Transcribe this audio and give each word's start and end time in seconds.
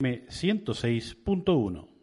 106.1. 0.00 1.97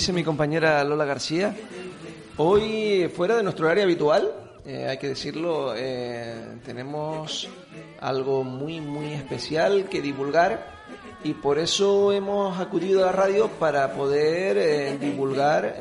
dice 0.00 0.14
mi 0.14 0.24
compañera 0.24 0.82
Lola 0.82 1.04
García, 1.04 1.54
hoy 2.38 3.12
fuera 3.14 3.36
de 3.36 3.42
nuestro 3.42 3.68
área 3.68 3.84
habitual, 3.84 4.32
eh, 4.64 4.86
hay 4.88 4.96
que 4.96 5.08
decirlo, 5.08 5.74
eh, 5.76 6.56
tenemos 6.64 7.50
algo 8.00 8.42
muy, 8.42 8.80
muy 8.80 9.12
especial 9.12 9.90
que 9.90 10.00
divulgar 10.00 10.72
y 11.22 11.34
por 11.34 11.58
eso 11.58 12.12
hemos 12.12 12.58
acudido 12.58 13.02
a 13.02 13.06
la 13.08 13.12
radio 13.12 13.48
para 13.48 13.92
poder 13.92 14.56
eh, 14.56 14.96
divulgar 14.98 15.76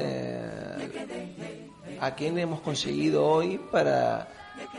a 2.02 2.16
quién 2.16 2.38
hemos 2.40 2.60
conseguido 2.60 3.26
hoy 3.26 3.58
para 3.72 4.28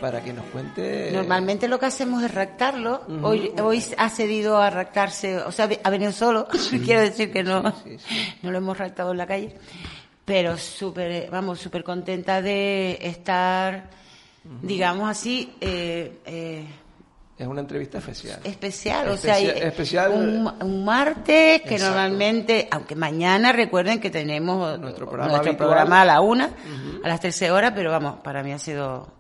para 0.01 0.23
que 0.23 0.33
nos 0.33 0.45
cuente. 0.47 1.11
Normalmente 1.13 1.69
lo 1.69 1.79
que 1.79 1.87
hacemos 1.87 2.23
es 2.23 2.33
raptarlo. 2.33 3.03
Hoy 3.23 3.53
hoy 3.63 3.85
ha 3.97 4.09
cedido 4.09 4.59
a 4.59 4.71
raptarse, 4.71 5.39
o 5.39 5.53
sea, 5.53 5.69
ha 5.83 5.91
venido 5.91 6.13
solo. 6.13 6.49
Quiero 6.85 7.01
decir 7.01 7.33
que 7.33 7.43
no, 7.43 7.63
no 8.43 8.51
lo 8.51 8.59
hemos 8.59 8.79
raptado 8.79 9.13
en 9.13 9.19
la 9.19 9.27
calle. 9.27 9.55
Pero 10.25 10.57
súper, 10.57 11.29
vamos, 11.31 11.59
súper 11.59 11.83
contenta 11.83 12.41
de 12.41 12.99
estar, 13.03 13.91
digamos 14.63 15.11
así, 15.11 15.55
eh, 15.61 16.21
eh, 16.25 16.67
es 17.41 17.47
una 17.47 17.63
entrevista 17.63 17.99
especial. 17.99 18.39
Especial, 18.45 19.09
o 19.09 19.17
sea, 19.17 19.39
especial, 19.39 20.13
un, 20.13 20.85
martes 20.85 21.63
que 21.63 21.79
normalmente, 21.79 22.69
aunque 22.71 22.95
mañana 22.95 23.51
recuerden 23.51 23.99
que 23.99 24.11
tenemos 24.11 24.79
nuestro 24.79 25.09
programa, 25.09 26.03
a 26.03 26.05
la 26.05 26.21
una, 26.21 26.51
a 27.03 27.09
las 27.09 27.19
13 27.19 27.51
horas, 27.51 27.73
pero 27.75 27.91
vamos, 27.91 28.21
para 28.23 28.43
mí 28.43 28.53
ha 28.53 28.59
sido 28.59 29.20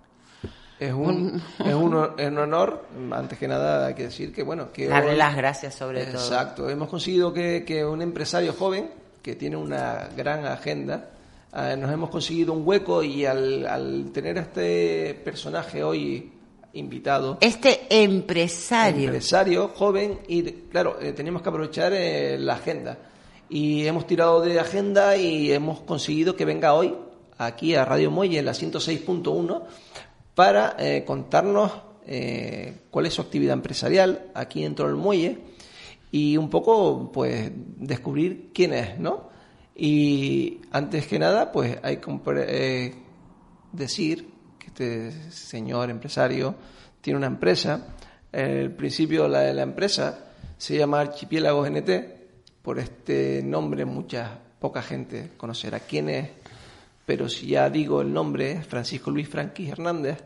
es 0.80 0.94
un, 0.94 1.42
es 1.58 1.74
un, 1.74 2.38
honor, 2.38 2.86
antes 3.12 3.38
que 3.38 3.46
nada 3.46 3.88
hay 3.88 3.94
que 3.94 4.04
decir 4.04 4.32
que, 4.32 4.42
bueno, 4.42 4.72
que... 4.72 4.88
Darle 4.88 5.14
las 5.14 5.36
gracias 5.36 5.74
sobre 5.74 6.06
todo. 6.06 6.14
Exacto, 6.14 6.70
hemos 6.70 6.88
conseguido 6.88 7.34
que, 7.34 7.64
que, 7.66 7.84
un 7.84 8.00
empresario 8.00 8.54
joven, 8.54 8.90
que 9.20 9.36
tiene 9.36 9.58
una 9.58 10.08
gran 10.16 10.46
agenda, 10.46 11.10
eh, 11.54 11.76
nos 11.78 11.92
hemos 11.92 12.08
conseguido 12.08 12.54
un 12.54 12.66
hueco 12.66 13.02
y 13.02 13.26
al, 13.26 13.66
al 13.66 14.10
tener 14.10 14.38
a 14.38 14.40
este 14.40 15.20
personaje 15.22 15.84
hoy 15.84 16.32
invitado... 16.72 17.36
Este 17.42 17.86
empresario. 17.90 19.04
Empresario 19.04 19.68
joven 19.68 20.20
y, 20.28 20.42
claro, 20.70 20.98
eh, 20.98 21.12
tenemos 21.12 21.42
que 21.42 21.48
aprovechar 21.50 21.92
eh, 21.92 22.38
la 22.38 22.54
agenda. 22.54 22.96
Y 23.50 23.86
hemos 23.86 24.06
tirado 24.06 24.40
de 24.40 24.58
agenda 24.58 25.14
y 25.16 25.52
hemos 25.52 25.80
conseguido 25.80 26.36
que 26.36 26.46
venga 26.46 26.72
hoy 26.72 26.96
aquí 27.36 27.74
a 27.74 27.84
Radio 27.84 28.10
Muelle 28.10 28.38
en 28.38 28.46
la 28.46 28.52
106.1 28.52 29.62
para 30.40 30.74
eh, 30.78 31.04
contarnos 31.04 31.70
eh, 32.06 32.84
cuál 32.90 33.04
es 33.04 33.12
su 33.12 33.20
actividad 33.20 33.52
empresarial 33.52 34.30
aquí 34.32 34.62
dentro 34.62 34.86
del 34.86 34.96
muelle 34.96 35.36
y 36.10 36.38
un 36.38 36.48
poco 36.48 37.12
pues 37.12 37.52
descubrir 37.76 38.50
quién 38.54 38.72
es, 38.72 38.98
¿no? 38.98 39.28
Y 39.76 40.62
antes 40.70 41.06
que 41.06 41.18
nada, 41.18 41.52
pues 41.52 41.76
hay 41.82 41.98
que 41.98 42.20
eh, 42.38 42.94
decir 43.70 44.30
que 44.58 44.68
este 44.68 45.30
señor 45.30 45.90
empresario 45.90 46.54
tiene 47.02 47.18
una 47.18 47.26
empresa. 47.26 47.88
El 48.32 48.70
principio 48.72 49.28
la 49.28 49.40
de 49.40 49.52
la 49.52 49.60
empresa 49.60 50.24
se 50.56 50.78
llama 50.78 51.00
Archipiélago 51.00 51.64
GNT. 51.64 51.90
Por 52.62 52.78
este 52.78 53.42
nombre 53.44 53.84
mucha 53.84 54.38
poca 54.58 54.80
gente 54.80 55.32
conocerá 55.36 55.80
quién 55.80 56.08
es 56.08 56.39
pero 57.06 57.28
si 57.28 57.48
ya 57.48 57.68
digo 57.70 58.00
el 58.00 58.12
nombre, 58.12 58.62
Francisco 58.62 59.10
Luis 59.10 59.28
Franquis 59.28 59.70
Hernández, 59.70 60.22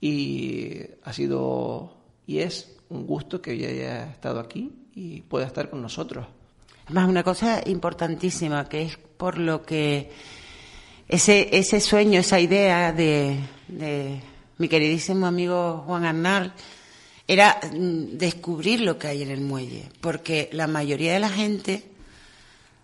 y 0.00 0.80
ha 1.04 1.12
sido 1.12 1.98
y 2.26 2.40
es 2.40 2.76
un 2.90 3.06
gusto 3.06 3.40
que 3.40 3.52
haya 3.52 4.10
estado 4.10 4.38
aquí 4.38 4.70
y 4.94 5.22
pueda 5.22 5.46
estar 5.46 5.70
con 5.70 5.82
nosotros. 5.82 6.26
Además, 6.84 7.08
una 7.08 7.22
cosa 7.22 7.62
importantísima, 7.66 8.68
que 8.68 8.82
es 8.82 8.96
por 8.96 9.38
lo 9.38 9.62
que 9.62 10.10
ese, 11.08 11.48
ese 11.56 11.80
sueño, 11.80 12.20
esa 12.20 12.38
idea 12.38 12.92
de, 12.92 13.38
de 13.68 14.20
mi 14.58 14.68
queridísimo 14.68 15.26
amigo 15.26 15.84
Juan 15.86 16.04
Arnal, 16.04 16.52
era 17.26 17.60
mm, 17.72 18.16
descubrir 18.16 18.80
lo 18.80 18.98
que 18.98 19.08
hay 19.08 19.22
en 19.22 19.30
el 19.30 19.40
muelle, 19.40 19.88
porque 20.00 20.48
la 20.52 20.66
mayoría 20.66 21.12
de 21.12 21.20
la 21.20 21.28
gente, 21.30 21.84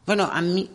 bueno, 0.07 0.29
a 0.33 0.41
mí 0.43 0.71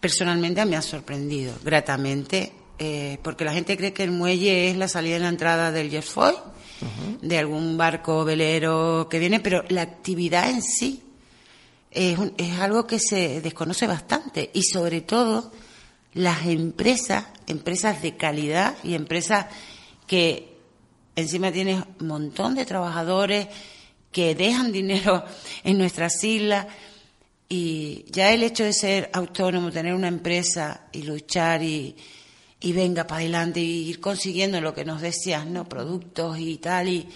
personalmente 0.00 0.64
me 0.64 0.76
ha 0.76 0.82
sorprendido 0.82 1.54
gratamente, 1.64 2.52
eh, 2.78 3.18
porque 3.22 3.44
la 3.44 3.52
gente 3.52 3.76
cree 3.76 3.92
que 3.92 4.04
el 4.04 4.12
muelle 4.12 4.70
es 4.70 4.76
la 4.76 4.88
salida 4.88 5.16
y 5.16 5.20
la 5.20 5.28
entrada 5.28 5.72
del 5.72 5.90
Jerfoy, 5.90 6.34
de 7.22 7.38
algún 7.38 7.76
barco 7.76 8.24
velero 8.24 9.08
que 9.10 9.18
viene, 9.18 9.40
pero 9.40 9.64
la 9.68 9.82
actividad 9.82 10.48
en 10.48 10.62
sí 10.62 11.02
es, 11.90 12.18
es 12.36 12.58
algo 12.60 12.86
que 12.86 13.00
se 13.00 13.40
desconoce 13.40 13.88
bastante. 13.88 14.50
Y 14.54 14.62
sobre 14.62 15.00
todo 15.00 15.50
las 16.14 16.46
empresas, 16.46 17.26
empresas 17.48 18.00
de 18.00 18.16
calidad 18.16 18.76
y 18.84 18.94
empresas 18.94 19.46
que 20.06 20.56
encima 21.16 21.50
tienen 21.50 21.84
un 22.00 22.06
montón 22.06 22.54
de 22.54 22.64
trabajadores 22.64 23.48
que 24.12 24.34
dejan 24.34 24.72
dinero 24.72 25.24
en 25.64 25.78
nuestras 25.78 26.22
islas 26.22 26.66
y 27.48 28.04
ya 28.10 28.32
el 28.32 28.42
hecho 28.42 28.64
de 28.64 28.72
ser 28.72 29.10
autónomo, 29.12 29.70
tener 29.70 29.94
una 29.94 30.08
empresa 30.08 30.82
y 30.92 31.02
luchar 31.02 31.62
y, 31.62 31.96
y 32.60 32.72
venga 32.72 33.06
para 33.06 33.20
adelante 33.20 33.60
y 33.60 33.88
ir 33.88 34.00
consiguiendo 34.00 34.60
lo 34.60 34.74
que 34.74 34.84
nos 34.84 35.00
decías, 35.00 35.46
¿no? 35.46 35.68
Productos 35.68 36.38
y 36.38 36.58
tal. 36.58 36.88
Y 36.88 37.08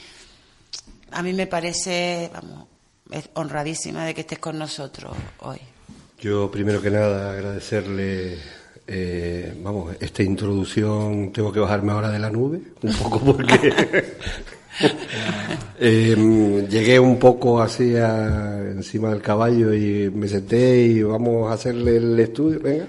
a 1.11 1.23
mí 1.23 1.33
me 1.35 1.47
parece, 1.47 2.31
vamos, 2.33 2.67
es 3.11 3.29
honradísima 3.35 4.07
de 4.07 4.15
que 4.15 4.23
estés 4.23 4.39
con 4.39 4.59
nosotros 4.59 5.15
hoy. 5.41 5.59
Yo, 6.19 6.51
primero 6.51 6.81
que 6.81 6.91
nada, 6.91 7.33
agradecerle, 7.33 8.39
eh, 8.87 9.55
vamos, 9.63 9.97
esta 10.01 10.23
introducción. 10.23 11.33
Tengo 11.33 11.53
que 11.53 11.61
bajarme 11.61 11.93
ahora 11.93 12.11
de 12.11 12.19
la 12.19 12.31
nube, 12.31 12.63
un 12.81 12.95
poco 12.95 13.21
porque 13.21 14.15
Eh, 15.85 16.15
llegué 16.71 17.01
un 17.01 17.19
poco 17.19 17.61
así 17.61 17.97
encima 17.97 19.11
del 19.11 19.21
caballo 19.21 19.75
y 19.75 20.09
me 20.15 20.29
senté 20.29 20.79
y 20.79 21.03
vamos 21.03 21.51
a 21.51 21.55
hacerle 21.55 21.97
el 21.97 22.21
estudio, 22.21 22.61
venga. 22.61 22.87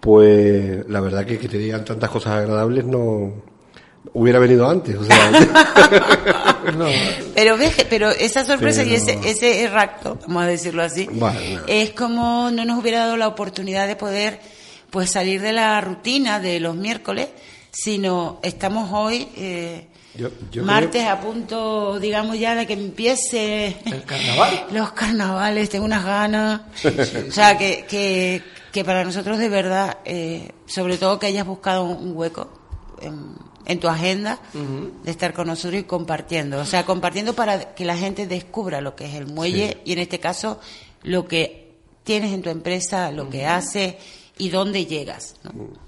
Pues 0.00 0.88
la 0.88 1.00
verdad 1.00 1.26
que 1.26 1.38
que 1.38 1.48
te 1.48 1.58
digan 1.58 1.84
tantas 1.84 2.08
cosas 2.08 2.32
agradables 2.38 2.86
no 2.86 3.42
hubiera 4.14 4.38
venido 4.38 4.68
antes, 4.68 4.96
o 4.96 5.04
sea. 5.04 5.30
Pero 7.34 7.58
ves, 7.58 7.84
pero 7.90 8.10
esa 8.10 8.42
sorpresa 8.44 8.84
y 8.84 8.94
ese 8.94 9.18
ese 9.24 9.68
rapto, 9.68 10.18
vamos 10.26 10.44
a 10.44 10.46
decirlo 10.46 10.82
así, 10.82 11.06
es 11.66 11.90
como 11.90 12.50
no 12.50 12.64
nos 12.64 12.80
hubiera 12.80 13.00
dado 13.00 13.18
la 13.18 13.28
oportunidad 13.28 13.86
de 13.86 13.96
poder 13.96 14.40
pues 14.88 15.10
salir 15.10 15.42
de 15.42 15.52
la 15.52 15.78
rutina 15.82 16.40
de 16.40 16.60
los 16.60 16.74
miércoles, 16.74 17.28
sino 17.70 18.40
estamos 18.42 18.90
hoy 18.92 19.28
eh, 19.36 19.88
Martes 20.62 21.04
a 21.04 21.20
punto, 21.20 21.98
digamos 21.98 22.38
ya, 22.38 22.54
de 22.54 22.66
que 22.66 22.74
empiece 22.74 23.76
el 23.84 24.04
carnaval. 24.04 24.66
Los 24.72 24.92
carnavales, 24.92 25.68
tengo 25.70 25.84
unas 25.84 26.04
ganas. 26.04 26.60
O 27.28 27.32
sea, 27.32 27.58
que, 27.58 27.84
que, 27.88 28.42
que, 28.72 28.84
para 28.84 29.02
nosotros 29.02 29.38
de 29.38 29.48
verdad, 29.48 29.98
eh, 30.04 30.52
sobre 30.66 30.98
todo 30.98 31.18
que 31.18 31.26
hayas 31.26 31.46
buscado 31.46 31.84
un 31.84 32.16
hueco 32.16 32.48
en, 33.00 33.80
tu 33.80 33.88
agenda 33.88 34.38
de 34.52 35.10
estar 35.10 35.32
con 35.32 35.48
nosotros 35.48 35.80
y 35.80 35.84
compartiendo. 35.84 36.60
O 36.60 36.64
sea, 36.64 36.84
compartiendo 36.86 37.34
para 37.34 37.74
que 37.74 37.84
la 37.84 37.96
gente 37.96 38.26
descubra 38.26 38.80
lo 38.80 38.94
que 38.94 39.06
es 39.06 39.14
el 39.14 39.26
muelle 39.26 39.78
y 39.84 39.94
en 39.94 39.98
este 39.98 40.20
caso 40.20 40.60
lo 41.02 41.26
que 41.26 41.74
tienes 42.04 42.32
en 42.32 42.42
tu 42.42 42.50
empresa, 42.50 43.10
lo 43.10 43.28
que 43.30 43.46
haces 43.46 43.96
y 44.38 44.50
dónde 44.50 44.86
llegas. 44.86 45.36
¿no? 45.42 45.83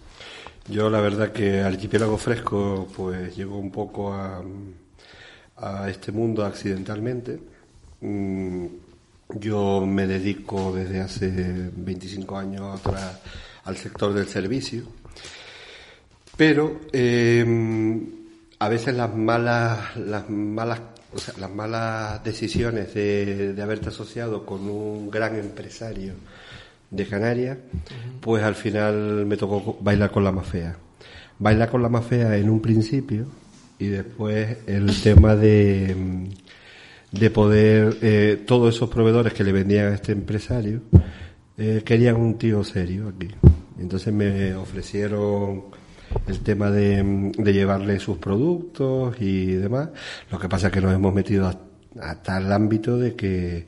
Yo 0.68 0.90
la 0.90 1.00
verdad 1.00 1.30
que 1.30 1.60
Archipiélago 1.60 2.18
Fresco 2.18 2.88
pues 2.96 3.36
llegó 3.36 3.56
un 3.56 3.70
poco 3.70 4.12
a, 4.12 4.42
este 5.88 6.10
mundo 6.12 6.44
accidentalmente. 6.44 7.38
Mm, 8.00 8.66
Yo 9.34 9.86
me 9.86 10.06
dedico 10.06 10.72
desde 10.74 11.00
hace 11.00 11.70
25 11.74 12.36
años 12.36 12.80
al 13.64 13.76
sector 13.76 14.12
del 14.12 14.26
servicio, 14.26 14.82
pero 16.36 16.80
em, 16.92 18.06
a 18.58 18.68
veces 18.68 18.94
las 18.94 19.14
malas, 19.14 19.96
las 19.96 20.28
malas, 20.28 20.80
las 21.38 21.50
malas 21.50 22.22
decisiones 22.24 22.92
de, 22.94 23.56
haberte 23.62 23.88
asociado 23.88 24.44
con 24.44 24.68
un 24.68 25.10
gran 25.10 25.36
empresario 25.36 26.14
de 26.90 27.06
Canarias, 27.06 27.58
pues 28.20 28.42
al 28.42 28.54
final 28.54 29.26
me 29.26 29.36
tocó 29.36 29.78
bailar 29.80 30.10
con 30.10 30.24
la 30.24 30.32
más 30.32 30.46
fea. 30.46 30.76
Bailar 31.38 31.70
con 31.70 31.82
la 31.82 31.88
más 31.88 32.04
fea 32.04 32.36
en 32.36 32.48
un 32.48 32.60
principio 32.60 33.26
y 33.78 33.86
después 33.86 34.58
el 34.66 35.00
tema 35.02 35.36
de 35.36 35.94
de 37.10 37.30
poder, 37.30 37.96
eh, 38.02 38.42
todos 38.46 38.74
esos 38.74 38.90
proveedores 38.90 39.32
que 39.32 39.44
le 39.44 39.52
vendían 39.52 39.92
a 39.92 39.94
este 39.94 40.12
empresario, 40.12 40.82
eh, 41.56 41.82
querían 41.84 42.16
un 42.16 42.36
tío 42.38 42.62
serio 42.64 43.08
aquí. 43.08 43.28
Entonces 43.78 44.12
me 44.12 44.54
ofrecieron 44.54 45.64
el 46.26 46.40
tema 46.40 46.70
de, 46.70 47.32
de, 47.36 47.52
llevarle 47.52 47.98
sus 47.98 48.18
productos 48.18 49.16
y 49.20 49.52
demás. 49.52 49.90
Lo 50.30 50.38
que 50.38 50.48
pasa 50.48 50.68
es 50.68 50.72
que 50.72 50.80
nos 50.80 50.94
hemos 50.94 51.14
metido 51.14 51.46
a 52.00 52.22
tal 52.22 52.52
ámbito 52.52 52.98
de 52.98 53.14
que 53.14 53.66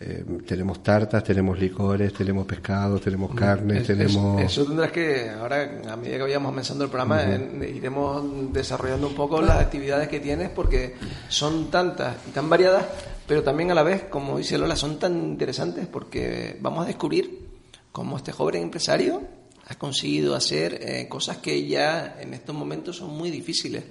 eh, 0.00 0.24
tenemos 0.46 0.82
tartas, 0.82 1.22
tenemos 1.22 1.58
licores, 1.58 2.12
tenemos 2.12 2.46
pescados, 2.46 3.00
tenemos 3.00 3.30
mm, 3.32 3.34
carnes, 3.36 3.86
tenemos... 3.86 4.42
Eso, 4.42 4.64
tendrás 4.64 4.90
que, 4.90 5.30
ahora 5.30 5.80
a 5.88 5.96
medida 5.96 6.16
que 6.16 6.22
vayamos 6.22 6.50
comenzando 6.50 6.84
el 6.84 6.90
programa, 6.90 7.22
iremos 7.22 8.52
desarrollando 8.52 9.06
un 9.06 9.14
poco 9.14 9.40
las 9.40 9.60
actividades 9.60 10.08
que 10.08 10.18
tienes 10.18 10.50
porque 10.50 10.96
son 11.28 11.70
tantas 11.70 12.16
y 12.28 12.32
tan 12.32 12.50
variadas, 12.50 12.84
pero 13.26 13.42
también 13.42 13.70
a 13.70 13.74
la 13.74 13.84
vez, 13.84 14.04
como 14.04 14.38
dice 14.38 14.58
Lola, 14.58 14.74
son 14.74 14.98
tan 14.98 15.16
interesantes 15.16 15.86
porque 15.86 16.58
vamos 16.60 16.84
a 16.84 16.86
descubrir 16.86 17.48
cómo 17.92 18.16
este 18.16 18.32
joven 18.32 18.62
empresario 18.62 19.22
ha 19.66 19.76
conseguido 19.76 20.34
hacer 20.34 20.78
eh, 20.82 21.08
cosas 21.08 21.38
que 21.38 21.66
ya 21.66 22.16
en 22.20 22.34
estos 22.34 22.54
momentos 22.54 22.96
son 22.96 23.16
muy 23.16 23.30
difíciles. 23.30 23.84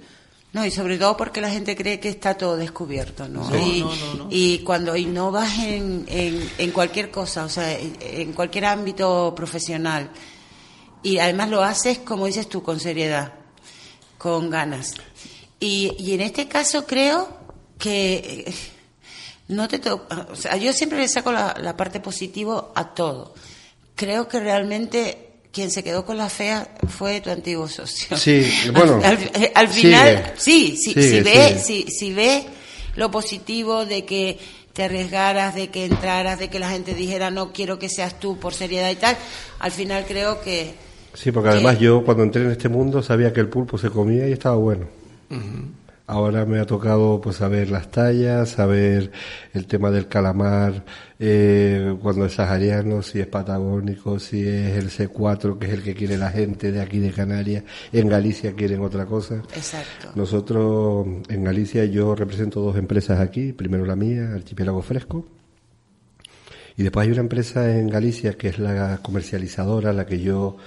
No, 0.54 0.64
y 0.64 0.70
sobre 0.70 0.98
todo 0.98 1.16
porque 1.16 1.40
la 1.40 1.50
gente 1.50 1.74
cree 1.74 1.98
que 1.98 2.08
está 2.08 2.36
todo 2.36 2.56
descubierto, 2.56 3.28
¿no? 3.28 3.44
y, 3.58 3.84
y, 4.30 4.58
cuando 4.60 4.96
innovas 4.96 5.58
en, 5.58 6.04
en, 6.06 6.48
en, 6.58 6.70
cualquier 6.70 7.10
cosa, 7.10 7.44
o 7.44 7.48
sea, 7.48 7.76
en 7.76 8.32
cualquier 8.32 8.66
ámbito 8.66 9.34
profesional, 9.34 10.10
y 11.02 11.18
además 11.18 11.50
lo 11.50 11.64
haces, 11.64 11.98
como 11.98 12.26
dices 12.26 12.48
tú, 12.48 12.62
con 12.62 12.78
seriedad, 12.78 13.32
con 14.16 14.48
ganas. 14.48 14.94
Y, 15.58 15.92
y 15.98 16.14
en 16.14 16.20
este 16.20 16.46
caso 16.46 16.86
creo 16.86 17.28
que 17.76 18.44
eh, 18.46 18.54
no 19.48 19.66
te 19.66 19.80
o 19.90 20.36
sea, 20.36 20.56
yo 20.56 20.72
siempre 20.72 20.98
le 20.98 21.08
saco 21.08 21.32
la, 21.32 21.56
la 21.60 21.76
parte 21.76 21.98
positiva 21.98 22.70
a 22.76 22.94
todo. 22.94 23.34
Creo 23.96 24.28
que 24.28 24.38
realmente 24.38 25.23
quien 25.54 25.70
se 25.70 25.84
quedó 25.84 26.04
con 26.04 26.18
la 26.18 26.28
fea 26.28 26.68
fue 26.88 27.20
tu 27.20 27.30
antiguo 27.30 27.68
socio. 27.68 28.16
Sí, 28.16 28.44
bueno. 28.74 29.00
Al, 29.54 29.68
final, 29.68 30.32
sí, 30.36 30.76
sí, 30.76 30.92
si 30.92 31.20
ve, 31.20 31.58
si, 31.58 31.84
si 31.84 32.12
ve 32.12 32.44
lo 32.96 33.10
positivo 33.10 33.86
de 33.86 34.04
que 34.04 34.38
te 34.72 34.82
arriesgaras, 34.82 35.54
de 35.54 35.68
que 35.68 35.84
entraras, 35.84 36.40
de 36.40 36.48
que 36.48 36.58
la 36.58 36.70
gente 36.70 36.94
dijera 36.94 37.30
no 37.30 37.52
quiero 37.52 37.78
que 37.78 37.88
seas 37.88 38.18
tú 38.18 38.36
por 38.38 38.52
seriedad 38.52 38.90
y 38.90 38.96
tal, 38.96 39.16
al 39.60 39.70
final 39.70 40.04
creo 40.06 40.42
que... 40.42 40.74
Sí, 41.14 41.30
porque 41.30 41.50
además 41.50 41.78
yo 41.78 42.04
cuando 42.04 42.24
entré 42.24 42.42
en 42.42 42.50
este 42.50 42.68
mundo 42.68 43.00
sabía 43.00 43.32
que 43.32 43.38
el 43.38 43.48
pulpo 43.48 43.78
se 43.78 43.88
comía 43.88 44.28
y 44.28 44.32
estaba 44.32 44.56
bueno. 44.56 44.86
Ahora 46.06 46.44
me 46.44 46.60
ha 46.60 46.66
tocado 46.66 47.18
pues 47.22 47.36
saber 47.36 47.70
las 47.70 47.90
tallas, 47.90 48.50
saber 48.50 49.10
el 49.54 49.66
tema 49.66 49.90
del 49.90 50.06
calamar, 50.06 50.84
eh, 51.18 51.96
cuando 52.02 52.26
es 52.26 52.34
sahariano, 52.34 53.00
si 53.00 53.20
es 53.20 53.26
patagónico, 53.26 54.18
si 54.18 54.46
es 54.46 54.76
el 54.76 54.90
C4, 54.90 55.58
que 55.58 55.66
es 55.66 55.72
el 55.72 55.82
que 55.82 55.94
quiere 55.94 56.18
la 56.18 56.30
gente 56.30 56.72
de 56.72 56.82
aquí 56.82 56.98
de 56.98 57.10
Canarias. 57.10 57.64
En 57.90 58.08
Galicia 58.08 58.52
quieren 58.52 58.82
otra 58.82 59.06
cosa. 59.06 59.36
Exacto. 59.54 60.10
Nosotros 60.14 61.06
en 61.28 61.42
Galicia 61.42 61.86
yo 61.86 62.14
represento 62.14 62.60
dos 62.60 62.76
empresas 62.76 63.18
aquí, 63.18 63.52
primero 63.52 63.86
la 63.86 63.96
mía, 63.96 64.30
Archipiélago 64.34 64.82
Fresco, 64.82 65.26
y 66.76 66.82
después 66.82 67.06
hay 67.06 67.12
una 67.12 67.22
empresa 67.22 67.78
en 67.78 67.88
Galicia 67.88 68.34
que 68.34 68.48
es 68.48 68.58
la 68.58 68.98
comercializadora, 68.98 69.94
la 69.94 70.04
que 70.04 70.20
yo 70.20 70.58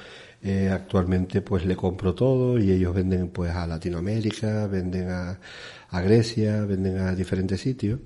eh, 0.43 0.69
actualmente 0.71 1.41
pues 1.41 1.65
le 1.65 1.75
compro 1.75 2.13
todo 2.13 2.59
y 2.59 2.71
ellos 2.71 2.93
venden 2.93 3.29
pues 3.29 3.51
a 3.51 3.65
Latinoamérica, 3.65 4.67
venden 4.67 5.09
a, 5.09 5.39
a 5.89 6.01
Grecia, 6.01 6.63
venden 6.65 6.99
a 6.99 7.15
diferentes 7.15 7.59
sitios, 7.59 7.99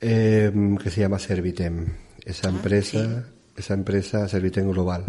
eh, 0.00 0.50
que 0.82 0.90
se 0.90 1.00
llama 1.00 1.18
Servitem. 1.18 1.86
Esa 2.24 2.48
ah, 2.48 2.50
empresa, 2.50 3.24
esa 3.56 3.74
empresa 3.74 4.28
Servitem 4.28 4.70
Global. 4.70 5.04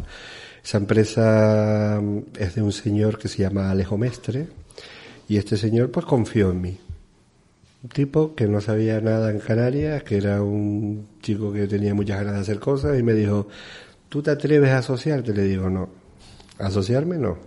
Esa 0.63 0.77
empresa 0.77 2.00
mm, 2.01 2.19
es 2.38 2.56
de 2.56 2.61
un 2.61 2.71
señor 2.71 3.17
que 3.17 3.27
se 3.27 3.39
llama 3.44 3.71
Alejo 3.71 3.97
Mestre 3.97 4.47
y 5.27 5.38
este 5.38 5.57
señor 5.57 5.91
pues 5.91 6.06
confió 6.06 6.51
en 6.51 6.61
mí. 6.61 6.77
Un 7.81 7.89
tipo 7.89 8.35
que 8.35 8.47
no 8.47 8.59
sabía 8.59 9.00
nada 9.00 9.31
en 9.31 9.39
Canarias, 9.39 10.03
que 10.03 10.17
era 10.17 10.41
un 10.41 11.07
chico 11.21 11.53
que 11.53 11.65
tenía 11.67 11.94
muchas 11.94 12.17
ganas 12.17 12.33
de 12.35 12.41
hacer 12.41 12.59
cosas 12.59 13.00
y 13.00 13.03
me 13.03 13.13
dijo, 13.13 13.47
¿tú 14.09 14.21
te 14.21 14.31
atreves 14.31 14.71
a 14.71 14.79
asociarte? 14.79 15.33
Le 15.33 15.44
digo, 15.44 15.69
no, 15.69 15.99
Asociarme 16.59 17.17
no. 17.17 17.38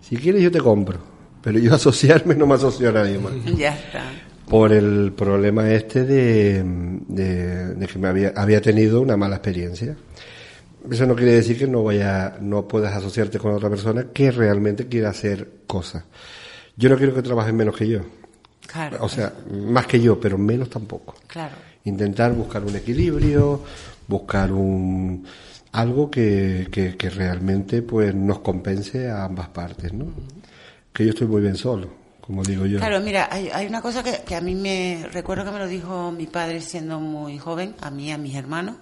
Si 0.00 0.16
quieres 0.16 0.42
yo 0.42 0.50
te 0.50 0.60
compro, 0.60 0.98
pero 1.42 1.58
yo 1.58 1.74
asociarme 1.74 2.34
no 2.34 2.46
me 2.46 2.54
asocio 2.54 2.88
a 2.88 2.92
nadie 2.92 3.18
más. 3.18 3.32
Ya 3.56 3.74
está. 3.74 4.02
Por 4.48 4.72
el 4.72 5.12
problema 5.12 5.70
este 5.72 6.04
de, 6.04 6.62
de, 6.62 7.86
que 7.86 7.98
me 7.98 8.08
había, 8.08 8.32
había 8.36 8.60
tenido 8.60 9.00
una 9.00 9.16
mala 9.16 9.36
experiencia. 9.36 9.96
Eso 10.90 11.06
no 11.06 11.14
quiere 11.14 11.32
decir 11.32 11.56
que 11.56 11.66
no 11.66 11.84
vaya, 11.84 12.36
no 12.40 12.68
puedas 12.68 12.92
asociarte 12.92 13.38
con 13.38 13.54
otra 13.54 13.70
persona 13.70 14.08
que 14.12 14.30
realmente 14.30 14.88
quiera 14.88 15.10
hacer 15.10 15.48
cosas. 15.66 16.04
Yo 16.76 16.90
no 16.90 16.96
quiero 16.96 17.14
que 17.14 17.22
trabajen 17.22 17.56
menos 17.56 17.76
que 17.76 17.88
yo. 17.88 18.00
Claro. 18.66 18.98
O 19.00 19.08
sea, 19.08 19.32
más 19.50 19.86
que 19.86 20.00
yo, 20.00 20.20
pero 20.20 20.36
menos 20.36 20.68
tampoco. 20.68 21.14
Claro. 21.28 21.54
Intentar 21.84 22.32
buscar 22.32 22.62
un 22.64 22.76
equilibrio, 22.76 23.62
buscar 24.08 24.52
un, 24.52 25.24
algo 25.72 26.10
que, 26.10 26.68
que, 26.70 27.10
realmente 27.10 27.82
pues 27.82 28.14
nos 28.14 28.40
compense 28.40 29.08
a 29.08 29.24
ambas 29.24 29.48
partes, 29.48 29.92
¿no? 29.92 30.06
Que 30.92 31.04
yo 31.04 31.10
estoy 31.10 31.26
muy 31.26 31.40
bien 31.40 31.56
solo, 31.56 31.88
como 32.20 32.42
digo 32.42 32.66
yo. 32.66 32.78
Claro, 32.78 33.00
mira, 33.00 33.28
hay, 33.30 33.48
hay 33.48 33.66
una 33.66 33.80
cosa 33.80 34.02
que, 34.02 34.22
que, 34.26 34.34
a 34.34 34.42
mí 34.42 34.54
me 34.54 35.08
recuerdo 35.10 35.44
que 35.44 35.50
me 35.50 35.58
lo 35.58 35.66
dijo 35.66 36.12
mi 36.12 36.26
padre 36.26 36.60
siendo 36.60 37.00
muy 37.00 37.38
joven, 37.38 37.74
a 37.80 37.90
mí, 37.90 38.12
a 38.12 38.18
mis 38.18 38.34
hermanos, 38.34 38.76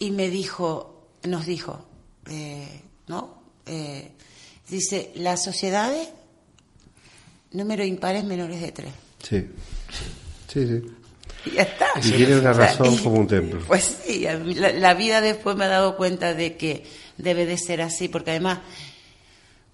y 0.00 0.10
me 0.10 0.28
dijo, 0.28 1.06
nos 1.24 1.46
dijo, 1.46 1.86
eh, 2.28 2.82
¿no? 3.06 3.38
Eh, 3.66 4.12
dice, 4.68 5.12
las 5.14 5.44
sociedades, 5.44 6.08
número 7.52 7.84
impares 7.84 8.24
menores 8.24 8.60
de 8.60 8.72
tres. 8.72 8.92
Sí, 9.22 9.46
sí, 10.48 10.66
sí. 10.66 10.82
Y 11.50 11.56
ya 11.56 11.62
está. 11.62 11.88
Y 12.02 12.10
tiene 12.12 12.38
una 12.38 12.52
razón 12.52 12.96
como 12.98 13.20
un 13.20 13.26
templo. 13.26 13.60
Pues 13.66 13.98
sí, 14.04 14.26
la, 14.54 14.94
vida 14.94 15.20
después 15.20 15.56
me 15.56 15.64
ha 15.64 15.68
dado 15.68 15.96
cuenta 15.96 16.34
de 16.34 16.56
que 16.56 16.84
debe 17.16 17.46
de 17.46 17.58
ser 17.58 17.82
así, 17.82 18.08
porque 18.08 18.30
además 18.30 18.60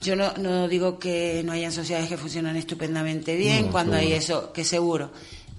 yo 0.01 0.17
no, 0.17 0.33
no 0.35 0.69
digo 0.69 0.99
que 0.99 1.43
no 1.45 1.53
hayan 1.53 1.73
sociedades 1.73 2.09
que 2.09 2.17
funcionan 2.17 2.57
estupendamente 2.57 3.37
bien 3.37 3.69
cuando 3.69 3.97
hay 3.97 4.13
eso, 4.13 4.53
que 4.53 4.65
seguro, 4.65 5.11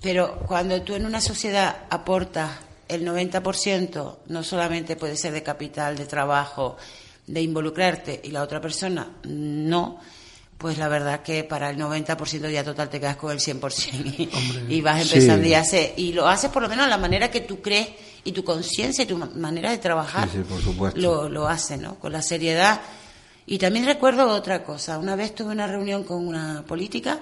pero 0.01 0.39
cuando 0.47 0.81
tú 0.81 0.93
en 0.95 1.05
una 1.05 1.21
sociedad 1.21 1.85
aportas 1.89 2.51
el 2.87 3.05
90%, 3.07 4.17
no 4.27 4.43
solamente 4.43 4.95
puede 4.95 5.17
ser 5.17 5.33
de 5.33 5.43
capital, 5.43 5.97
de 5.97 6.05
trabajo, 6.05 6.77
de 7.25 7.41
involucrarte, 7.41 8.21
y 8.23 8.29
la 8.29 8.43
otra 8.43 8.61
persona 8.61 9.07
no, 9.23 9.99
pues 10.57 10.77
la 10.77 10.87
verdad 10.87 11.21
que 11.21 11.43
para 11.43 11.69
el 11.69 11.77
90% 11.77 12.49
ya 12.49 12.63
total 12.63 12.89
te 12.89 12.99
quedas 12.99 13.17
con 13.17 13.31
el 13.31 13.39
100% 13.39 14.67
y, 14.69 14.81
vas 14.81 15.01
empezando 15.01 15.47
y 15.47 15.53
hace 15.53 15.93
y 15.97 16.13
lo 16.13 16.27
haces 16.27 16.49
por 16.49 16.61
lo 16.61 16.69
menos 16.69 16.87
la 16.87 16.97
manera 16.97 17.29
que 17.29 17.41
tú 17.41 17.61
crees 17.61 17.89
y 18.23 18.31
tu 18.31 18.43
conciencia 18.43 19.03
y 19.03 19.07
tu 19.07 19.17
manera 19.17 19.71
de 19.71 19.77
trabajar 19.77 20.27
Lo, 20.95 21.29
lo 21.29 21.47
hace, 21.47 21.77
¿no? 21.77 21.99
Con 21.99 22.11
la 22.11 22.23
seriedad. 22.23 22.81
Y 23.45 23.59
también 23.59 23.85
recuerdo 23.85 24.27
otra 24.29 24.63
cosa. 24.63 24.97
Una 24.97 25.15
vez 25.15 25.35
tuve 25.35 25.51
una 25.51 25.67
reunión 25.67 26.03
con 26.03 26.27
una 26.27 26.65
política 26.65 27.19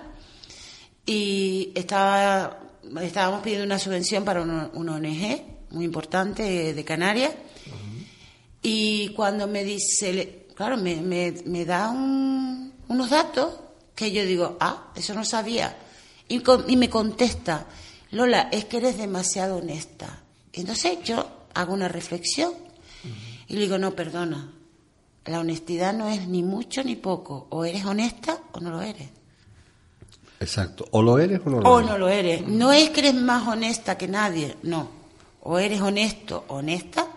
y 1.06 1.74
estaba, 1.76 2.58
estábamos 3.02 3.44
pidiendo 3.44 3.66
una 3.66 3.80
subvención 3.80 4.24
para 4.24 4.42
una, 4.42 4.70
ONG 4.74 5.42
muy 5.72 5.84
importante 5.84 6.74
de 6.74 6.86
Canarias. 6.86 7.34
Y 8.62 9.10
cuando 9.10 9.46
me 9.46 9.66
dice, 9.66 10.46
claro, 10.56 10.78
me, 10.78 11.02
me, 11.02 11.34
me 11.46 11.66
da 11.66 11.90
un, 11.90 12.73
unos 12.88 13.10
datos 13.10 13.54
que 13.96 14.12
yo 14.12 14.26
digo, 14.26 14.58
ah, 14.60 14.92
eso 14.96 15.14
no 15.14 15.24
sabía. 15.24 15.78
Y, 16.28 16.42
me 16.78 16.90
contesta, 16.90 17.66
Lola, 18.12 18.50
es 18.52 18.66
que 18.66 18.78
eres 18.78 18.98
demasiado 18.98 19.58
honesta. 19.58 20.22
Entonces 20.52 21.00
yo 21.04 21.26
hago 21.54 21.74
una 21.74 21.88
reflexión 21.88 22.54
y 23.48 23.54
le 23.54 23.62
digo, 23.62 23.78
no, 23.78 23.96
perdona, 23.96 24.52
la 25.26 25.40
honestidad 25.40 25.94
no 25.94 26.10
es 26.10 26.28
ni 26.28 26.44
mucho 26.44 26.84
ni 26.84 26.96
poco, 26.96 27.48
o 27.50 27.66
eres 27.66 27.86
honesta 27.86 28.40
o 28.52 28.60
no 28.60 28.72
lo 28.72 28.82
eres. 28.82 29.10
Exacto, 30.40 30.86
o 30.92 31.02
lo 31.02 31.20
eres 31.20 31.40
o 31.46 31.50
no 31.50 31.62
lo 31.62 31.62
eres. 31.62 31.72
O 31.72 31.82
no 31.82 31.98
lo 31.98 32.10
eres. 32.10 32.48
No 32.48 32.74
es 32.74 32.90
que 32.90 33.02
eres 33.02 33.16
más 33.16 33.48
honesta 33.48 33.98
que 33.98 34.08
nadie, 34.08 34.58
no. 34.64 34.90
O 35.42 35.60
eres 35.60 35.82
honesto, 35.82 36.46
honesta, 36.48 37.08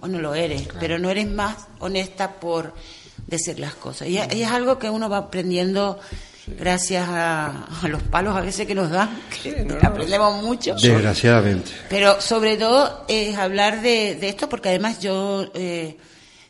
o 0.00 0.08
no 0.08 0.18
lo 0.20 0.34
eres. 0.34 0.68
Pero 0.80 0.98
no 0.98 1.10
eres 1.10 1.28
más 1.28 1.68
honesta 1.78 2.32
por 2.40 2.74
decir 3.26 3.58
las 3.58 3.74
cosas. 3.74 4.08
Y, 4.08 4.18
y 4.18 4.42
es 4.42 4.50
algo 4.50 4.78
que 4.78 4.88
uno 4.90 5.08
va 5.08 5.18
aprendiendo 5.18 5.98
gracias 6.46 7.08
a, 7.08 7.64
a 7.82 7.88
los 7.88 8.02
palos 8.04 8.36
a 8.36 8.40
veces 8.40 8.66
que 8.66 8.74
nos 8.74 8.90
dan, 8.90 9.20
que 9.42 9.50
Sí, 9.50 9.56
no, 9.64 9.74
no, 9.74 9.88
aprendemos 9.88 10.42
mucho. 10.44 10.74
Desgraciadamente. 10.74 11.72
Pero 11.88 12.20
sobre 12.20 12.56
todo 12.56 13.04
es 13.08 13.36
hablar 13.36 13.82
de, 13.82 14.14
de 14.14 14.28
esto, 14.28 14.48
porque 14.48 14.68
además 14.68 15.00
yo 15.00 15.50
eh, 15.54 15.96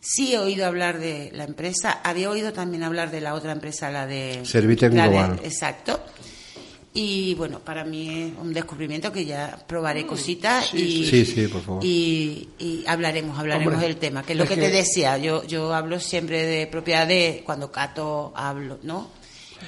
sí 0.00 0.35
he 0.35 0.38
oído 0.38 0.66
hablar 0.66 0.99
de 0.99 1.30
la 1.33 1.45
empresa, 1.45 2.00
había 2.04 2.28
oído 2.30 2.52
también 2.52 2.83
hablar 2.85 3.11
de 3.11 3.23
la 3.23 3.33
otra 3.35 3.52
empresa, 3.52 3.90
la 3.90 4.06
de... 4.06 4.42
Servitem 4.45 4.92
de- 4.92 5.02
Global. 5.02 5.40
exacto. 5.42 5.99
Y 6.99 7.35
bueno, 7.35 7.59
para 7.61 7.85
mí 7.85 8.09
es 8.09 8.33
un 8.41 8.55
descubrimiento 8.55 9.12
que 9.12 9.26
ya 9.26 9.59
probaré 9.69 10.07
cositas 10.07 10.73
y, 10.73 11.05
Sí, 11.07 11.26
sí, 11.26 11.47
por 11.47 11.61
favor. 11.61 11.85
y, 11.85 12.49
y 12.59 12.85
hablaremos, 12.87 13.38
hablaremos 13.38 13.75
Hombre, 13.75 13.87
del 13.88 13.97
tema, 13.99 14.23
que 14.23 14.33
es 14.33 14.38
lo 14.38 14.45
es 14.45 14.49
que, 14.49 14.55
que- 14.55 14.62
te 14.62 14.71
decía, 14.71 15.19
yo, 15.19 15.45
yo 15.45 15.75
hablo 15.75 16.00
siempre 16.00 16.45
de 16.47 16.67
propiedad 16.67 17.07
de 17.07 17.43
cuando 17.45 17.71
cato 17.71 18.33
hablo, 18.35 18.79
¿no? 18.83 19.11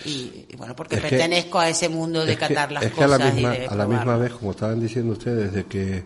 Y, 0.06 0.46
y 0.48 0.56
bueno, 0.56 0.74
porque 0.74 0.94
Es 0.96 1.02
que- 1.02 1.08
pertenezco 1.10 1.58
a 1.58 1.68
ese 1.68 1.90
mundo 1.90 2.24
de 2.24 2.32
Es 2.32 2.38
que- 2.38 2.48
catar 2.48 2.72
las 2.72 2.84
es 2.84 2.92
que 2.92 3.04
a 3.04 3.06
la 3.08 3.16
cosas 3.18 3.34
misma, 3.34 3.54
y 3.56 3.58
de 3.60 3.66
a 3.66 3.74
la 3.74 3.86
misma 3.86 4.16
vez, 4.16 4.32
como 4.32 4.50
estaban 4.52 4.80
diciendo 4.80 5.12
ustedes, 5.12 5.52
de 5.52 5.64
que 5.66 6.04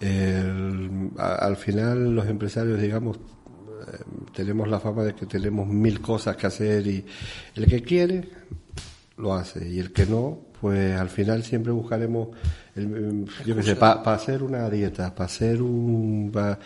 el- 0.00 1.10
a- 1.18 1.34
al 1.46 1.56
final 1.56 2.14
los 2.14 2.26
empresarios, 2.26 2.80
digamos, 2.80 3.16
eh, 3.16 3.98
tenemos 4.34 4.68
la 4.68 4.80
fama 4.80 5.04
de 5.04 5.14
que 5.14 5.26
tenemos 5.26 5.66
mil 5.68 6.00
cosas 6.00 6.36
que 6.36 6.46
hacer 6.48 6.86
y 6.86 7.04
el 7.54 7.66
que 7.66 7.82
quiere 7.82 8.28
lo 9.16 9.32
hace. 9.34 9.66
Y 9.68 9.78
el 9.78 9.92
que 9.92 10.06
no, 10.06 10.45
pues 10.60 10.96
al 10.98 11.08
final 11.08 11.42
siempre 11.42 11.72
buscaremos, 11.72 12.28
el, 12.74 13.26
yo 13.44 13.54
qué 13.56 13.62
sé, 13.62 13.76
para 14.02 14.16
hacer 14.16 14.42
una 14.42 14.68
dieta, 14.70 15.14
para 15.14 15.26
hacer 15.26 15.60
un... 15.62 16.30
pa- 16.32 16.58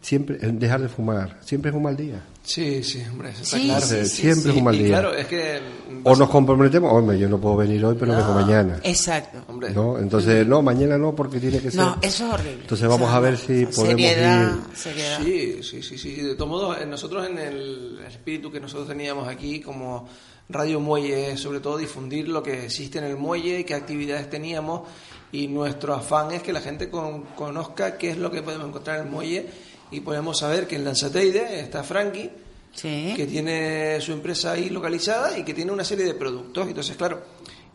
siempre 0.00 0.36
dejar 0.38 0.80
de 0.80 0.88
fumar, 0.88 1.36
siempre 1.40 1.70
es 1.70 1.76
un 1.76 1.82
mal 1.82 1.96
día. 1.96 2.20
Sí, 2.48 2.82
sí, 2.82 3.02
hombre, 3.10 3.28
está 3.28 3.44
Sí, 3.44 3.64
claro. 3.66 3.84
sí, 3.86 3.96
sí, 4.06 4.22
Siempre 4.22 4.52
es 4.52 4.56
un 4.56 4.64
mal 4.64 4.78
día. 4.78 4.86
claro, 4.88 5.14
es 5.14 5.26
que... 5.26 5.60
O 6.04 6.16
nos 6.16 6.30
comprometemos, 6.30 6.90
hombre, 6.92 7.18
yo 7.18 7.28
no 7.28 7.38
puedo 7.38 7.56
venir 7.58 7.84
hoy, 7.84 7.94
pero 8.00 8.16
vengo 8.16 8.32
mañana. 8.32 8.80
Exacto. 8.84 9.38
Hombre, 9.48 9.70
¿No? 9.70 9.98
Entonces, 9.98 10.46
no, 10.46 10.62
mañana 10.62 10.96
no, 10.96 11.14
porque 11.14 11.40
tiene 11.40 11.60
que 11.60 11.70
ser. 11.70 11.80
No, 11.80 11.98
eso 12.00 12.26
es 12.26 12.32
horrible. 12.32 12.62
Entonces 12.62 12.88
vamos 12.88 13.10
a 13.10 13.20
ver 13.20 13.36
si 13.36 13.66
podemos 13.66 14.00
seriedad, 14.00 14.52
ir- 14.54 14.74
Seriedad. 14.76 15.20
Sí, 15.22 15.62
sí, 15.62 15.82
sí, 15.82 15.98
sí. 15.98 16.14
De 16.22 16.34
todos 16.36 16.48
modos, 16.48 16.78
eh, 16.80 16.86
nosotros 16.86 17.26
en 17.28 17.38
el 17.38 17.98
espíritu 18.08 18.50
que 18.50 18.60
nosotros 18.60 18.88
teníamos 18.88 19.28
aquí 19.28 19.60
como 19.60 20.08
Radio 20.48 20.80
Muelle, 20.80 21.32
es 21.32 21.40
sobre 21.40 21.60
todo 21.60 21.76
difundir 21.76 22.28
lo 22.28 22.42
que 22.42 22.64
existe 22.64 22.96
en 22.96 23.04
el 23.04 23.18
muelle, 23.18 23.66
qué 23.66 23.74
actividades 23.74 24.30
teníamos 24.30 24.88
y 25.32 25.48
nuestro 25.48 25.92
afán 25.94 26.30
es 26.32 26.42
que 26.42 26.54
la 26.54 26.62
gente 26.62 26.88
con- 26.88 27.24
conozca 27.36 27.98
qué 27.98 28.08
es 28.12 28.16
lo 28.16 28.30
que 28.30 28.40
podemos 28.42 28.68
encontrar 28.68 29.00
en 29.00 29.04
el 29.06 29.10
muelle 29.10 29.46
y 29.90 30.00
podemos 30.00 30.38
saber 30.38 30.66
que 30.66 30.76
en 30.76 30.84
Lanzateide 30.84 31.60
está 31.60 31.82
Frankie, 31.82 32.30
Sí. 32.74 33.14
que 33.16 33.26
tiene 33.26 34.00
su 34.00 34.12
empresa 34.12 34.52
ahí 34.52 34.68
localizada 34.70 35.36
y 35.38 35.44
que 35.44 35.54
tiene 35.54 35.72
una 35.72 35.84
serie 35.84 36.04
de 36.04 36.14
productos. 36.14 36.68
Entonces, 36.68 36.96
claro, 36.96 37.22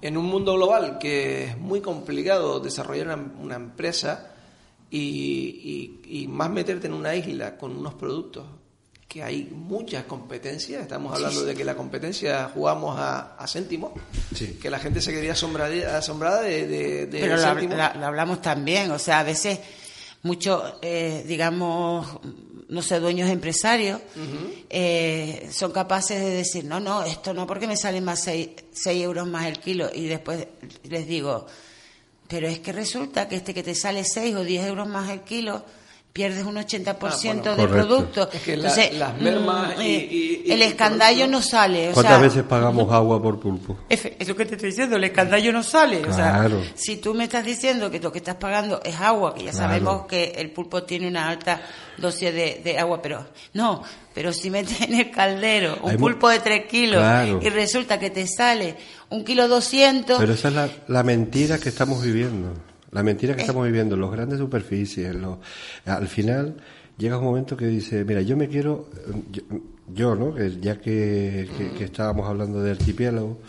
en 0.02 0.18
un 0.18 0.26
mundo 0.26 0.54
global 0.56 0.98
que 1.00 1.46
es 1.46 1.58
muy 1.58 1.82
complicado 1.82 2.60
desarrollar 2.60 3.08
una, 3.08 3.34
una 3.40 3.56
empresa 3.56 4.32
y, 4.90 6.00
y- 6.06 6.22
y 6.24 6.28
más 6.28 6.50
meterte 6.50 6.88
en 6.88 6.94
una 6.94 7.16
isla 7.16 7.58
con 7.58 7.76
unos 7.76 7.96
productos 7.96 8.46
que 9.08 9.22
hay 9.24 9.44
muchas 9.52 10.06
competencias, 10.06 10.82
estamos 10.82 11.14
hablando 11.14 11.44
de 11.44 11.54
que 11.54 11.64
la 11.64 11.76
competencia 11.76 12.50
jugamos 12.54 12.98
a, 12.98 13.36
a 13.36 13.48
céntimos, 13.48 13.92
Sí. 14.34 14.58
que 14.60 14.70
la 14.72 14.80
gente 14.80 15.02
se 15.02 15.12
quedaría 15.12 15.34
asombrada, 15.34 15.98
asombrada 15.98 16.42
de, 16.42 16.68
de, 16.68 17.06
de 17.08 17.20
Pero 17.20 17.36
lo, 17.38 17.76
la- 17.76 17.94
lo 17.94 18.06
hablamos 18.08 18.42
también, 18.42 18.90
o 18.90 18.98
sea, 18.98 19.20
a 19.20 19.24
veces 19.24 19.60
muchos, 20.24 20.76
eh, 20.82 21.24
digamos, 21.28 22.20
no 22.70 22.82
sé, 22.82 23.00
dueños 23.00 23.30
empresarios 23.30 24.02
eh, 24.70 25.50
son 25.52 25.72
capaces 25.72 26.20
de 26.20 26.30
decir, 26.32 26.66
no, 26.66 26.80
no, 26.80 27.04
esto 27.04 27.34
no, 27.34 27.46
porque 27.46 27.68
me 27.68 27.78
sale 27.78 28.02
más 28.02 28.24
6 28.24 28.50
euros 28.86 29.28
más 29.28 29.46
el 29.46 29.60
kilo. 29.60 29.90
Y 29.94 30.08
después 30.08 30.48
les 30.84 31.08
digo, 31.08 31.46
pero 32.28 32.48
es 32.48 32.60
que 32.60 32.72
resulta 32.72 33.28
que 33.28 33.36
este 33.36 33.54
que 33.54 33.64
te 33.64 33.76
sale 33.76 34.04
6 34.04 34.36
o 34.36 34.44
10 34.44 34.68
euros 34.68 34.88
más 34.88 35.10
el 35.10 35.22
kilo, 35.22 35.64
pierdes 36.14 36.44
un 36.46 36.56
80% 36.58 37.50
Ah, 37.52 37.56
bueno, 37.56 37.56
correcto. 37.56 37.88
producto. 37.88 38.30
Es 38.32 38.42
que 38.44 38.56
la- 38.56 38.70
Entonces, 38.70 38.94
las 39.00 39.20
mermas 39.20 39.78
mm, 39.78 39.82
y- 39.82 39.86
y- 39.86 40.44
y- 40.46 40.52
el 40.52 40.62
escandallo 40.62 41.26
no 41.28 41.42
sale. 41.42 41.90
o 41.90 41.94
¿Cuántas 41.94 42.14
sea, 42.14 42.22
veces 42.22 42.44
pagamos 42.44 42.92
agua 42.94 43.20
por 43.20 43.40
pulpo? 43.40 43.78
Efe- 43.90 44.14
Es 44.20 44.28
lo 44.28 44.36
que 44.36 44.46
te 44.46 44.54
estoy 44.54 44.70
diciendo, 44.70 44.98
el 44.98 45.04
escandallo 45.06 45.52
no 45.52 45.64
sale. 45.64 46.02
O 46.08 46.14
sea, 46.14 46.34
Claro. 46.34 46.62
si 46.76 46.98
tú 46.98 47.16
me 47.16 47.24
estás 47.24 47.44
diciendo 47.44 47.90
que 47.90 48.00
lo 48.00 48.12
que 48.12 48.20
estás 48.20 48.36
pagando 48.36 48.80
es 48.84 48.96
agua, 49.00 49.34
que 49.34 49.46
ya 49.46 49.52
Claro. 49.52 49.68
sabemos 49.70 50.06
que 50.06 50.26
el 50.38 50.52
pulpo 50.52 50.84
tiene 50.84 51.08
una 51.08 51.28
alta 51.30 51.60
dosis 51.98 52.32
de, 52.32 52.62
de 52.64 52.78
agua, 52.78 53.02
pero 53.02 53.26
no, 53.54 53.82
pero 54.14 54.32
si 54.34 54.52
metes 54.52 54.82
en 54.82 54.94
el 54.94 55.10
caldero 55.10 55.80
un 55.82 55.92
Hay 55.92 55.98
pulpo 55.98 56.30
de 56.30 56.40
3 56.42 56.68
kilos 56.68 57.00
Claro. 57.02 57.40
y 57.42 57.50
resulta 57.50 57.98
que 58.00 58.12
te 58.12 58.28
sale 58.28 58.76
un 59.10 59.26
kilo 59.26 59.48
200, 59.48 60.20
Pero 60.20 60.34
esa 60.34 60.50
es 60.50 60.54
la, 60.54 60.70
la 60.90 61.02
mentira 61.02 61.58
que 61.58 61.70
estamos 61.70 62.04
viviendo. 62.04 62.54
La 62.94 63.04
mentira 63.04 63.36
que 63.36 63.42
estamos 63.42 63.66
viviendo, 63.66 63.96
los 63.98 64.12
grandes 64.12 64.40
superficies. 64.40 65.14
Los, 65.16 65.38
al 65.86 66.08
final 66.08 66.56
llega 66.98 67.18
un 67.18 67.24
momento 67.26 67.58
que 67.58 67.66
dice, 67.68 68.06
mira, 68.06 68.22
yo 68.22 68.38
me 68.38 68.48
quiero, 68.48 68.90
yo, 69.32 69.42
yo, 69.94 70.16
¿no? 70.16 70.38
Ya 70.62 70.80
que, 70.80 71.50
que- 71.58 71.72
que 71.72 71.84
estábamos 71.86 72.28
hablando 72.30 72.62
de 72.62 72.72
archipiélago, 72.72 73.40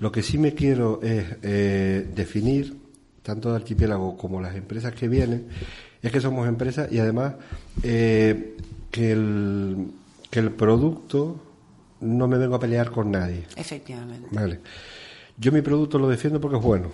lo 0.00 0.10
que 0.12 0.22
sí 0.22 0.38
me 0.38 0.54
quiero 0.54 1.00
es 1.02 1.24
eh, 1.42 2.08
definir, 2.14 2.76
tanto 3.22 3.50
de 3.50 3.56
archipiélago 3.56 4.16
como 4.16 4.40
las 4.40 4.56
empresas 4.56 4.92
que 4.94 5.08
vienen, 5.08 5.46
es 6.02 6.10
que 6.10 6.20
somos 6.20 6.48
empresas 6.48 6.90
y 6.90 6.98
además 6.98 7.34
eh, 7.82 8.56
que, 8.90 9.12
el, 9.12 9.86
que 10.30 10.40
el 10.40 10.50
producto 10.50 11.40
no 12.00 12.26
me 12.26 12.38
vengo 12.38 12.54
a 12.56 12.60
pelear 12.60 12.90
con 12.90 13.10
nadie. 13.10 13.44
efectivamente, 13.56 14.26
Vale. 14.32 14.60
Yo 15.38 15.52
mi 15.52 15.60
producto 15.62 15.98
lo 15.98 16.08
defiendo 16.08 16.40
porque 16.40 16.56
es 16.56 16.62
bueno. 16.62 16.88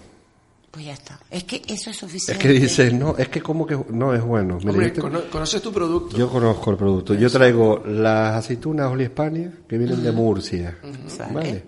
Pues 0.71 0.85
ya 0.87 0.93
está. 0.93 1.19
Es 1.31 1.45
que 1.45 1.57
eso 1.69 1.89
es 1.91 1.97
Es 1.97 1.97
suficiente. 1.97 2.43
que 2.43 2.53
dices, 2.53 2.93
no, 2.93 3.17
es 3.17 3.29
que 3.29 3.41
como 3.41 3.67
que 3.67 3.79
no 3.91 4.13
es 4.15 4.23
bueno. 4.23 4.59
Mira, 4.59 4.71
Hombre, 4.71 4.89
yo, 4.89 4.93
te- 4.95 5.01
cono- 5.01 5.23
conoces 5.31 5.63
tu 5.63 5.73
producto. 5.73 6.17
yo 6.17 6.29
conozco 6.31 6.71
el 6.71 6.77
producto. 6.77 7.15
Yo 7.15 7.31
traigo 7.31 7.83
las 7.87 8.37
aceitunas 8.37 8.91
Oli 8.91 9.05
España 9.05 9.51
que 9.69 9.79
vienen 9.79 10.03
de 10.03 10.13
Murcia. 10.13 10.77
Vale. 11.19 11.33
Vale. 11.35 11.65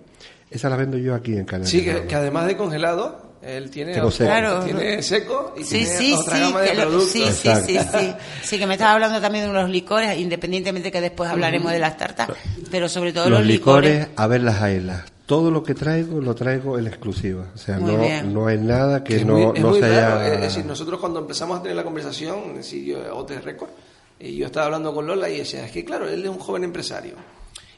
Esas 0.51 0.69
las 0.71 0.79
vendo 0.79 0.97
yo 0.97 1.13
aquí 1.15 1.33
en 1.37 1.45
Canarias. 1.45 1.69
Sí, 1.69 1.83
que, 1.83 2.05
que 2.07 2.15
además 2.15 2.47
de 2.47 2.57
congelado, 2.57 3.33
él 3.43 3.69
tiene, 3.69 3.93
seco. 3.93 4.09
Claro. 4.17 4.63
tiene 4.65 5.01
seco 5.03 5.53
y 5.57 5.63
Sí, 5.63 5.69
tiene 5.85 5.97
sí, 5.97 6.13
otra 6.13 6.35
sí, 6.35 6.41
gama 6.41 6.61
de 6.61 6.71
productos. 6.71 7.09
sí, 7.09 7.23
sí, 7.31 7.49
sí, 7.67 7.77
sí. 7.79 8.13
Sí, 8.43 8.57
que 8.59 8.65
me 8.67 8.73
estabas 8.73 8.95
hablando 8.95 9.21
también 9.21 9.45
de 9.45 9.51
unos 9.51 9.69
licores, 9.69 10.17
independientemente 10.19 10.91
que 10.91 11.01
después 11.01 11.29
hablaremos 11.29 11.71
de 11.71 11.79
las 11.79 11.97
tartas, 11.97 12.29
pero 12.71 12.89
sobre 12.89 13.13
todo 13.13 13.29
los, 13.29 13.39
Los 13.39 13.47
licores, 13.47 14.07
a 14.15 14.27
ver 14.27 14.41
las 14.41 14.61
ailas. 14.61 15.03
Todo 15.29 15.51
lo 15.51 15.61
que 15.61 15.75
traigo 15.75 16.19
lo 16.19 16.33
traigo 16.33 16.79
en 16.79 16.87
exclusiva. 16.87 17.51
O 17.53 17.57
sea, 17.57 17.77
Muy 17.77 17.93
no, 17.93 18.01
bien. 18.01 18.33
no 18.33 18.47
hay 18.47 18.57
nada 18.57 19.03
que 19.03 19.23
no, 19.23 19.33
muy, 19.33 19.57
es 19.57 19.61
no 19.63 19.69
muy 19.69 19.79
se 19.79 19.87
raro. 20.01 20.19
haya... 20.21 20.33
Es 20.33 20.41
decir, 20.41 20.65
nosotros 20.65 20.99
cuando 20.99 21.19
empezamos 21.19 21.59
a 21.59 21.61
tener 21.61 21.77
la 21.77 21.83
conversación, 21.83 22.39
es 22.49 22.55
decir, 22.57 22.83
yo, 22.83 23.15
OT 23.15 23.29
Record, 23.43 23.69
y 24.19 24.37
yo 24.37 24.47
estaba 24.47 24.65
hablando 24.65 24.91
con 24.91 25.05
Lola 25.05 25.29
y 25.29 25.37
decía, 25.37 25.63
es 25.63 25.71
que 25.71 25.85
claro, 25.85 26.09
él 26.09 26.23
es 26.23 26.29
un 26.29 26.39
joven 26.39 26.63
empresario, 26.63 27.13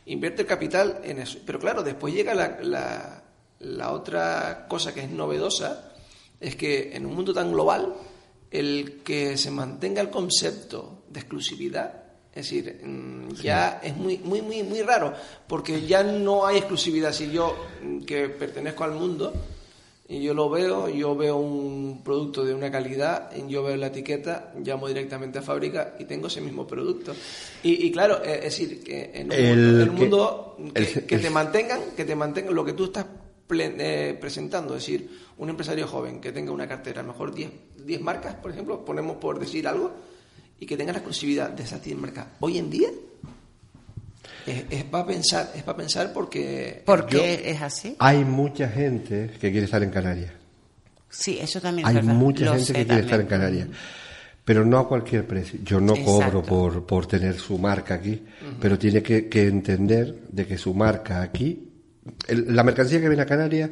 invierte 0.05 0.43
el 0.43 0.47
capital 0.47 1.01
en 1.03 1.19
eso. 1.19 1.39
Pero 1.45 1.59
claro, 1.59 1.83
después 1.83 2.13
llega 2.13 2.33
la, 2.33 2.57
la, 2.61 3.23
la 3.59 3.91
otra 3.91 4.65
cosa 4.69 4.93
que 4.93 5.01
es 5.01 5.09
novedosa, 5.11 5.91
es 6.39 6.55
que 6.55 6.95
en 6.95 7.05
un 7.05 7.13
mundo 7.15 7.33
tan 7.33 7.51
global, 7.51 7.93
el 8.49 9.01
que 9.03 9.37
se 9.37 9.51
mantenga 9.51 10.01
el 10.01 10.09
concepto 10.09 11.03
de 11.09 11.19
exclusividad, 11.19 12.00
es 12.33 12.49
decir, 12.49 12.79
mm, 12.83 13.33
ya 13.41 13.79
es 13.83 13.95
muy, 13.97 14.17
muy, 14.19 14.41
muy, 14.41 14.63
muy 14.63 14.81
raro, 14.81 15.13
porque 15.47 15.81
ya 15.85 16.01
no 16.03 16.45
hay 16.45 16.57
exclusividad. 16.57 17.11
Si 17.13 17.29
yo, 17.31 17.55
mm, 17.83 18.01
que 18.03 18.29
pertenezco 18.29 18.83
al 18.83 18.91
mundo, 18.93 19.33
y 20.07 20.21
yo 20.21 20.33
lo 20.33 20.49
veo, 20.49 20.89
yo 20.89 21.15
veo 21.15 21.37
un 21.37 22.01
producto 22.03 22.43
de 22.43 22.53
una 22.53 22.69
calidad, 22.69 23.31
y 23.35 23.49
yo 23.49 23.63
veo 23.63 23.77
la 23.77 23.87
etiqueta, 23.87 24.51
llamo 24.61 24.87
directamente 24.89 25.39
a 25.39 25.41
fábrica 25.41 25.95
y 25.99 26.05
tengo 26.05 26.27
ese 26.27 26.41
mismo 26.41 26.67
producto. 26.67 27.13
Y, 27.63 27.85
y 27.87 27.91
claro, 27.91 28.21
eh, 28.23 28.35
es 28.39 28.57
decir, 28.57 28.83
que 28.83 29.11
en 29.13 29.27
un 29.27 29.31
El 29.33 29.47
mundo, 29.57 29.81
en 29.83 29.93
mundo 29.95 30.57
que, 30.73 30.79
el- 30.81 31.05
que 31.05 31.15
el- 31.15 31.21
te 31.21 31.29
mantengan, 31.29 31.79
que 31.95 32.03
te 32.05 32.15
mantengan 32.15 32.53
lo 32.53 32.65
que 32.65 32.73
tú 32.73 32.85
estás 32.85 33.05
eh, 33.53 34.17
presentando, 34.19 34.75
es 34.77 34.81
decir, 34.85 35.09
un 35.37 35.49
empresario 35.49 35.85
joven 35.87 36.21
que 36.21 36.31
tenga 36.31 36.51
una 36.53 36.67
cartera, 36.67 37.01
a 37.01 37.03
lo 37.03 37.11
mejor 37.11 37.33
10, 37.33 37.49
10 37.85 37.99
marcas, 38.01 38.35
por 38.35 38.51
ejemplo, 38.51 38.83
ponemos 38.85 39.17
por 39.17 39.39
decir 39.39 39.67
algo, 39.67 39.91
y 40.61 40.65
que 40.65 40.77
tenga 40.77 40.93
la 40.93 40.99
exclusividad 40.99 41.49
de 41.49 41.63
esas 41.63 41.83
10 41.83 41.97
marcas. 41.97 42.27
Hoy 42.39 42.57
en 42.59 42.69
día 42.69 42.87
es, 44.45 44.63
es 44.69 44.83
para 44.85 45.05
pensar, 45.05 45.51
es 45.55 45.63
para 45.63 45.77
pensar 45.77 46.13
porque 46.13 46.81
porque 46.85 47.43
es 47.45 47.61
así. 47.61 47.95
Hay 47.99 48.23
mucha 48.23 48.69
gente 48.69 49.31
que 49.39 49.51
quiere 49.51 49.65
estar 49.65 49.83
en 49.83 49.89
Canarias. 49.91 50.31
Sí, 51.09 51.37
eso 51.41 51.59
también 51.59 51.87
Hay 51.87 51.97
es 51.97 52.05
verdad. 52.05 52.19
mucha 52.19 52.45
Lo 52.45 52.53
gente 52.55 52.73
que 52.73 52.85
quiere 52.85 53.01
estar 53.01 53.19
en. 53.19 53.27
Canarias. 53.27 53.67
Pero 54.45 54.65
no 54.65 54.79
a 54.79 54.87
cualquier 54.87 55.27
precio. 55.27 55.59
Yo 55.63 55.79
no 55.79 55.93
cobro 56.03 56.41
por, 56.41 56.85
por 56.85 57.05
tener 57.05 57.37
su 57.37 57.57
marca 57.59 57.93
aquí, 57.95 58.23
pero 58.59 58.77
tiene 58.77 59.03
que, 59.03 59.27
que 59.29 59.45
entender 59.47 60.21
de 60.29 60.47
que 60.47 60.57
su 60.57 60.73
marca 60.73 61.21
aquí, 61.21 61.69
el- 62.27 62.55
la 62.55 62.63
mercancía 62.63 62.99
que 62.99 63.07
viene 63.07 63.21
a 63.23 63.27
Canarias 63.27 63.69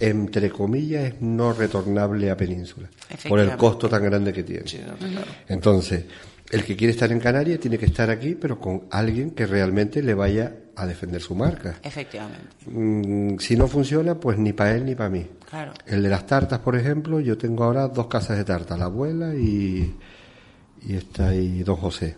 entre 0.00 0.50
comillas, 0.50 1.04
es 1.04 1.22
no 1.22 1.52
retornable 1.52 2.30
a 2.30 2.36
Península, 2.36 2.88
por 3.28 3.40
el 3.40 3.56
costo 3.56 3.88
tan 3.88 4.02
grande 4.04 4.32
que 4.32 4.42
tiene. 4.42 4.66
Sí, 4.66 4.80
no, 4.86 4.94
claro. 4.96 5.26
Entonces, 5.48 6.04
el 6.50 6.64
que 6.64 6.76
quiere 6.76 6.92
estar 6.92 7.10
en 7.10 7.18
Canarias 7.18 7.58
tiene 7.58 7.78
que 7.78 7.86
estar 7.86 8.10
aquí, 8.10 8.34
pero 8.34 8.60
con 8.60 8.84
alguien 8.90 9.30
que 9.30 9.46
realmente 9.46 10.02
le 10.02 10.14
vaya 10.14 10.54
a 10.76 10.86
defender 10.86 11.20
su 11.20 11.34
marca. 11.34 11.78
Efectivamente. 11.82 12.48
Mm, 12.66 13.38
si 13.38 13.56
no 13.56 13.66
funciona, 13.66 14.14
pues 14.20 14.38
ni 14.38 14.52
para 14.52 14.74
él 14.76 14.84
ni 14.84 14.94
para 14.94 15.10
mí. 15.10 15.26
Claro. 15.48 15.72
El 15.86 16.02
de 16.02 16.08
las 16.08 16.26
tartas, 16.26 16.60
por 16.60 16.76
ejemplo, 16.76 17.18
yo 17.20 17.36
tengo 17.36 17.64
ahora 17.64 17.88
dos 17.88 18.06
casas 18.06 18.36
de 18.36 18.44
tarta, 18.44 18.76
la 18.76 18.84
abuela 18.84 19.34
y, 19.34 19.96
y 20.86 20.94
está 20.94 21.28
ahí 21.28 21.62
Don 21.62 21.76
José. 21.76 22.16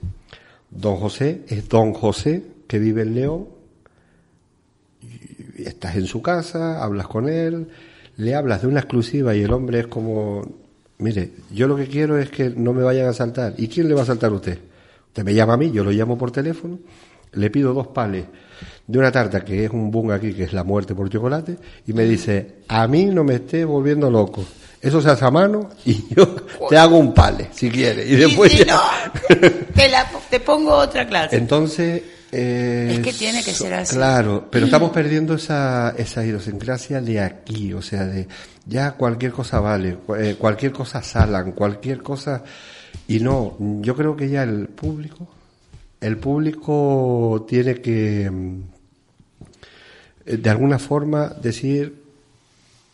Don 0.70 0.97
José 0.97 1.44
es 1.49 1.68
Don 1.68 1.94
José 1.94 2.42
que 2.66 2.78
vive 2.78 3.02
en 3.02 3.14
León. 3.14 3.49
Estás 5.58 5.96
en 5.96 6.06
su 6.06 6.22
casa, 6.22 6.82
hablas 6.82 7.06
con 7.08 7.28
él, 7.28 7.68
le 8.16 8.34
hablas 8.34 8.62
de 8.62 8.68
una 8.68 8.80
exclusiva 8.80 9.34
y 9.34 9.42
el 9.42 9.52
hombre 9.52 9.80
es 9.80 9.86
como, 9.86 10.42
mire, 10.98 11.30
yo 11.52 11.66
lo 11.68 11.76
que 11.76 11.86
quiero 11.86 12.18
es 12.18 12.30
que 12.30 12.50
no 12.50 12.72
me 12.72 12.82
vayan 12.82 13.08
a 13.08 13.12
saltar. 13.12 13.54
¿Y 13.58 13.68
quién 13.68 13.88
le 13.88 13.94
va 13.94 14.02
a 14.02 14.06
saltar 14.06 14.30
a 14.30 14.34
usted? 14.34 14.58
Usted 15.08 15.24
me 15.24 15.34
llama 15.34 15.54
a 15.54 15.56
mí, 15.56 15.70
yo 15.72 15.82
lo 15.84 15.90
llamo 15.90 16.16
por 16.18 16.30
teléfono, 16.30 16.78
le 17.32 17.50
pido 17.50 17.72
dos 17.74 17.88
pales 17.88 18.24
de 18.86 18.98
una 18.98 19.12
tarta 19.12 19.44
que 19.44 19.64
es 19.64 19.70
un 19.70 19.90
boom 19.90 20.10
aquí, 20.12 20.32
que 20.32 20.44
es 20.44 20.52
la 20.52 20.64
muerte 20.64 20.94
por 20.94 21.08
chocolate, 21.10 21.56
y 21.86 21.92
me 21.92 22.04
dice, 22.04 22.56
a 22.68 22.86
mí 22.88 23.06
no 23.06 23.24
me 23.24 23.34
esté 23.36 23.64
volviendo 23.64 24.10
loco. 24.10 24.44
Eso 24.80 25.00
se 25.02 25.10
hace 25.10 25.24
a 25.24 25.30
mano 25.30 25.70
y 25.84 26.04
yo 26.14 26.36
te 26.68 26.76
hago 26.76 26.98
un 26.98 27.12
pale, 27.12 27.48
si 27.52 27.68
quieres. 27.70 28.08
Y 28.08 28.14
después 28.16 28.52
si 28.52 28.58
ya- 28.64 28.66
no, 28.66 28.80
te, 29.74 29.88
la- 29.88 30.08
te 30.30 30.40
pongo 30.40 30.72
otra 30.74 31.06
clase. 31.06 31.36
Entonces... 31.36 32.02
eh, 32.32 32.94
Es 32.97 33.00
que 33.00 33.12
tiene 33.12 33.42
que 33.42 33.52
ser 33.52 33.75
así. 33.75 33.97
Claro, 33.97 34.49
pero 34.50 34.66
estamos 34.66 34.90
perdiendo 34.90 35.35
esa, 35.35 35.94
esa 35.97 36.25
idiosincrasia 36.25 37.00
de 37.00 37.20
aquí, 37.20 37.73
o 37.73 37.82
sea, 37.82 38.04
de 38.04 38.28
ya 38.66 38.92
cualquier 38.92 39.32
cosa 39.32 39.61
vale, 39.61 39.99
eh, 40.18 40.37
cualquier 40.38 40.73
cosa 40.73 41.02
salan, 41.02 41.52
cualquier 41.52 42.02
cosa... 42.02 42.42
Y 43.06 43.20
no, 43.20 43.56
yo 43.80 43.97
creo 43.97 44.14
que 44.14 44.28
ya 44.28 44.42
el 44.42 44.68
público, 44.68 45.26
el 46.00 46.18
público 46.18 47.47
tiene 47.49 47.80
que, 47.80 48.30
mm, 48.30 48.61
eh, 50.26 50.37
de 50.37 50.50
alguna 50.50 50.78
forma, 50.78 51.28
decir, 51.28 52.02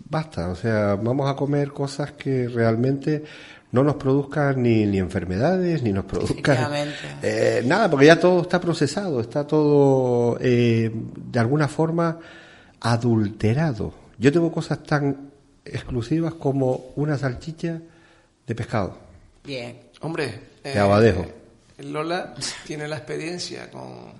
basta, 0.08 0.50
o 0.50 0.54
sea, 0.54 0.94
vamos 0.94 1.28
a 1.28 1.34
comer 1.34 1.72
cosas 1.72 2.12
que 2.12 2.48
realmente 2.48 3.24
no 3.74 3.82
nos 3.82 3.96
produzcan 3.96 4.62
ni, 4.62 4.86
ni 4.86 4.98
enfermedades, 4.98 5.82
ni 5.82 5.92
nos 5.92 6.04
produzcan 6.04 6.36
Efectivamente. 6.54 6.94
eh, 7.22 7.62
nada, 7.66 7.90
porque 7.90 8.06
ya 8.06 8.20
todo 8.20 8.40
está 8.42 8.60
procesado, 8.60 9.20
está 9.20 9.46
todo 9.46 10.38
eh, 10.40 10.90
de 10.92 11.38
alguna 11.40 11.66
forma 11.66 12.18
adulterado. 12.80 13.92
Yo 14.18 14.32
tengo 14.32 14.52
cosas 14.52 14.82
tan 14.84 15.30
exclusivas 15.64 16.34
como 16.34 16.92
una 16.96 17.18
salchicha 17.18 17.80
de 18.46 18.54
pescado. 18.54 18.96
Bien. 19.44 19.78
Hombre, 20.00 20.40
eh, 20.62 20.72
De 20.74 20.78
Abadejo. 20.78 21.26
Lola 21.78 22.34
tiene 22.66 22.86
la 22.86 22.96
experiencia 22.98 23.70
con. 23.70 24.12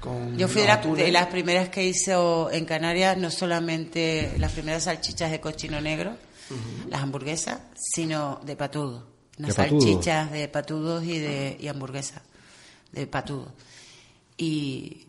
con 0.00 0.36
Yo 0.36 0.48
fui 0.48 0.62
de, 0.62 0.68
la- 0.68 0.76
de 0.78 1.12
las 1.12 1.26
primeras 1.28 1.68
que 1.68 1.86
hizo 1.86 2.50
en 2.50 2.64
Canarias, 2.64 3.16
no 3.18 3.30
solamente 3.30 4.32
las 4.38 4.50
primeras 4.52 4.84
salchichas 4.84 5.30
de 5.30 5.40
cochino 5.40 5.80
negro, 5.80 6.16
las 6.88 7.02
hamburguesas, 7.02 7.60
sino 7.74 8.40
de 8.44 8.56
patudo. 8.56 9.06
Unas 9.38 9.56
¿De 9.56 9.62
patudo? 9.62 9.80
salchichas 9.80 10.30
de 10.30 10.48
patudos 10.48 11.04
y 11.04 11.18
de 11.18 11.56
y 11.60 11.68
hamburguesas 11.68 12.22
de 12.92 13.06
patudo. 13.06 13.52
Y, 14.36 15.06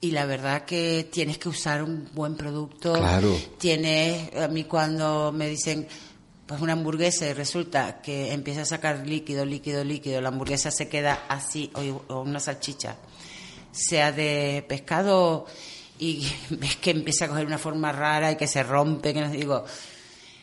y 0.00 0.10
la 0.10 0.26
verdad 0.26 0.64
que 0.64 1.08
tienes 1.10 1.38
que 1.38 1.48
usar 1.48 1.82
un 1.82 2.08
buen 2.12 2.36
producto. 2.36 2.92
Claro. 2.94 3.36
Tienes, 3.58 4.34
a 4.36 4.48
mí 4.48 4.64
cuando 4.64 5.32
me 5.32 5.48
dicen, 5.48 5.86
pues 6.46 6.60
una 6.60 6.74
hamburguesa 6.74 7.26
y 7.28 7.32
resulta 7.32 8.00
que 8.02 8.32
empieza 8.32 8.62
a 8.62 8.66
sacar 8.66 9.06
líquido, 9.06 9.44
líquido, 9.44 9.84
líquido, 9.84 10.20
la 10.20 10.28
hamburguesa 10.28 10.70
se 10.70 10.88
queda 10.88 11.24
así, 11.28 11.70
o, 11.74 12.14
o 12.14 12.20
una 12.20 12.40
salchicha, 12.40 12.96
sea 13.72 14.12
de 14.12 14.64
pescado 14.68 15.46
y 15.98 16.26
ves 16.50 16.76
que 16.76 16.90
empieza 16.90 17.24
a 17.24 17.28
coger 17.28 17.46
una 17.46 17.58
forma 17.58 17.92
rara 17.92 18.32
y 18.32 18.36
que 18.36 18.46
se 18.46 18.62
rompe, 18.62 19.12
que 19.14 19.20
no 19.20 19.30
digo, 19.30 19.64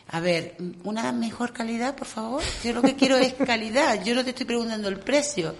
a 0.08 0.20
ver, 0.20 0.56
una 0.84 1.12
mejor 1.12 1.52
calidad, 1.52 1.96
por 1.96 2.06
favor. 2.06 2.42
Yo 2.62 2.72
lo 2.72 2.82
que 2.82 2.94
quiero 2.94 3.16
es 3.16 3.34
calidad. 3.34 4.02
Yo 4.04 4.14
no 4.14 4.22
te 4.22 4.30
estoy 4.30 4.46
preguntando 4.46 4.88
el 4.88 4.98
precio. 5.00 5.54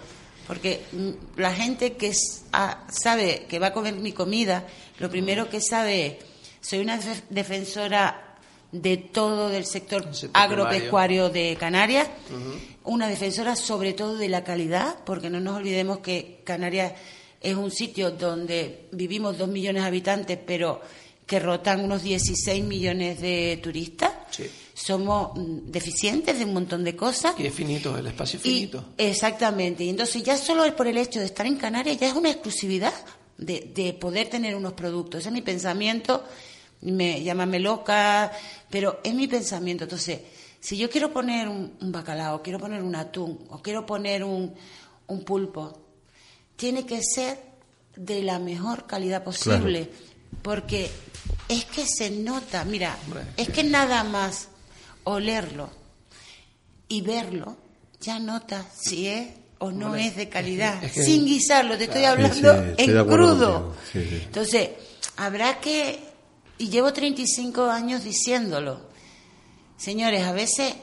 Porque 0.47 0.83
mm, 0.91 1.39
la 1.39 1.51
gente 1.53 1.93
que 1.93 2.11
ah, 2.53 2.85
sabe 2.89 3.47
que 3.49 3.57
va 3.59 3.67
a 3.67 3.73
comer 3.73 3.95
mi 3.95 4.11
comida, 4.11 4.67
lo 4.99 5.09
primero 5.09 5.49
que 5.49 5.59
sabe, 5.61 6.05
es, 6.05 6.15
soy 6.61 6.79
una 6.79 6.97
def- 6.97 7.23
defensora 7.29 8.35
de 8.71 8.97
todo 8.97 9.49
del 9.49 9.65
sector 9.65 10.03
sector 10.13 10.29
agropecuario 10.33 11.29
de 11.29 11.55
Canarias, 11.59 12.07
una 12.83 13.07
defensora 13.07 13.55
sobre 13.55 13.93
todo 13.93 14.17
de 14.17 14.27
la 14.29 14.43
calidad, 14.43 14.97
porque 15.05 15.29
no 15.29 15.39
nos 15.39 15.55
olvidemos 15.55 15.99
que 15.99 16.41
Canarias 16.43 16.93
es 17.41 17.55
un 17.55 17.71
sitio 17.71 18.11
donde 18.11 18.87
vivimos 18.91 19.37
dos 19.37 19.47
millones 19.47 19.81
de 19.83 19.87
habitantes, 19.87 20.37
pero 20.45 20.81
que 21.25 21.39
rotan 21.39 21.83
unos 21.83 22.03
16 22.03 22.63
millones 22.65 23.19
de 23.21 23.59
turistas. 23.63 24.11
Sí. 24.35 24.49
Somos 24.73 25.31
mm, 25.35 25.71
deficientes 25.71 26.37
de 26.39 26.45
un 26.45 26.53
montón 26.53 26.83
de 26.83 26.95
cosas. 26.95 27.35
Y 27.39 27.45
es 27.47 27.53
finito, 27.53 27.97
el 27.97 28.07
espacio 28.07 28.39
es 28.39 28.45
Y- 28.45 28.49
finito. 28.49 28.85
exactamente. 28.97 29.83
Y 29.83 29.89
entonces 29.89 30.23
ya 30.23 30.37
solo 30.37 30.63
es 30.65 30.73
por 30.73 30.87
el 30.87 30.97
hecho 30.97 31.19
de 31.19 31.25
estar 31.25 31.45
en 31.45 31.55
Canarias 31.57 31.97
ya 31.99 32.07
es 32.07 32.13
una 32.13 32.29
exclusividad 32.31 32.93
de, 33.37 33.71
de 33.73 33.93
poder 33.93 34.29
tener 34.29 34.55
unos 34.55 34.73
productos. 34.73 35.19
Ese 35.19 35.29
es 35.29 35.33
mi 35.33 35.41
pensamiento. 35.41 36.23
Me, 36.81 37.23
llámame 37.23 37.59
loca, 37.59 38.31
pero 38.69 38.99
es 39.03 39.13
mi 39.13 39.27
pensamiento. 39.27 39.85
Entonces, 39.85 40.19
si 40.59 40.77
yo 40.77 40.89
quiero 40.89 41.11
poner 41.11 41.47
un, 41.47 41.73
un 41.79 41.91
bacalao, 41.91 42.41
quiero 42.41 42.59
poner 42.59 42.81
un 42.83 42.95
atún 42.95 43.39
o 43.49 43.61
quiero 43.61 43.85
poner 43.85 44.23
un, 44.23 44.53
un 45.07 45.23
pulpo, 45.23 45.79
tiene 46.55 46.85
que 46.85 47.01
ser 47.01 47.39
de 47.95 48.21
la 48.23 48.39
mejor 48.39 48.85
calidad 48.85 49.23
posible. 49.23 49.89
Porque 50.41 50.89
es 51.49 51.65
que 51.65 51.85
se 51.85 52.09
nota, 52.09 52.65
mira, 52.65 52.97
es 53.37 53.49
que 53.49 53.63
nada 53.63 54.03
más 54.03 54.47
olerlo 55.03 55.69
y 56.87 57.01
verlo, 57.01 57.57
ya 58.01 58.19
notas 58.19 58.65
si 58.75 59.07
es 59.07 59.27
o 59.59 59.71
no 59.71 59.95
es 59.95 60.15
de 60.15 60.27
calidad. 60.29 60.75
es 60.75 60.79
que- 60.79 60.85
es 60.87 60.93
que- 60.93 61.03
Sin 61.11 61.25
guisarlo, 61.25 61.77
te 61.77 61.85
estoy 61.85 62.03
hablando 62.05 62.35
Sí, 62.53 62.59
sí, 62.59 62.69
estoy 62.77 62.93
de 62.93 62.99
en 62.99 63.07
crudo. 63.07 63.53
contigo. 63.73 63.75
Sí, 63.91 64.09
sí. 64.09 64.21
Entonces, 64.25 64.69
habrá 65.17 65.59
que, 65.59 65.99
y 66.57 66.69
llevo 66.69 66.91
35 66.93 67.65
años 67.65 68.03
diciéndolo, 68.03 68.81
señores, 69.77 70.23
a 70.23 70.31
veces 70.33 70.73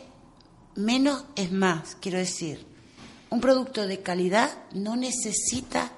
menos 0.75 1.25
es 1.37 1.53
más, 1.53 1.97
quiero 2.01 2.19
decir, 2.19 2.65
un 3.31 3.41
producto 3.41 3.87
de 3.87 4.01
calidad 4.01 4.51
no 4.73 4.97
necesita 4.97 5.93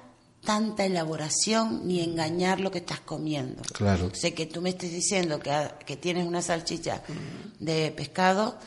tanta 0.45 0.85
elaboración 0.85 1.81
ni 1.87 2.01
engañar 2.01 2.59
lo 2.59 2.71
que 2.71 2.77
estás 2.79 2.99
comiendo. 3.01 3.61
Claro. 3.73 4.11
Sé 4.13 4.33
que 4.33 4.45
tú 4.45 4.61
me 4.61 4.69
estés 4.69 4.91
diciendo 4.91 5.39
que, 5.39 5.51
ha- 5.51 5.77
que 5.79 5.97
tienes 5.97 6.25
una 6.25 6.41
salchicha 6.41 7.01
de 7.59 7.91
pescado, 7.91 8.57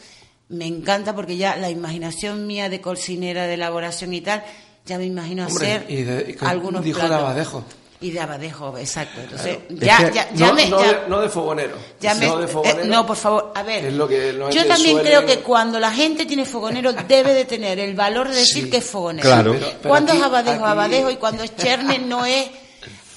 me 0.51 0.67
encanta 0.67 1.15
porque 1.15 1.37
ya 1.37 1.57
la 1.57 1.71
imaginación 1.71 2.47
mía 2.47 2.69
de 2.69 2.81
cocinera, 2.81 3.47
de 3.47 3.55
elaboración 3.55 4.13
y 4.15 4.21
tal, 4.21 4.43
ya 4.85 4.99
me 4.99 5.05
imagino 5.07 5.47
Hombre, 5.47 5.73
hacer 5.75 5.91
y 5.91 6.03
de- 6.03 6.37
y 6.41 6.45
algunos 6.45 6.83
dijo 6.85 7.01
de 7.01 7.07
platos. 7.07 7.25
abadejo. 7.25 7.65
Y 8.01 8.13
de 8.13 8.21
abadejo, 8.21 8.79
exacto. 8.79 9.21
Entonces, 9.21 9.59
Es 9.69 9.81
ya, 9.81 10.11
ya, 10.13 10.29
ya 10.33 10.47
no, 10.49 10.55
me... 10.55 10.69
no 10.69 10.79
de, 10.81 10.99
no 11.09 11.21
de 11.21 11.29
fogonero. 11.29 11.77
ya 12.01 12.15
me- 12.15 12.27
no 12.29 12.39
de 12.39 12.45
eh, 12.45 12.49
fogonero. 12.49 12.85
no, 12.85 13.05
por 13.07 13.17
favor, 13.17 13.53
a 13.57 13.63
ver. 13.65 13.87
Es 13.87 13.95
lo 13.95 14.07
que 14.07 14.33
no 14.35 14.49
es 14.49 14.55
yo 14.55 14.63
que 14.63 14.69
también 14.69 14.97
suelen- 14.99 15.07
creo 15.07 15.27
que 15.27 15.39
cuando 15.41 15.81
la 15.81 15.91
gente 15.91 16.25
tiene 16.25 16.45
fogonero 16.45 16.93
debe 17.09 17.35
de 17.35 17.45
tener 17.45 17.81
el 17.81 17.95
valor 17.97 18.29
de 18.29 18.37
decir 18.37 18.65
Sí. 18.65 18.71
que 18.71 18.77
es 18.77 18.85
fogonero. 18.85 19.29
Claro. 19.29 19.53
Pero- 19.53 19.67
pero 19.83 19.89
cuando 19.89 20.13
aquí- 20.13 20.21
es 20.21 20.27
abadejo, 20.27 20.65
aquí- 20.65 20.73
abadejo 20.73 21.11
y 21.11 21.17
cuando 21.17 21.43
es 21.43 21.57
cherne 21.57 21.99
no 21.99 22.25
es 22.25 22.49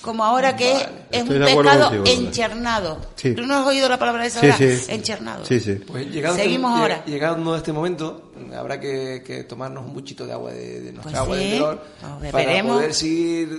como 0.01 0.23
ahora 0.25 0.55
que 0.55 0.71
es, 0.73 0.87
es 1.11 1.21
un 1.23 1.27
pescado 1.29 1.89
contigo, 1.89 2.03
enchernado. 2.05 2.99
Sí. 3.15 3.33
¿Tú 3.35 3.43
no 3.43 3.55
has 3.59 3.67
oído 3.67 3.87
la 3.87 3.97
palabra 3.99 4.25
esa 4.25 4.39
Sí, 4.57 4.77
sí. 4.77 4.91
Enchernado. 4.91 5.45
Sí, 5.45 5.59
sí. 5.59 5.75
Pues 5.75 6.07
llegado 6.11 6.35
Seguimos 6.35 6.71
este, 6.71 6.81
ahora. 6.81 7.05
Llegando 7.05 7.53
a 7.53 7.57
este 7.57 7.71
momento, 7.71 8.31
habrá 8.55 8.79
que, 8.79 9.23
que 9.25 9.43
tomarnos 9.43 9.85
un 9.85 9.93
buchito 9.93 10.25
de 10.25 10.33
agua 10.33 10.51
de, 10.51 10.81
de 10.81 10.91
nuestra 10.91 11.11
Pues 11.11 11.15
agua 11.15 11.37
sí, 11.37 11.43
de 11.49 11.59
nos 11.59 12.31
para 12.31 12.63
poder 12.63 12.93
seguir 12.93 13.49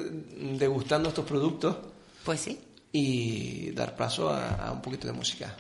degustando 0.59 1.09
estos 1.11 1.25
productos 1.25 1.77
Pues 2.25 2.41
sí, 2.41 2.61
y 2.93 3.71
dar 3.71 3.95
paso 3.97 4.29
a, 4.31 4.67
a 4.67 4.73
un 4.73 4.83
poquito 4.83 5.07
de 5.07 5.13
música. 5.15 5.55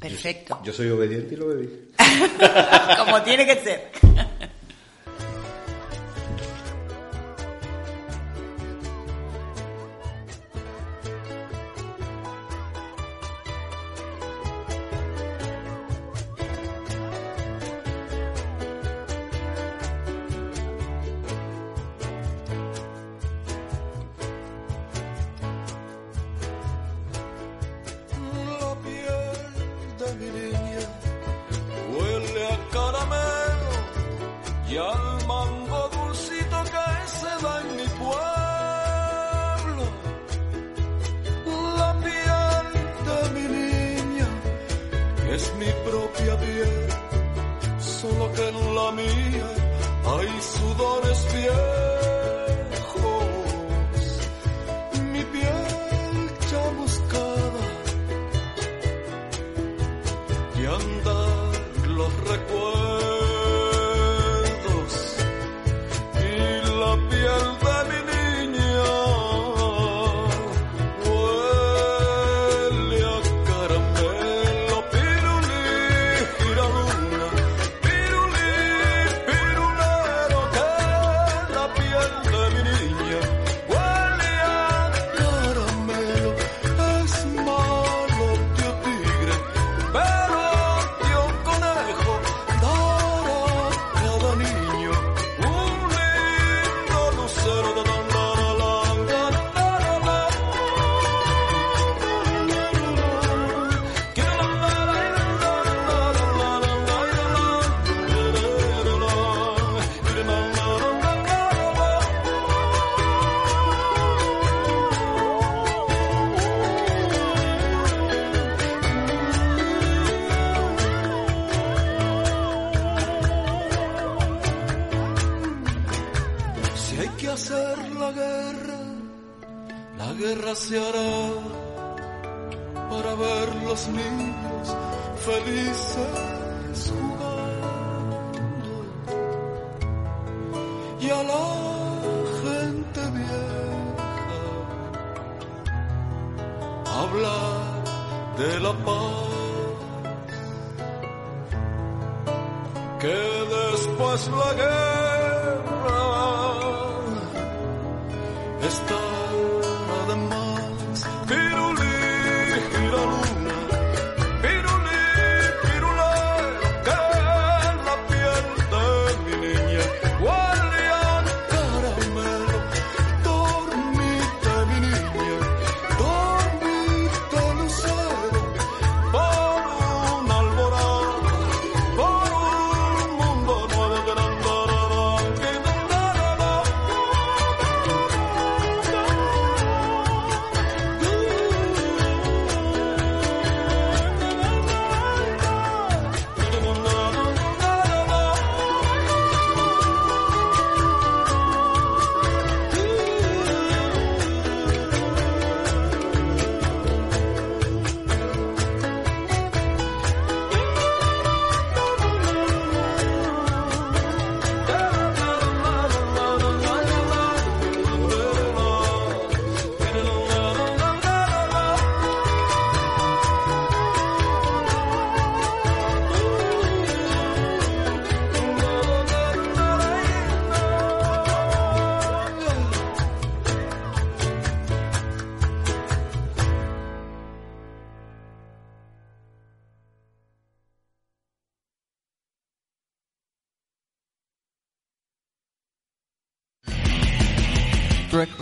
perfecto. 0.00 0.60
Yo 0.64 0.72
soy 0.72 0.88
obediente 0.90 1.34
y 1.34 1.36
lo 1.36 1.48
bebí. 1.48 1.68
como 2.98 3.22
tiene 3.22 3.44
que 3.46 3.56
ser. 3.62 3.90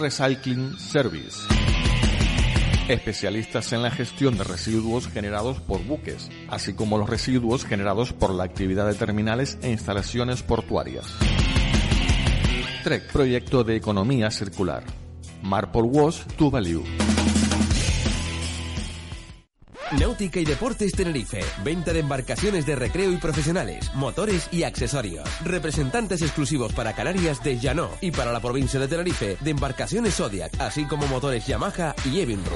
Recycling 0.03 0.77
Service. 0.81 1.39
Especialistas 2.89 3.73
en 3.73 3.83
la 3.83 3.91
gestión 3.93 4.37
de 4.37 4.43
residuos 4.43 5.07
generados 5.07 5.61
por 5.61 5.85
buques, 5.85 6.29
así 6.49 6.75
como 6.75 6.99
los 6.99 7.09
residuos 7.09 7.65
generados 7.65 8.13
por 8.13 8.35
la 8.35 8.43
actividad 8.43 8.89
de 8.89 8.95
terminales 8.95 9.59
e 9.63 9.71
instalaciones 9.71 10.43
portuarias. 10.43 11.07
TREC, 12.83 13.13
proyecto 13.13 13.63
de 13.63 13.77
economía 13.77 14.33
circular. 14.33 14.83
Marpol 15.41 15.85
Wash 15.85 16.25
to 16.37 16.51
Value. 16.51 16.83
Náutica 20.23 20.39
y 20.39 20.45
Deportes 20.45 20.93
Tenerife. 20.93 21.41
Venta 21.65 21.93
de 21.93 21.99
embarcaciones 21.99 22.65
de 22.65 22.77
recreo 22.77 23.11
y 23.11 23.17
profesionales, 23.17 23.91
motores 23.95 24.47
y 24.53 24.63
accesorios. 24.63 25.29
Representantes 25.43 26.23
exclusivos 26.23 26.73
para 26.75 26.93
Canarias 26.93 27.43
de 27.43 27.59
Llano 27.59 27.91
y 28.01 28.13
para 28.13 28.31
la 28.31 28.39
provincia 28.39 28.79
de 28.79 28.87
Tenerife 28.87 29.37
de 29.41 29.51
embarcaciones 29.51 30.15
Zodiac, 30.15 30.53
así 30.61 30.85
como 30.85 31.09
motores 31.09 31.45
Yamaha 31.49 31.97
y 32.05 32.21
Evinrude. 32.21 32.55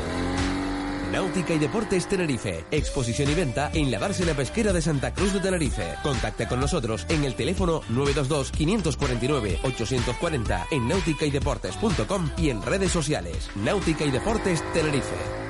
Náutica 1.11 1.55
y 1.55 1.59
Deportes 1.59 2.07
Tenerife. 2.07 2.65
Exposición 2.71 3.33
y 3.33 3.35
venta 3.35 3.73
en 3.75 3.91
la 3.91 3.99
dársena 3.99 4.35
pesquera 4.35 4.73
de 4.73 4.81
Santa 4.81 5.13
Cruz 5.13 5.33
de 5.33 5.41
Tenerife. 5.41 5.97
Contacte 6.05 6.47
con 6.47 6.61
nosotros 6.61 7.05
en 7.09 7.25
el 7.25 7.35
teléfono 7.35 7.83
922-549-840 7.91 10.67
en 10.71 10.87
nauticaydeportes.com 10.87 12.31
y 12.37 12.51
en 12.51 12.63
redes 12.63 12.93
sociales. 12.93 13.51
Náutica 13.57 14.05
y 14.05 14.13
Deportes 14.13 14.63
Tenerife. 14.73 15.46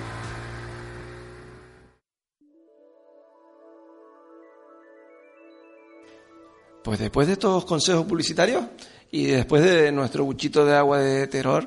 Pues 6.86 7.00
después 7.00 7.26
de 7.26 7.32
estos 7.32 7.64
consejos 7.64 8.06
publicitarios 8.06 8.62
y 9.10 9.24
después 9.24 9.64
de 9.64 9.90
nuestro 9.90 10.24
buchito 10.24 10.64
de 10.64 10.76
agua 10.76 11.00
de 11.00 11.26
terror, 11.26 11.66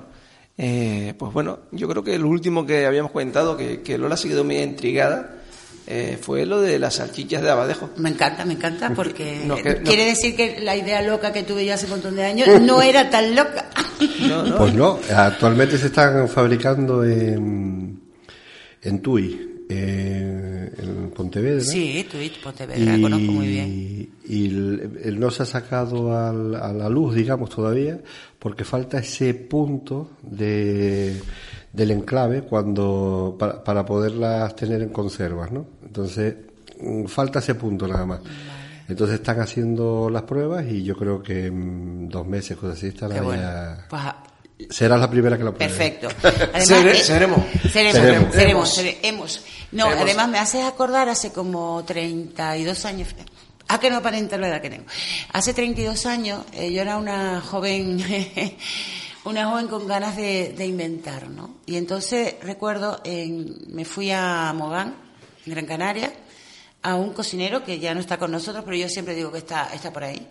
eh, 0.58 1.14
pues 1.20 1.34
bueno, 1.34 1.60
yo 1.74 1.90
creo 1.90 2.02
que 2.02 2.18
lo 2.18 2.30
último 2.30 2.66
que 2.66 2.86
habíamos 2.86 3.12
comentado, 3.12 3.58
que, 3.58 3.82
que 3.82 3.98
Lola 3.98 4.14
ha 4.14 4.18
seguido 4.18 4.46
muy 4.46 4.60
intrigada, 4.60 5.42
eh, 5.88 6.18
fue 6.22 6.46
lo 6.46 6.62
de 6.62 6.80
las 6.80 6.96
salchichas 6.96 7.42
de 7.42 7.50
abadejo. 7.50 7.90
Me 7.98 8.12
encanta, 8.12 8.46
me 8.46 8.54
encanta, 8.54 8.94
porque 8.96 9.42
quiere 9.84 10.06
decir 10.06 10.38
que 10.38 10.62
la 10.62 10.78
idea 10.78 11.02
loca 11.02 11.34
que 11.34 11.44
tuve 11.44 11.66
yo 11.66 11.74
hace 11.74 11.88
un 11.88 11.92
montón 11.92 12.16
de 12.16 12.24
años 12.24 12.48
no 12.62 12.82
era 12.82 13.10
tan 13.10 13.36
loca. 13.36 13.66
Pues 14.58 14.74
no, 14.74 15.00
actualmente 15.14 15.78
se 15.78 15.88
están 15.88 16.30
fabricando 16.30 17.04
en, 17.04 18.00
en 18.82 19.02
TUI, 19.02 19.49
eh, 19.72 20.74
en 20.80 21.12
Pontevedra. 21.12 21.62
Sí, 21.62 22.08
Twitch, 22.10 22.42
Pontevedra, 22.42 22.98
y, 22.98 23.02
conozco 23.02 23.32
muy 23.32 23.48
bien. 23.48 24.10
Y 24.28 24.46
él 24.48 25.20
no 25.20 25.30
se 25.30 25.44
ha 25.44 25.46
sacado 25.46 26.12
a 26.18 26.34
la 26.34 26.90
luz, 26.90 27.14
digamos, 27.14 27.52
todavía, 27.52 28.00
porque 28.40 28.64
falta 28.64 28.98
ese 28.98 29.36
punto 29.36 30.12
de, 30.24 31.22
del 31.72 31.92
enclave 31.92 32.42
cuando 32.42 33.36
para, 33.38 33.64
para 33.64 33.86
poderlas 33.86 34.56
tener 34.56 34.82
en 34.82 34.90
conservas, 34.90 35.52
¿no? 35.52 35.68
Entonces, 35.86 36.36
mm, 36.82 37.06
falta 37.06 37.38
ese 37.38 37.54
punto 37.54 37.88
nada 37.88 38.06
más. 38.08 38.22
Entonces 38.88 39.18
están 39.18 39.40
haciendo 39.40 40.10
las 40.10 40.24
pruebas 40.24 40.66
y 40.66 40.84
yo 40.84 40.96
creo 40.98 41.22
que 41.22 41.46
en 41.46 42.10
dos 42.10 42.26
meses, 42.26 42.58
cosas 42.58 42.78
así, 42.78 42.88
estará 42.88 43.16
ya... 43.18 43.86
Pues 43.88 44.02
Serás 44.70 45.00
la 45.00 45.10
primera 45.10 45.38
que 45.38 45.44
lo 45.44 45.54
pruebe. 45.54 45.74
Perfecto. 45.74 46.10
Además, 46.54 46.70
eh, 46.70 46.96
seremos. 46.96 47.40
Seremos, 47.72 48.34
seremos, 48.34 48.76
seremos. 48.76 49.46
No, 49.72 49.86
además 49.86 50.30
me 50.30 50.40
haces 50.40 50.66
acordar 50.66 51.10
hace 51.10 51.32
como 51.32 51.84
32 51.86 52.86
años. 52.86 53.10
Ah, 53.68 53.80
que 53.80 53.90
no 53.90 54.02
para 54.02 54.20
la 54.20 54.48
edad 54.48 54.62
que 54.62 54.70
tengo. 54.70 54.86
Hace 55.32 55.54
32 55.54 56.06
años 56.08 56.44
eh, 56.54 56.72
yo 56.72 56.82
era 56.82 56.98
una 56.98 57.40
joven, 57.40 58.04
una 59.26 59.48
joven 59.48 59.68
con 59.68 59.88
ganas 59.88 60.16
de, 60.16 60.66
inventar, 60.66 61.30
¿no? 61.30 61.58
Y 61.68 61.78
entonces 61.78 62.36
recuerdo, 62.42 63.00
en, 63.04 63.58
me 63.68 63.86
fui 63.86 64.10
a 64.12 64.52
Mogán, 64.56 64.96
en 65.46 65.54
Gran 65.54 65.66
Canaria, 65.68 66.14
a 66.82 66.96
un 66.96 67.14
cocinero 67.14 67.64
que 67.64 67.78
ya 67.78 67.94
no 67.94 68.00
está 68.00 68.18
con 68.18 68.32
nosotros, 68.32 68.64
pero 68.66 68.76
yo 68.76 68.90
siempre 68.90 69.14
digo 69.14 69.32
que 69.32 69.40
está, 69.40 69.70
está 69.74 69.94
por 69.94 70.04
ahí 70.04 70.28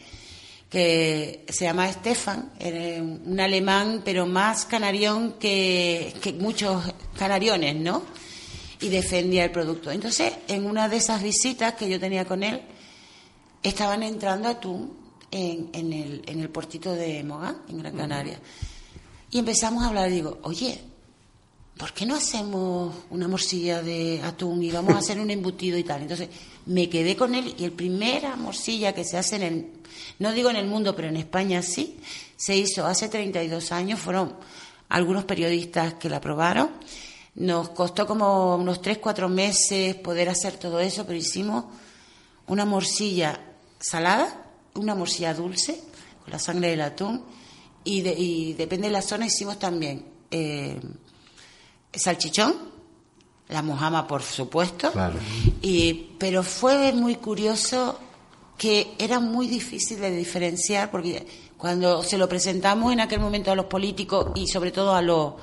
que 0.71 1.47
se 1.49 1.65
llama 1.65 1.91
Stefan, 1.91 2.53
era 2.59 3.03
un 3.03 3.41
alemán, 3.41 4.03
pero 4.05 4.27
más 4.27 4.67
canarión 4.67 5.35
que, 5.35 6.15
muchos 6.39 6.85
canariones, 7.19 7.75
¿no? 7.77 8.03
Y 8.81 8.89
defendía 8.89 9.45
el 9.45 9.51
producto. 9.51 9.91
Entonces, 9.91 10.33
en 10.47 10.67
una 10.67 10.89
de 10.89 10.99
esas 10.99 11.23
visitas 11.23 11.75
que 11.75 11.89
yo 11.89 11.99
tenía 11.99 12.25
con 12.25 12.43
él, 12.43 12.63
estaban 13.63 14.03
entrando 14.03 14.49
atún 14.49 14.97
en, 15.31 15.71
en, 15.73 15.93
el, 15.93 16.23
en 16.27 16.41
el 16.41 16.49
portito 16.49 16.93
de 16.93 17.23
Mogán, 17.25 17.63
en 17.69 17.79
Gran 17.79 17.97
Canaria. 17.97 18.41
Y 19.31 19.39
empezamos 19.39 19.83
a 19.83 19.89
hablar, 19.89 20.09
y 20.11 20.15
digo, 20.15 20.39
oye, 20.43 20.81
¿por 21.77 21.93
qué 21.93 22.07
no 22.07 22.17
hacemos 22.17 22.95
una 23.11 23.29
morcilla 23.29 23.83
de 23.83 24.21
atún 24.23 24.63
y 24.63 24.71
vamos 24.71 24.95
a 24.95 24.99
hacer 24.99 25.21
un 25.21 25.31
embutido 25.31 25.79
y 25.79 25.85
tal? 25.85 26.03
Entonces, 26.03 26.29
me 26.67 26.89
quedé 26.89 27.17
con 27.17 27.35
él 27.35 27.55
y 27.59 27.65
el 27.65 27.73
primera 27.73 28.37
morcilla 28.37 28.93
que 28.93 29.05
se 29.05 29.17
hace 29.17 29.37
en 29.37 29.43
el, 29.43 29.67
no 30.19 30.33
digo 30.33 30.51
en 30.51 30.57
el 30.57 30.67
mundo, 30.67 30.95
pero 30.97 31.09
en 31.09 31.17
España 31.17 31.63
sí, 31.63 31.99
se 32.37 32.57
hizo 32.57 32.87
hace 32.87 33.09
32 33.09 33.73
años, 33.73 34.01
fueron 34.01 34.35
algunos 34.89 35.25
periodistas 35.25 35.95
que 35.95 36.09
la 36.09 36.21
probaron. 36.21 36.71
Nos 37.39 37.71
costó 37.71 38.07
como 38.07 38.57
unos 38.57 38.83
3, 38.83 38.99
4 38.99 39.29
meses 39.29 39.95
poder 39.97 40.29
hacer 40.29 40.57
todo 40.57 40.81
eso, 40.81 41.07
pero 41.07 41.19
hicimos 41.19 41.65
una 42.47 42.65
morcilla 42.65 43.41
salada, 43.79 44.47
una 44.75 44.95
morcilla 44.95 45.35
dulce, 45.35 45.81
con 46.23 46.33
la 46.33 46.39
sangre 46.39 46.71
del 46.71 46.81
atún, 46.81 47.23
y, 47.85 48.07
y 48.09 48.53
depende 48.55 48.89
de 48.89 48.93
la 48.93 49.03
zona 49.03 49.27
hicimos 49.27 49.59
también 49.59 50.05
eh, 50.31 50.81
salchichón, 51.93 52.55
la 53.49 53.63
mojama, 53.63 54.07
por 54.07 54.23
supuesto. 54.23 54.93
Claro. 54.93 55.19
Y, 55.63 56.11
pero 56.19 56.43
fue 56.43 56.93
muy 56.93 57.17
curioso 57.17 57.99
que 58.57 58.95
era 58.99 59.21
muy 59.21 59.47
difícil 59.47 60.01
de 60.01 60.11
diferenciar 60.11 60.91
porque 60.91 61.27
cuando 61.57 62.03
se 62.03 62.19
lo 62.19 62.29
presentamos 62.29 62.93
en 62.93 63.01
aquel 63.01 63.21
momento 63.21 63.51
a 63.51 63.55
los 63.55 63.67
políticos 63.67 64.33
y 64.35 64.49
sobre 64.49 64.73
todo 64.73 64.95
a 64.95 65.01
los, 65.01 65.35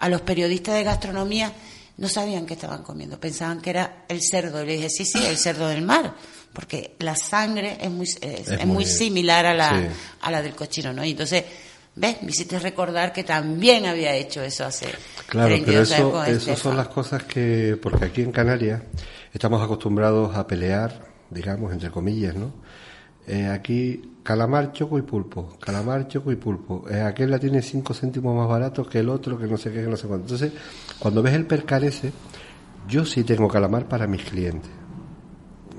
a 0.00 0.08
los 0.08 0.20
periodistas 0.22 0.74
de 0.74 0.82
gastronomía, 0.84 1.52
no 1.98 2.08
sabían 2.08 2.46
qué 2.46 2.54
estaban 2.54 2.82
comiendo, 2.82 3.20
pensaban 3.20 3.60
que 3.60 3.70
era 3.70 4.04
el 4.08 4.20
cerdo. 4.22 4.62
Y 4.62 4.66
le 4.66 4.72
dije, 4.76 4.90
sí, 4.90 5.04
sí, 5.04 5.24
el 5.24 5.36
cerdo 5.36 5.68
del 5.68 5.82
mar, 5.82 6.14
porque 6.52 6.96
la 6.98 7.14
sangre 7.14 7.76
es 7.80 7.90
muy, 7.90 8.06
es, 8.06 8.48
es 8.48 8.58
muy, 8.66 8.66
muy- 8.66 8.84
similar 8.86 9.46
a 9.46 9.54
la, 9.54 9.78
sí. 9.78 9.86
a 10.22 10.30
la 10.30 10.42
del 10.42 10.54
cochino, 10.54 10.92
¿no? 10.92 11.04
Y 11.04 11.10
entonces, 11.12 11.44
¿ves? 11.94 12.22
Me 12.22 12.30
hiciste 12.30 12.58
recordar 12.58 13.12
que 13.12 13.22
también 13.24 13.84
había 13.86 14.14
hecho 14.16 14.42
eso 14.42 14.64
hace 14.64 14.86
Claro, 15.26 15.48
32 15.48 15.88
pero 15.90 16.18
años 16.20 16.36
eso, 16.36 16.44
con 16.46 16.52
eso 16.54 16.62
son 16.62 16.76
las 16.76 16.88
cosas 16.88 17.22
que, 17.24 17.78
porque 17.80 18.06
aquí 18.06 18.22
en 18.22 18.32
Canarias 18.32 18.82
estamos 19.34 19.62
acostumbrados 19.62 20.34
a 20.34 20.46
pelear, 20.46 21.06
digamos, 21.28 21.72
entre 21.72 21.90
comillas, 21.90 22.34
¿no? 22.34 22.52
Eh, 23.26 23.46
aquí, 23.46 24.09
calamar, 24.22 24.72
choco 24.72 24.98
y 24.98 25.02
pulpo, 25.02 25.56
calamar, 25.60 26.08
choco 26.08 26.30
y 26.32 26.36
pulpo. 26.36 26.84
Eh, 26.90 27.00
aquel 27.00 27.30
la 27.30 27.38
tiene 27.38 27.62
cinco 27.62 27.94
céntimos 27.94 28.36
más 28.36 28.48
barato 28.48 28.86
que 28.86 28.98
el 29.00 29.08
otro, 29.08 29.38
que 29.38 29.46
no 29.46 29.56
sé 29.56 29.70
qué, 29.72 29.82
que 29.82 29.88
no 29.88 29.96
sé 29.96 30.06
cuánto. 30.06 30.34
Entonces, 30.34 30.52
cuando 30.98 31.22
ves 31.22 31.34
el 31.34 31.46
percal 31.46 31.84
ese, 31.84 32.12
yo 32.88 33.04
sí 33.04 33.24
tengo 33.24 33.48
calamar 33.48 33.86
para 33.88 34.06
mis 34.06 34.22
clientes, 34.24 34.70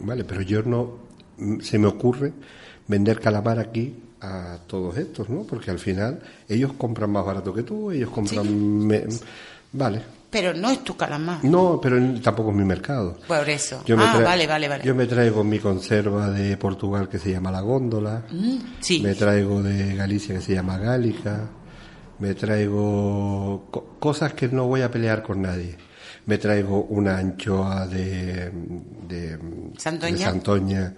¿vale? 0.03 0.23
Pero 0.23 0.41
yo 0.41 0.63
no, 0.63 0.91
mm, 1.37 1.59
se 1.59 1.77
me 1.79 1.87
ocurre 1.87 2.33
vender 2.87 3.19
calamar 3.19 3.59
aquí 3.59 3.95
a 4.21 4.59
todos 4.67 4.97
estos, 4.97 5.29
¿no? 5.29 5.43
Porque 5.43 5.71
al 5.71 5.79
final 5.79 6.19
ellos 6.47 6.73
compran 6.73 7.11
más 7.11 7.25
barato 7.25 7.53
que 7.53 7.63
tú, 7.63 7.91
ellos 7.91 8.09
compran... 8.09 8.85
me- 8.87 9.05
vale. 9.73 10.01
Pero 10.31 10.53
no 10.53 10.71
es 10.71 10.83
tu 10.83 10.95
calamar. 10.95 11.43
No, 11.43 11.79
pero 11.81 11.97
tampoco 12.21 12.51
es 12.51 12.55
mi 12.55 12.63
mercado. 12.63 13.17
Por 13.27 13.49
eso. 13.49 13.83
Yo 13.85 13.97
ah, 13.99 14.19
vale, 14.23 14.47
vale, 14.47 14.67
vale. 14.69 14.83
Yo 14.83 14.95
me 14.95 15.05
traigo 15.05 15.43
mi 15.43 15.59
conserva 15.59 16.29
de 16.29 16.55
Portugal 16.57 17.09
que 17.09 17.19
se 17.19 17.31
llama 17.31 17.51
la 17.51 17.59
góndola. 17.61 18.23
Mm, 18.31 18.55
sí. 18.79 19.01
Me 19.01 19.13
traigo 19.13 19.61
de 19.61 19.93
Galicia 19.95 20.35
que 20.35 20.41
se 20.41 20.53
llama 20.53 20.77
gálica. 20.77 21.49
Me 22.19 22.33
traigo 22.33 23.67
co- 23.71 23.97
cosas 23.99 24.33
que 24.33 24.47
no 24.47 24.67
voy 24.67 24.81
a 24.83 24.89
pelear 24.89 25.21
con 25.21 25.41
nadie. 25.41 25.75
Me 26.25 26.37
traigo 26.37 26.83
una 26.83 27.17
anchoa 27.17 27.85
de, 27.87 28.51
de, 29.09 29.37
Santoña. 29.77 30.17
de 30.17 30.23
Santoña 30.23 30.93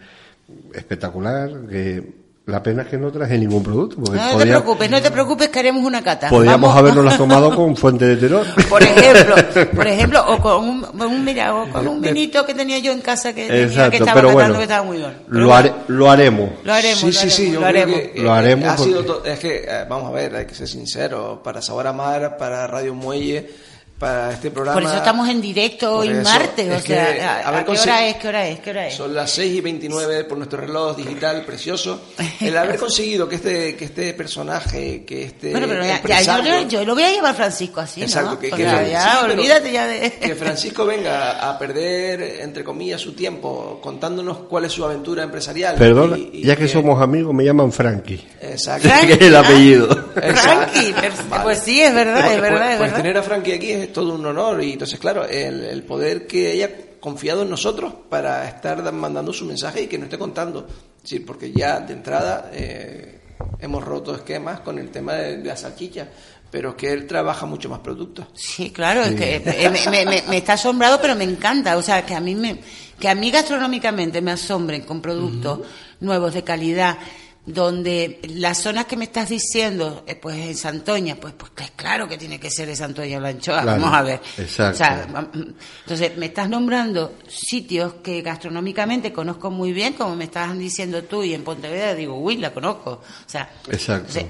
espectacular. 0.73 1.65
Que 1.69 2.22
la 2.45 2.61
pena 2.61 2.81
es 2.81 2.89
que 2.89 2.97
no 2.97 3.09
traje 3.09 3.37
ningún 3.37 3.63
producto. 3.63 3.95
Porque 4.03 4.19
No 4.19 4.37
te 4.37 4.45
preocupes, 4.45 4.91
no 4.91 5.01
te 5.01 5.11
preocupes 5.11 5.47
que 5.47 5.59
haremos 5.59 5.85
una 5.85 6.03
cata. 6.03 6.27
podíamos 6.29 6.73
Vamos- 6.73 6.77
habernos 6.93 7.17
tomado 7.17 7.55
con 7.55 7.75
fuente 7.77 8.05
de 8.05 8.17
terror. 8.17 8.45
Por 8.69 8.83
ejemplo, 8.83 9.35
por 9.73 9.87
ejemplo, 9.87 10.25
o 10.27 10.37
con 10.41 10.63
un, 10.67 10.81
con 10.81 11.01
un- 11.07 11.23
mira, 11.23 11.55
o 11.55 11.69
con 11.69 11.87
un 11.87 12.01
vinito 12.01 12.45
que 12.45 12.53
tenía 12.53 12.79
yo 12.79 12.91
en 12.91 12.99
casa 13.01 13.33
que, 13.33 13.47
tenía, 13.47 13.89
que 13.89 13.97
estaba 13.97 14.13
pero 14.15 14.27
catando 14.29 14.33
bueno, 14.33 14.57
que 14.57 14.63
estaba 14.63 14.83
muy 14.83 14.97
bueno. 14.97 15.13
Pero 15.29 15.39
lo, 15.39 15.47
bueno, 15.47 15.69
hare- 15.69 15.73
lo 15.87 16.11
haremos. 16.11 16.49
lo 16.65 16.73
haremos, 16.73 16.99
sí, 16.99 17.05
lo 17.07 17.13
sí, 17.13 17.29
sí, 17.29 17.41
haremos, 17.43 17.53
yo 17.53 17.59
lo 17.61 17.67
creo 17.67 17.67
haremos. 17.83 17.99
que 17.99 18.19
eh, 18.19 18.23
Lo 18.23 18.33
haremos 18.33 18.67
ha 18.69 18.77
sido 18.77 19.05
porque- 19.05 19.31
es 19.33 19.39
que, 19.39 19.55
eh, 19.65 19.85
vamos 19.89 20.09
a 20.09 20.11
ver, 20.11 20.35
hay 20.35 20.45
que 20.45 20.55
ser 20.55 20.67
sincero, 20.67 21.41
para 21.41 21.61
Sabor 21.61 21.87
a 21.87 21.93
Mar, 21.93 22.35
para 22.37 22.67
Radio 22.67 22.93
Muelle, 22.93 23.49
para 23.97 24.33
este 24.33 24.51
programa... 24.51 24.79
Por 24.79 24.89
eso 24.89 24.97
estamos 24.97 25.29
en 25.29 25.39
directo 25.41 25.97
hoy 25.99 26.09
martes, 26.09 26.67
o 26.79 26.83
que 26.83 26.93
sea, 26.93 27.41
¿a, 27.45 27.47
haber 27.47 27.61
a 27.61 27.65
qué 27.65 27.71
hora 27.79 28.07
es? 28.07 28.15
¿Qué 28.15 28.27
hora 28.27 28.47
es? 28.47 28.59
¿Qué 28.59 28.69
hora 28.71 28.87
es? 28.87 28.93
Son 28.95 29.13
las 29.13 29.31
6 29.31 29.53
y 29.55 29.61
29 29.61 30.23
por 30.25 30.37
nuestro 30.37 30.59
reloj 30.59 30.97
digital 30.97 31.45
precioso. 31.45 32.01
El 32.41 32.57
haber 32.57 32.77
conseguido 32.77 33.29
que 33.29 33.35
este, 33.35 33.75
que 33.75 33.85
este 33.85 34.13
personaje, 34.13 35.05
que 35.05 35.23
este 35.23 35.51
Bueno, 35.51 35.67
pero 35.69 35.85
ya, 35.85 36.01
ya, 36.21 36.43
yo, 36.43 36.67
yo 36.67 36.85
lo 36.85 36.95
voy 36.95 37.03
a 37.03 37.11
llevar 37.11 37.33
Francisco 37.35 37.79
así, 37.79 38.01
Exacto, 38.03 38.31
¿no? 38.31 38.39
que, 38.39 38.49
que- 38.49 38.55
sí, 38.57 38.91
ya, 38.91 39.19
pero 39.21 39.33
olvídate 39.33 39.71
ya 39.71 39.87
de... 39.87 40.11
que 40.11 40.35
Francisco 40.35 40.85
venga 40.85 41.49
a 41.49 41.57
perder, 41.57 42.41
entre 42.41 42.63
comillas, 42.63 42.99
su 42.99 43.13
tiempo 43.13 43.79
contándonos 43.81 44.39
cuál 44.49 44.65
es 44.65 44.71
su 44.73 44.83
aventura 44.83 45.23
empresarial. 45.23 45.75
Perdona, 45.75 46.17
y- 46.17 46.29
y 46.33 46.43
ya 46.43 46.55
que 46.55 46.67
somos 46.67 47.01
amigos, 47.01 47.33
me 47.33 47.45
llaman 47.45 47.71
Frankie. 47.71 48.25
Exacto. 48.41 48.89
Frankie, 48.89 49.07
que 49.07 49.13
es 49.13 49.21
el 49.21 49.35
ah, 49.35 49.39
apellido. 49.39 49.87
Frankie, 50.13 50.93
per- 50.93 51.11
Vale. 51.29 51.43
pues 51.43 51.59
sí, 51.59 51.81
es 51.81 51.93
verdad, 51.93 52.21
Pues- 52.21 52.35
es 52.35 52.41
verdad, 52.41 52.57
pues- 52.59 52.71
es 52.71 52.77
pues 52.77 52.91
verdad. 52.91 52.97
tener 52.97 53.17
a 53.17 53.23
Frankie 53.23 53.53
aquí 53.53 53.71
es 53.71 53.82
todo 53.87 54.13
un 54.15 54.25
honor 54.25 54.63
y 54.63 54.73
entonces, 54.73 54.99
claro, 54.99 55.25
el, 55.25 55.63
el 55.63 55.83
poder 55.83 56.25
que 56.27 56.51
haya 56.51 56.69
confiado 56.99 57.41
en 57.41 57.49
nosotros 57.49 57.93
para 58.09 58.47
estar 58.47 58.81
da- 58.83 58.91
mandando 58.91 59.33
su 59.33 59.45
mensaje 59.45 59.83
y 59.83 59.87
que 59.87 59.97
nos 59.97 60.05
esté 60.05 60.17
contando. 60.17 60.67
Sí, 61.03 61.19
porque 61.19 61.51
ya 61.51 61.79
de 61.81 61.93
entrada 61.93 62.49
eh, 62.53 63.19
hemos 63.59 63.83
roto 63.83 64.15
esquemas 64.15 64.61
con 64.61 64.79
el 64.79 64.89
tema 64.89 65.13
de, 65.15 65.37
de 65.37 65.43
la 65.45 65.57
salchicha, 65.57 66.07
pero 66.49 66.69
es 66.69 66.75
que 66.75 66.91
él 66.93 67.07
trabaja 67.07 67.45
mucho 67.45 67.67
más 67.67 67.79
productos. 67.79 68.27
Sí, 68.33 68.69
claro, 68.71 69.01
es 69.03 69.15
que 69.15 69.35
eh, 69.37 69.69
me, 69.69 69.89
me- 69.91 70.05
me- 70.05 70.23
me 70.29 70.37
está 70.37 70.53
asombrado, 70.53 70.99
pero 71.01 71.15
me 71.15 71.25
encanta. 71.25 71.75
O 71.77 71.81
sea, 71.81 72.05
que 72.05 72.15
a 72.15 72.19
mí 72.21 72.35
me, 72.35 72.59
que 72.99 73.09
a 73.09 73.15
mí 73.15 73.31
gastronómicamente 73.31 74.21
me 74.21 74.31
asombren 74.31 74.83
con 74.83 75.01
productos 75.01 75.59
nuevos 75.99 76.33
de 76.33 76.43
calidad, 76.43 76.97
donde 77.45 78.21
las 78.35 78.61
zonas 78.61 78.85
que 78.85 78.95
me 78.95 79.03
estás 79.03 79.27
diciendo, 79.29 80.03
eh, 80.07 80.15
pues 80.15 80.37
en 80.37 80.55
Santoña, 80.55 81.15
pues, 81.15 81.33
pues 81.33 81.71
claro 81.75 82.07
que 82.07 82.17
tiene 82.17 82.39
que 82.39 82.49
ser 82.49 82.67
de 82.67 82.75
Santoña 82.75 83.19
la 83.19 83.29
anchoa. 83.29 83.61
Claro, 83.63 83.81
Vamos 83.81 83.97
a 83.97 84.01
ver. 84.01 84.21
exacto. 84.37 84.75
O 84.75 84.77
sea, 84.77 85.07
vam- 85.09 85.55
entonces 85.81 86.15
me 86.17 86.27
estás 86.27 86.47
nombrando 86.47 87.15
sitios 87.27 87.95
que 87.95 88.21
gastronómicamente 88.21 89.11
conozco 89.11 89.51
muy 89.51 89.73
bien, 89.73 89.93
como 89.93 90.15
me 90.15 90.23
estás 90.25 90.57
diciendo 90.57 91.03
tú, 91.03 91.21
y 91.23 91.33
en 91.33 91.43
Pontevedra 91.43 91.93
digo, 91.95 92.17
uy, 92.17 92.37
la 92.37 92.53
conozco. 92.53 92.91
O 92.91 93.29
sea, 93.29 93.49
Exacto. 93.69 94.07
entonces, 94.07 94.25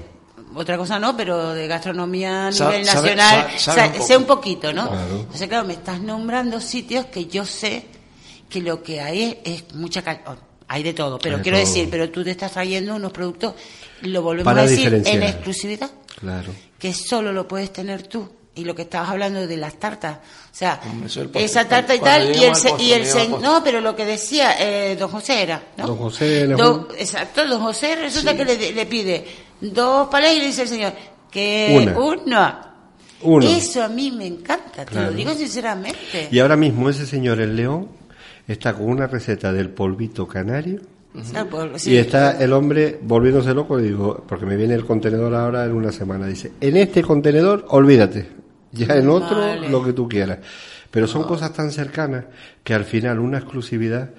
otra 0.56 0.76
cosa 0.76 0.98
no, 0.98 1.16
pero 1.16 1.50
de 1.54 1.68
gastronomía 1.68 2.48
a 2.48 2.50
nivel 2.50 2.84
sabe- 2.84 3.14
nacional, 3.14 3.48
sabe 3.58 4.00
sé 4.02 4.16
un 4.16 4.24
poquito, 4.24 4.72
¿no? 4.72 4.88
Claro. 4.88 5.16
Entonces, 5.20 5.48
claro, 5.48 5.64
me 5.66 5.74
estás 5.74 6.00
nombrando 6.00 6.60
sitios 6.60 7.06
que 7.06 7.26
yo 7.26 7.44
sé 7.46 7.86
que 8.48 8.60
lo 8.60 8.82
que 8.82 9.00
hay 9.00 9.22
es, 9.44 9.62
es 9.62 9.74
mucha 9.74 10.02
calidad. 10.02 10.36
Hay 10.68 10.82
de 10.82 10.94
todo, 10.94 11.18
pero 11.18 11.36
de 11.38 11.42
quiero 11.42 11.58
todo. 11.58 11.66
decir, 11.66 11.88
pero 11.90 12.08
tú 12.10 12.24
te 12.24 12.30
estás 12.30 12.52
trayendo 12.52 12.94
unos 12.94 13.12
productos, 13.12 13.54
lo 14.02 14.22
volvemos 14.22 14.44
Para 14.50 14.62
a 14.62 14.66
decir, 14.66 14.94
en 15.04 15.22
exclusividad, 15.22 15.90
Claro. 16.20 16.52
que 16.78 16.92
solo 16.94 17.32
lo 17.32 17.46
puedes 17.46 17.72
tener 17.72 18.06
tú. 18.06 18.28
Y 18.56 18.64
lo 18.64 18.72
que 18.74 18.82
estabas 18.82 19.10
hablando 19.10 19.48
de 19.48 19.56
las 19.56 19.80
tartas, 19.80 20.18
o 20.18 20.54
sea, 20.56 20.80
es 21.04 21.16
postre. 21.16 21.44
esa 21.44 21.66
tarta 21.68 21.92
y 21.92 21.98
tal, 21.98 22.34
y 22.36 22.44
el, 22.44 22.50
postre, 22.52 22.72
y 22.78 22.92
el 22.92 23.04
sen- 23.04 23.40
no, 23.40 23.64
pero 23.64 23.80
lo 23.80 23.96
que 23.96 24.04
decía 24.04 24.54
eh, 24.60 24.94
don 24.94 25.10
José 25.10 25.42
era, 25.42 25.60
¿no? 25.76 25.88
Don 25.88 25.96
José, 25.98 26.46
le 26.46 26.54
Do- 26.54 26.86
fue- 26.88 27.00
exacto, 27.02 27.44
don 27.48 27.60
José 27.60 27.96
resulta 27.96 28.36
que 28.36 28.44
le, 28.44 28.72
le 28.72 28.86
pide 28.86 29.24
dos 29.60 30.06
palés 30.08 30.36
y 30.36 30.38
le 30.38 30.46
dice 30.46 30.62
el 30.62 30.68
señor 30.68 30.92
que 31.32 31.76
Una. 31.82 31.98
una. 31.98 32.74
Uno. 33.22 33.44
Eso 33.44 33.82
a 33.82 33.88
mí 33.88 34.12
me 34.12 34.26
encanta, 34.28 34.84
te 34.84 34.92
Claro. 34.92 35.10
lo 35.10 35.16
digo 35.16 35.34
sinceramente. 35.34 36.28
Y 36.30 36.38
ahora 36.38 36.56
mismo 36.56 36.88
ese 36.88 37.06
señor, 37.06 37.40
el 37.40 37.56
león, 37.56 37.88
está 38.46 38.74
con 38.74 38.86
una 38.86 39.06
receta 39.06 39.52
del 39.52 39.70
polvito 39.70 40.26
canario. 40.26 40.80
Sí. 41.76 41.92
Y 41.92 41.96
está 41.96 42.42
el 42.42 42.52
hombre 42.52 42.98
volviéndose 43.00 43.54
loco, 43.54 43.78
digo, 43.78 44.24
porque 44.26 44.46
me 44.46 44.56
viene 44.56 44.74
el 44.74 44.84
contenedor 44.84 45.34
ahora 45.34 45.64
en 45.64 45.72
una 45.72 45.92
semana. 45.92 46.26
Dice, 46.26 46.52
en 46.60 46.76
este 46.76 47.02
contenedor, 47.02 47.66
olvídate. 47.68 48.28
Ya 48.72 48.96
en 48.96 49.08
otro, 49.08 49.38
Vale. 49.38 49.68
lo 49.68 49.84
que 49.84 49.92
tú 49.92 50.08
quieras. 50.08 50.38
Pero 50.90 51.06
son 51.06 51.22
cosas 51.22 51.52
tan 51.52 51.70
cercanas 51.70 52.24
que 52.64 52.74
al 52.74 52.84
final 52.84 53.20
una 53.20 53.38
exclusividad 53.38 54.10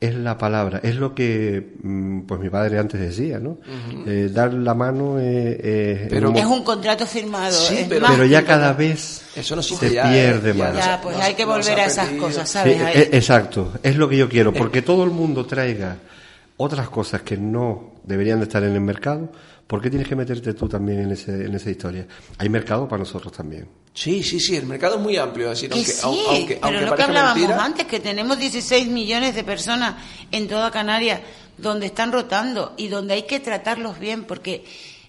es 0.00 0.14
la 0.14 0.38
palabra. 0.38 0.80
Es 0.82 0.96
lo 0.96 1.14
que, 1.14 1.74
mm, 1.82 2.20
pues 2.22 2.40
mi 2.40 2.48
padre 2.48 2.78
antes 2.78 2.98
decía, 2.98 3.38
¿no? 3.38 3.58
Eh, 4.06 4.30
dar 4.32 4.52
la 4.54 4.72
mano 4.74 5.18
eh, 5.20 5.60
eh, 5.62 6.06
Pero- 6.08 6.32
Es 6.34 6.44
un 6.46 6.64
contrato 6.64 7.06
firmado. 7.06 7.52
Sí, 7.52 7.76
es 7.78 7.86
pero- 7.88 8.24
ya 8.24 8.44
cada 8.44 8.72
vez 8.72 9.22
Eso 9.36 9.54
no 9.56 9.62
se 9.62 9.90
ya, 9.92 10.10
pierde 10.10 10.50
eh, 10.50 10.54
más. 10.54 10.74
ya- 10.74 11.00
pues 11.02 11.16
hay 11.18 11.34
que 11.34 11.44
volver 11.44 11.80
a 11.80 11.84
esas 11.84 12.06
perdido. 12.06 12.26
cosas, 12.26 12.48
¿sabes? 12.50 12.80
Exacto, 13.12 13.74
es 13.82 13.96
lo 13.96 14.08
que 14.08 14.16
yo 14.16 14.28
quiero, 14.28 14.52
porque 14.54 14.80
todo 14.82 15.04
el 15.04 15.10
mundo 15.10 15.44
traiga 15.44 15.96
otras 16.56 16.88
cosas 16.88 17.22
que 17.22 17.36
no 17.36 17.92
deberían 18.04 18.38
de 18.38 18.44
estar 18.44 18.62
en 18.64 18.72
el 18.72 18.80
mercado, 18.80 19.30
¿por 19.66 19.80
qué 19.82 19.90
tienes 19.90 20.08
que 20.08 20.16
meterte 20.16 20.54
tú 20.54 20.68
también 20.68 21.00
en, 21.00 21.12
ese, 21.12 21.44
en 21.44 21.54
esa 21.54 21.70
historia? 21.70 22.06
Hay 22.38 22.48
mercado 22.48 22.88
para 22.88 23.00
nosotros 23.00 23.32
también. 23.32 23.66
Sí, 23.92 24.22
sí, 24.22 24.38
sí, 24.40 24.56
el 24.56 24.66
mercado 24.66 24.96
es 24.96 25.00
muy 25.02 25.16
amplio. 25.16 25.50
Es 25.52 25.60
decir, 25.60 25.70
Que 25.70 25.76
aunque, 25.78 25.92
sí, 25.92 26.00
au- 26.02 26.28
aunque, 26.36 26.54
pero 26.56 26.66
aunque 26.66 26.86
lo 26.86 26.96
que 26.96 27.02
hablábamos 27.02 27.36
mentira, 27.36 27.64
antes, 27.64 27.86
que 27.86 28.00
tenemos 28.00 28.38
16 28.38 28.86
millones 28.88 29.34
de 29.34 29.44
personas 29.44 29.96
en 30.30 30.48
toda 30.48 30.70
Canarias 30.70 31.20
donde 31.58 31.86
están 31.86 32.12
rotando 32.12 32.72
y 32.76 32.88
donde 32.88 33.14
hay 33.14 33.22
que 33.24 33.40
tratarlos 33.40 33.98
bien, 33.98 34.24
porque 34.24 34.64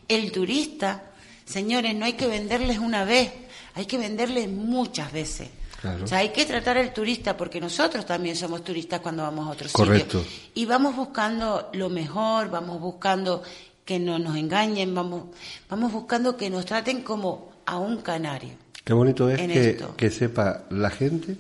el 0.08 0.32
turista, 0.32 1.04
señores, 1.46 1.96
no 1.96 2.06
hay 2.06 2.14
que 2.14 2.28
venderles 2.28 2.80
una 2.80 3.06
vez, 3.06 3.32
hay 3.76 3.86
que 3.86 3.98
venderles 3.98 4.50
muchas 4.50 5.12
veces. 5.14 5.50
Claro. 5.80 6.04
O 6.04 6.08
sea, 6.08 6.18
hay 6.20 6.30
que 6.30 6.46
tratar 6.46 6.78
al 6.78 6.94
turista 6.94 7.38
porque 7.38 7.62
nosotros 7.62 8.06
también 8.06 8.36
somos 8.36 8.64
turistas 8.64 9.00
cuando 9.00 9.24
vamos 9.24 9.48
a 9.48 9.52
otros 9.52 9.72
Correcto. 9.72 10.20
sitios. 10.24 10.42
Y 10.56 10.66
vamos 10.66 10.96
buscando 10.96 11.70
lo 11.74 11.90
mejor, 11.90 12.50
vamos 12.50 12.80
buscando 12.82 13.42
que 13.86 13.98
no 13.98 14.20
nos 14.20 14.36
engañen, 14.38 14.94
vamos, 14.94 15.26
vamos 15.70 15.92
buscando 15.92 16.36
que 16.36 16.50
nos 16.50 16.66
traten 16.66 17.02
como 17.02 17.52
a 17.66 17.78
un 17.78 17.98
canario. 18.02 18.56
Qué 18.92 18.96
bonito 18.96 19.30
es 19.30 19.40
que, 19.40 19.78
que 19.96 20.10
sepa 20.10 20.64
la 20.70 20.90
gente 20.90 21.38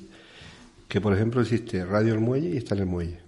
que, 0.87 1.01
por 1.01 1.13
ejemplo, 1.13 1.41
existe 1.41 1.83
Radio 1.83 2.13
El 2.13 2.21
Muelle 2.21 2.49
y 2.51 2.55
está 2.55 2.75
en 2.75 2.79
el 2.81 2.85
Muelle. 2.85 3.19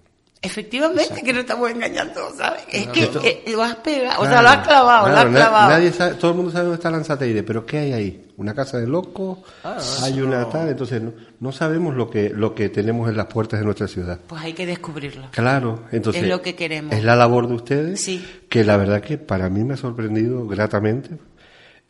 Efectivamente, 0.42 1.22
que 1.24 1.34
no 1.34 1.42
estamos 1.42 1.70
engañando, 1.70 2.22
¿sabes? 2.38 2.62
Es 2.72 2.88
que 2.88 3.04
Esto- 3.04 3.22
eh, 3.22 3.44
lo 3.52 3.62
has 3.64 3.76
pegado, 3.78 4.22
o 4.22 4.26
sea, 4.26 4.42
lo 4.42 4.48
has 4.48 4.66
clavado, 4.66 5.06
claro, 5.08 5.30
lo 5.30 5.38
has 5.38 5.44
clavado. 5.46 5.70
nadie 5.72 5.92
sabe- 5.92 6.16
todo 6.16 6.32
el 6.32 6.38
mundo 6.38 6.52
sabe 6.52 6.64
dónde 6.66 6.76
está 6.78 6.90
Lanzateire, 6.92 7.44
pero 7.44 7.66
¿qué 7.66 7.78
hay 7.80 7.92
ahí? 7.94 8.26
Una 8.38 8.54
casa 8.54 8.78
de 8.78 8.88
locos, 8.88 9.40
Ah, 9.64 9.78
hay 10.04 10.22
una 10.22 10.48
tal, 10.50 10.70
entonces 10.70 11.02
no, 11.02 11.12
no 11.42 11.52
sabemos 11.52 11.94
lo 11.96 12.10
que, 12.10 12.30
lo 12.30 12.56
que 12.56 12.70
tenemos 12.70 13.10
en 13.10 13.18
las 13.18 13.26
puertas 13.28 13.60
de 13.60 13.66
nuestra 13.66 13.88
ciudad. 13.90 14.20
Pues 14.26 14.42
hay 14.42 14.54
que 14.54 14.66
descubrirlo. 14.66 15.28
Claro, 15.32 15.84
entonces 15.92 16.24
Es 16.24 16.30
lo 16.30 16.42
que 16.42 16.56
queremos. 16.56 16.94
Es 16.94 17.04
la 17.04 17.18
labor 17.18 17.48
de 17.50 17.54
ustedes, 17.56 18.02
Sí. 18.02 18.26
que 18.50 18.64
la 18.64 18.78
verdad 18.78 19.02
que 19.02 19.18
para 19.18 19.50
mí 19.50 19.64
me 19.66 19.74
ha 19.74 19.78
sorprendido 19.78 20.48
gratamente. 20.48 21.18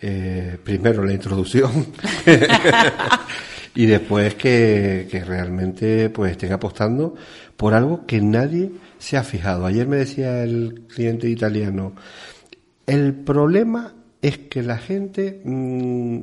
Eh, 0.06 0.58
primero 0.62 1.02
la 1.06 1.14
introducción 1.14 1.72
y 3.74 3.86
después 3.86 4.36
que, 4.36 5.08
que 5.10 5.24
realmente 5.24 6.10
pues 6.10 6.34
estén 6.34 6.52
apostando 6.52 7.16
por 7.56 7.74
algo 7.74 8.06
que 8.06 8.20
nadie 8.20 8.70
se 9.00 9.16
ha 9.16 9.24
fijado. 9.24 9.66
Ayer 9.66 9.88
me 9.88 9.96
decía 9.96 10.44
el 10.44 10.88
cliente 10.94 11.30
italiano, 11.30 11.94
el 12.86 13.14
problema 13.14 13.94
es 14.22 14.40
que 14.40 14.62
la 14.62 14.78
gente 14.78 15.42
mm, 15.46 16.20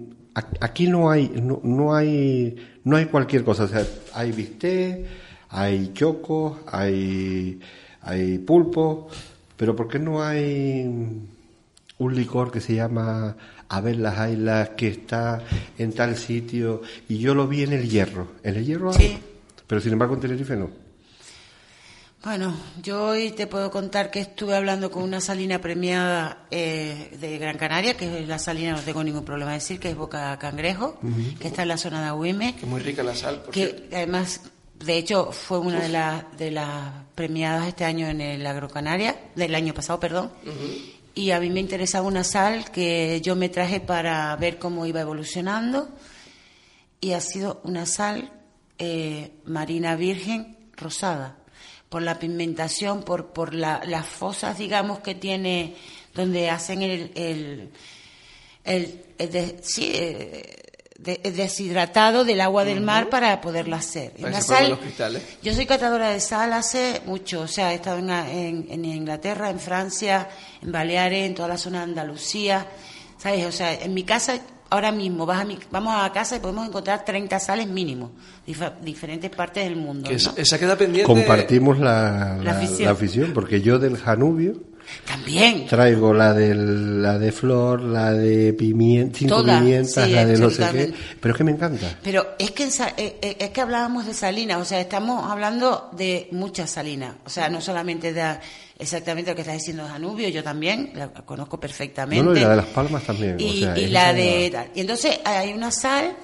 aquí 0.60 0.86
no 0.86 1.10
hay 1.10 1.30
no, 1.42 1.60
no 1.64 1.94
hay 1.94 2.56
no 2.84 2.96
hay 2.98 3.06
cualquier 3.06 3.44
cosa, 3.44 3.64
o 3.64 3.68
sea, 3.68 3.86
hay 4.12 4.30
bistec, 4.32 5.06
hay 5.48 5.92
chocos, 5.94 6.58
hay 6.66 7.58
hay 8.02 8.36
pulpo, 8.40 9.08
pero 9.56 9.74
¿por 9.74 9.88
qué 9.88 9.98
no 9.98 10.22
hay 10.22 10.82
un 12.00 12.14
licor 12.14 12.50
que 12.50 12.60
se 12.60 12.74
llama 12.74 13.36
Abel 13.70 14.02
las 14.02 14.18
Ailas 14.18 14.70
que 14.76 14.88
está 14.88 15.42
en 15.78 15.92
tal 15.94 16.16
sitio 16.16 16.82
y 17.08 17.18
yo 17.18 17.34
lo 17.34 17.46
vi 17.48 17.62
en 17.62 17.72
el 17.72 17.88
Hierro, 17.88 18.28
en 18.42 18.56
el 18.56 18.66
Hierro, 18.66 18.90
hay, 18.92 18.96
Sí. 18.98 19.18
pero 19.66 19.80
sin 19.80 19.92
embargo 19.94 20.14
en 20.14 20.20
Tenerife 20.20 20.56
no. 20.56 20.68
Bueno, 22.22 22.54
yo 22.82 23.06
hoy 23.06 23.30
te 23.30 23.46
puedo 23.46 23.70
contar 23.70 24.10
que 24.10 24.20
estuve 24.20 24.54
hablando 24.54 24.90
con 24.90 25.02
una 25.04 25.22
salina 25.22 25.58
premiada 25.58 26.44
eh, 26.50 27.16
de 27.18 27.38
Gran 27.38 27.56
Canaria, 27.56 27.96
que 27.96 28.18
es 28.20 28.28
la 28.28 28.38
salina, 28.38 28.72
no 28.72 28.80
tengo 28.80 29.02
ningún 29.02 29.24
problema 29.24 29.52
en 29.52 29.58
decir, 29.60 29.80
que 29.80 29.88
es 29.88 29.96
Boca 29.96 30.38
Cangrejo, 30.38 30.98
que 31.40 31.48
está 31.48 31.62
en 31.62 31.68
la 31.68 31.78
zona 31.78 32.02
de 32.02 32.08
Agüime, 32.08 32.54
Que 32.56 32.60
es 32.66 32.68
muy 32.68 32.82
rica 32.82 33.02
la 33.02 33.14
sal, 33.14 33.40
por 33.40 33.54
cierto. 33.54 33.88
que 33.88 33.96
además, 33.96 34.42
de 34.84 34.98
hecho, 34.98 35.32
fue 35.32 35.60
una 35.60 35.80
de 35.80 35.88
las 35.88 36.36
de 36.36 36.50
las 36.50 36.92
premiadas 37.14 37.68
este 37.68 37.86
año 37.86 38.06
en 38.08 38.20
el 38.20 38.44
Agrocanaria, 38.46 39.16
del 39.34 39.54
año 39.54 39.72
pasado, 39.72 39.98
perdón. 39.98 40.30
Y 41.14 41.32
a 41.32 41.40
mí 41.40 41.50
me 41.50 41.60
interesaba 41.60 42.06
una 42.06 42.24
sal 42.24 42.70
que 42.70 43.20
yo 43.22 43.34
me 43.36 43.48
traje 43.48 43.80
para 43.80 44.34
ver 44.36 44.58
cómo 44.58 44.86
iba 44.86 45.00
evolucionando. 45.00 45.88
Y 47.00 47.12
ha 47.12 47.20
sido 47.20 47.60
una 47.64 47.86
sal 47.86 48.30
eh, 48.78 49.32
marina 49.44 49.96
virgen 49.96 50.56
rosada. 50.76 51.36
Por 51.88 52.02
la 52.02 52.18
pigmentación, 52.18 53.02
por, 53.02 53.32
por 53.32 53.54
la- 53.54 53.82
las 53.84 54.06
fosas, 54.06 54.56
digamos, 54.58 55.00
que 55.00 55.14
tiene, 55.16 55.74
donde 56.14 56.48
hacen 56.48 56.82
el, 56.82 57.10
el, 57.16 57.70
el, 58.64 59.04
de- 59.18 59.58
sí, 59.62 59.90
eh, 59.94 60.54
de- 61.02 61.20
el 61.24 61.34
deshidratado 61.36 62.24
del 62.24 62.40
agua 62.40 62.64
del 62.64 62.80
mar 62.82 63.08
para 63.08 63.40
poderla 63.40 63.76
hacer. 63.76 64.12
Para 64.12 64.40
formen 64.40 64.42
sal- 64.42 64.70
los 64.70 64.78
cristales. 64.80 65.22
yo 65.42 65.54
soy 65.54 65.66
catadora 65.66 66.10
de 66.10 66.20
sal 66.20 66.52
hace 66.52 67.00
mucho, 67.06 67.40
o 67.42 67.46
sea, 67.48 67.72
he 67.72 67.76
estado 67.76 67.98
en, 67.98 68.10
en- 68.10 68.66
en 68.70 68.84
Inglaterra, 68.84 69.50
en 69.50 69.58
Francia, 69.60 70.28
en 70.62 70.70
Baleares, 70.72 71.26
en 71.26 71.34
toda 71.34 71.48
la 71.48 71.56
zona 71.58 71.78
de 71.78 71.84
Andalucía, 71.84 72.66
¿sabes? 73.18 73.46
O 73.46 73.52
sea, 73.52 73.72
en 73.74 73.94
mi 73.94 74.04
casa, 74.04 74.40
ahora 74.68 74.92
mismo, 74.92 75.24
vas 75.26 75.40
a 75.40 75.44
mi- 75.44 75.58
vamos 75.70 75.94
a 75.96 76.12
casa 76.12 76.36
y 76.36 76.40
podemos 76.40 76.68
encontrar 76.68 77.04
30 77.04 77.40
sales 77.40 77.66
mínimo, 77.66 78.12
dif- 78.46 78.78
diferentes 78.80 79.30
partes 79.30 79.64
del 79.64 79.76
mundo. 79.76 80.04
Que 80.08 80.14
¿no? 80.14 80.16
esa, 80.18 80.34
esa 80.36 80.58
queda 80.58 80.76
pendiente. 80.76 81.06
Compartimos 81.12 81.78
la, 81.78 82.36
La 82.38 82.44
la- 82.44 82.50
afición. 82.58 82.84
la 82.84 82.90
afición, 82.90 83.32
porque 83.32 83.62
yo 83.62 83.78
del 83.78 83.96
Janubio 83.96 84.60
También. 85.06 85.66
traigo 85.66 86.12
la 86.14 86.32
del, 86.32 87.02
la 87.02 87.18
de 87.18 87.32
flor, 87.32 87.80
la 87.82 88.12
de 88.12 88.52
pimienta, 88.52 89.18
cinco 89.18 89.36
Todas, 89.36 89.60
pimientas, 89.60 90.04
sí, 90.06 90.12
la 90.12 90.24
de 90.24 90.38
no 90.38 90.50
sé 90.50 90.64
qué, 90.72 90.92
pero 91.20 91.34
es 91.34 91.38
que 91.38 91.44
me 91.44 91.50
encanta. 91.52 91.98
Pero 92.02 92.26
es 92.38 92.50
que, 92.52 92.64
eh, 92.64 93.18
eh, 93.22 93.36
es 93.40 93.50
que 93.50 93.60
hablábamos 93.60 94.06
de 94.06 94.14
salinas, 94.14 94.58
o 94.60 94.64
sea, 94.64 94.80
estamos 94.80 95.30
hablando 95.30 95.88
de 95.92 96.28
muchas 96.32 96.70
salinas, 96.70 97.14
o 97.24 97.30
sea, 97.30 97.48
no 97.48 97.60
solamente 97.60 98.12
de 98.12 98.38
exactamente 98.78 99.30
lo 99.30 99.34
que 99.34 99.42
estás 99.42 99.56
diciendo 99.56 99.82
de 99.84 99.90
Danubio, 99.90 100.28
yo 100.28 100.42
también 100.42 100.92
la 100.94 101.08
conozco 101.12 101.58
perfectamente. 101.60 102.24
No, 102.24 102.30
no, 102.32 102.36
y 102.38 102.42
la 102.42 102.50
de 102.50 102.56
las 102.56 102.66
palmas 102.66 103.02
también, 103.04 103.34
o 103.36 103.38
Y, 103.40 103.60
sea, 103.60 103.78
y 103.78 103.84
es 103.84 103.90
la 103.90 104.12
de 104.12 104.50
tal. 104.50 104.70
Y 104.74 104.80
entonces 104.80 105.20
hay 105.24 105.52
una 105.52 105.70
sal 105.70 106.14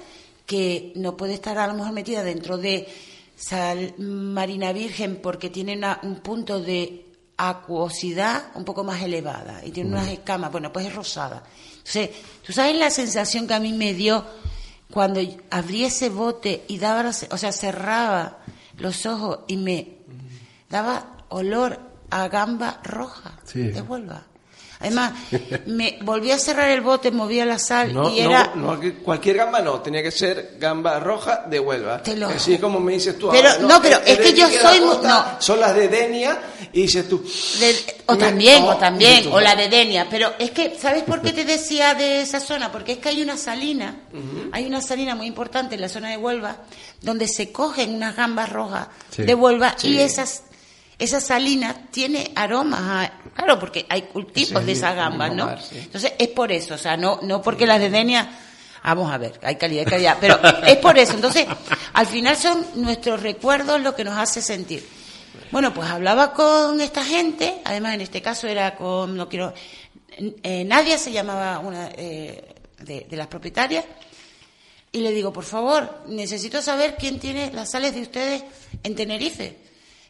que 0.45 0.93
no 0.95 1.17
puede 1.17 1.33
estar 1.33 1.57
a 1.57 1.67
lo 1.67 1.73
mejor 1.73 1.91
metida 1.91 2.23
dentro 2.23 2.57
de 2.57 2.87
sal 3.35 3.93
marina 3.99 4.71
virgen 4.73 5.17
porque 5.21 5.49
tiene 5.49 5.75
una- 5.77 5.99
un 6.03 6.15
punto 6.21 6.59
de 6.59 7.03
acuosidad 7.37 8.45
un 8.55 8.65
poco 8.65 8.83
más 8.83 9.01
elevada 9.01 9.61
y 9.63 9.71
tiene 9.71 9.91
unas 9.91 10.07
escamas, 10.07 10.51
bueno, 10.51 10.73
pues 10.73 10.87
es 10.87 10.95
rosada. 10.95 11.43
Entonces, 11.77 12.09
¿tú 12.45 12.51
sabes 12.53 12.75
la 12.75 12.89
sensación 12.89 13.47
que 13.47 13.53
a 13.53 13.59
mí 13.59 13.73
me 13.73 13.93
dio 13.93 14.25
cuando 14.91 15.21
abrí 15.51 15.83
ese 15.85 16.09
bote 16.09 16.65
y 16.67 16.77
daba, 16.79 17.09
o 17.29 17.37
sea, 17.37 17.51
cerraba 17.51 18.39
los 18.77 19.05
ojos 19.05 19.39
y 19.47 19.57
me 19.57 19.97
daba 20.69 21.17
olor 21.29 21.79
a 22.09 22.27
gamba 22.27 22.79
roja 22.83 23.37
Sí. 23.45 23.59
de 23.67 23.81
Huelva? 23.81 24.23
Además, 24.79 25.13
me 25.65 25.97
volví 26.01 26.29
a 26.31 26.37
cerrar 26.37 26.69
el 26.69 26.81
bote, 26.81 27.09
movía 27.09 27.45
la 27.45 27.57
sal 27.57 27.93
No, 27.93 28.09
y 28.13 28.19
era... 28.19 28.51
no, 28.55 28.75
no, 28.77 28.93
cualquier 29.03 29.37
gamba 29.37 29.59
no, 29.59 29.81
tenía 29.81 30.03
que 30.03 30.11
ser 30.11 30.55
gamba 30.59 30.99
roja 30.99 31.45
de 31.49 31.59
Huelva. 31.59 32.03
Te 32.03 32.15
lo- 32.15 32.27
Así 32.27 32.53
es 32.53 32.59
como 32.59 32.79
me 32.79 32.93
dices 32.93 33.17
tú. 33.17 33.29
Pero- 33.31 33.49
ahora, 33.49 33.61
no, 33.63 33.81
pero 33.81 33.97
es 34.05 34.17
que 34.19 34.33
yo 34.33 34.47
soy 34.47 34.79
costa 34.79 35.07
no. 35.35 35.41
Son 35.41 35.59
las 35.59 35.73
de 35.75 35.87
Denia 35.87 36.39
y 36.73 36.83
dices 36.83 37.09
tú. 37.09 37.23
De- 37.59 37.75
o 38.05 38.13
Me- 38.13 38.19
también, 38.19 38.63
o 38.63 38.77
también, 38.77 39.27
o 39.31 39.39
la 39.39 39.55
de 39.55 39.67
Denia. 39.67 40.07
Pero 40.11 40.33
es 40.37 40.51
que, 40.51 40.77
¿sabes 40.79 41.03
por 41.03 41.21
qué 41.23 41.33
te 41.33 41.43
decía 41.43 41.95
de 41.95 42.21
esa 42.21 42.39
zona? 42.39 42.71
Porque 42.71 42.93
es 42.93 42.97
que 42.99 43.09
hay 43.09 43.21
una 43.23 43.35
salina, 43.35 44.01
hay 44.51 44.65
una 44.67 44.81
salina 44.81 45.15
muy 45.15 45.25
importante 45.25 45.73
en 45.75 45.81
la 45.81 45.89
zona 45.89 46.09
de 46.09 46.17
Huelva, 46.17 46.57
donde 47.01 47.27
se 47.27 47.51
cogen 47.51 47.95
unas 47.95 48.15
gambas 48.15 48.51
rojas 48.51 48.87
Sí. 49.09 49.23
de 49.23 49.33
Huelva 49.33 49.75
y 49.81 49.97
esas, 49.97 50.43
esa 50.99 51.21
salina 51.21 51.75
tiene 51.91 52.31
aromas, 52.35 52.79
a- 52.81 53.11
claro, 53.35 53.59
porque 53.59 53.85
hay 53.89 54.03
cultivos 54.03 54.61
Sí, 54.61 54.65
de 54.65 54.71
esas 54.71 54.95
gambas, 54.95 55.33
¿no? 55.33 55.57
sí. 55.61 55.77
Entonces 55.77 56.13
es 56.17 56.27
por 56.29 56.51
eso, 56.51 56.73
o 56.73 56.77
sea, 56.77 56.97
no, 56.97 57.19
no 57.21 57.41
porque 57.41 57.65
las 57.67 57.79
de 57.79 57.89
Denia, 57.89 58.27
vamos 58.83 59.11
a 59.11 59.17
ver, 59.17 59.39
hay 59.43 59.55
calidad, 59.57 59.81
hay 59.85 59.91
calidad, 59.91 60.17
pero 60.19 60.39
es 60.65 60.77
por 60.77 60.97
eso. 60.97 61.13
Entonces, 61.13 61.45
al 61.93 62.07
final 62.07 62.35
son 62.35 62.65
nuestros 62.75 63.21
recuerdos 63.21 63.79
lo 63.81 63.93
que 63.95 64.03
nos 64.03 64.17
hace 64.17 64.41
sentir. 64.41 64.87
Bueno, 65.51 65.73
pues 65.73 65.87
hablaba 65.89 66.33
con 66.33 66.81
esta 66.81 67.03
gente, 67.05 67.61
además 67.63 67.93
en 67.93 68.01
este 68.01 68.21
caso 68.21 68.47
era 68.47 68.75
con, 68.75 69.15
no 69.15 69.29
quiero, 69.29 69.53
eh, 70.09 70.63
Nadia 70.65 70.97
se 70.97 71.11
llamaba 71.11 71.59
una 71.59 71.89
eh, 71.95 72.55
de, 72.79 73.05
de 73.09 73.15
las 73.17 73.27
propietarias, 73.27 73.85
y 74.91 75.01
le 75.01 75.11
digo, 75.11 75.31
por 75.31 75.43
favor, 75.43 76.01
necesito 76.07 76.61
saber 76.61 76.95
quién 76.97 77.19
tiene 77.19 77.51
las 77.53 77.69
sales 77.71 77.93
de 77.93 78.01
ustedes 78.01 78.43
en 78.83 78.95
Tenerife. 78.95 79.57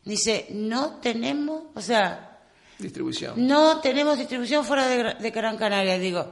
Dice, 0.08 0.48
no 0.52 1.00
tenemos, 1.02 1.64
o 1.76 1.82
sea, 1.82 2.40
Distribución. 2.80 3.34
no 3.48 3.80
tenemos 3.82 4.18
distribución 4.18 4.64
fuera 4.64 4.88
de, 4.88 5.16
de 5.16 5.32
Gran 5.32 5.58
Canaria. 5.58 6.00
Digo, 6.00 6.32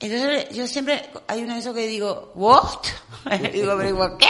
entonces 0.00 0.48
yo 0.56 0.66
siempre, 0.66 1.08
hay 1.28 1.42
una 1.42 1.54
de 1.54 1.60
que 1.74 1.86
digo, 1.86 2.32
¿what? 2.34 2.80
digo, 3.52 3.74
pero 3.76 3.82
digo, 3.82 4.18
¿qué? 4.18 4.26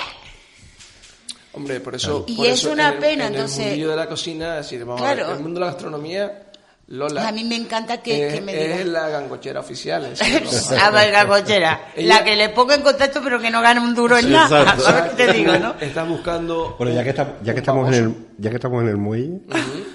Hombre, 1.52 1.80
por 1.80 1.94
eso. 1.94 2.24
Y 2.28 2.36
por 2.36 2.46
es 2.46 2.52
eso 2.60 2.70
una 2.72 2.92
en 2.92 3.00
pena, 3.00 3.26
en 3.26 3.34
entonces- 3.34 3.58
El 3.58 3.64
mundillo 3.66 3.90
de 3.90 3.96
la 3.96 4.08
cocina, 4.08 4.58
es 4.58 4.66
decir, 4.66 4.84
vamos 4.84 5.00
Claro. 5.00 5.24
a 5.24 5.28
ver, 5.28 5.36
el 5.36 5.42
mundo 5.42 5.58
de 5.60 5.66
la 5.66 5.72
gastronomía, 5.72 6.49
Lola. 6.90 7.28
A 7.28 7.32
mí 7.32 7.44
me 7.44 7.54
encanta 7.54 8.02
que, 8.02 8.26
es, 8.26 8.34
que 8.34 8.40
me 8.40 8.52
es 8.52 8.72
digan. 8.78 8.92
la 8.92 9.08
gangochera 9.08 9.60
oficial. 9.60 10.06
es 10.12 10.18
decir, 10.18 10.40
vamos 10.44 10.72
a 10.72 10.72
ver. 10.72 10.80
A 10.82 10.90
ver, 10.90 11.12
la 11.12 11.26
cochera. 11.28 11.80
Ella- 11.94 12.18
La 12.18 12.24
que 12.24 12.34
le 12.34 12.48
pongo 12.48 12.72
en 12.72 12.82
contacto 12.82 13.20
pero 13.22 13.40
que 13.40 13.48
no 13.50 13.62
gana 13.62 13.80
un 13.80 13.94
duro 13.94 14.18
en 14.18 14.32
nada. 14.32 14.60
exacto. 14.60 14.82
¿Sabes 14.82 15.10
qué 15.12 15.26
te 15.26 15.32
digo, 15.34 15.56
no? 15.56 15.74
Estás 15.80 16.08
buscando. 16.08 16.74
Bueno, 16.78 16.92
ya 16.92 17.04
que, 17.04 17.10
estamos 17.10 17.34
ya 17.44 17.52
que 17.54 17.60
estamos 17.60 17.88
en 17.88 17.94
el, 17.94 18.14
ya 18.38 18.50
que 18.50 18.56
estamos 18.56 18.82
en 18.82 18.88
el 18.88 18.96
muelle, 18.96 19.40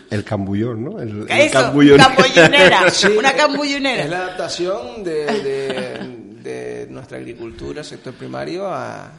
el 0.10 0.24
cambullón, 0.24 0.86
¿no? 0.86 1.00
El, 1.02 1.26
el 1.30 1.32
Eso, 1.42 1.54
cambullón. 1.54 1.98
cambullonera. 1.98 2.90
Sí, 2.92 3.08
Una 3.08 3.30
Es 3.32 3.36
cambullonera. 3.36 4.06
la 4.06 4.18
adaptación 4.18 5.04
de, 5.04 5.26
de- 5.26 6.26
de 6.46 6.88
nuestra 6.90 7.18
agricultura, 7.18 7.84
sector 7.84 8.14
primario, 8.14 8.68
a, 8.68 9.12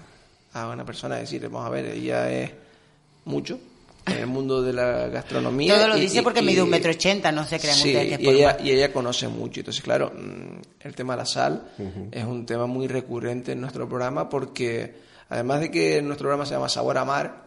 a 0.55 0.69
una 0.69 0.85
persona. 0.87 1.17
Es 1.17 1.23
decir, 1.31 1.43
vamos 1.51 1.67
a 1.67 1.71
ver, 1.71 1.85
ella 1.87 2.31
es 2.31 2.51
mucho 3.27 3.59
en 4.07 4.19
el 4.19 4.27
mundo 4.27 4.63
de 4.63 4.73
la 4.73 5.09
gastronomía. 5.09 5.75
Todo 5.75 5.89
lo 5.89 5.97
y- 5.97 6.01
dice 6.03 6.23
porque 6.23 6.41
y- 6.41 6.45
mide 6.45 6.63
un 6.63 6.71
metro 6.71 6.91
ochenta, 6.93 7.33
no 7.33 7.45
se 7.45 7.59
crean 7.59 7.77
Sí, 7.77 7.89
ustedes 7.95 8.19
que 8.19 8.25
y 8.25 8.29
ella, 8.29 8.57
y 8.63 8.71
ella 8.71 8.93
conoce 8.93 9.29
mucho. 9.29 9.61
Entonces, 9.61 9.83
claro, 9.83 10.13
mm, 10.15 10.61
el 10.87 10.95
tema 10.95 11.15
de 11.15 11.19
la 11.19 11.27
sal 11.27 11.69
es 12.13 12.25
un 12.25 12.47
tema 12.47 12.67
muy 12.67 12.87
recurrente 12.87 13.53
en 13.53 13.61
nuestro 13.61 13.89
programa 13.89 14.29
porque, 14.29 14.95
además 15.29 15.61
de 15.61 15.71
que 15.71 16.01
nuestro 16.03 16.25
programa 16.27 16.47
se 16.47 16.55
llama 16.55 16.69
Sabor 16.69 16.99
a 16.99 17.05
Mar, 17.05 17.46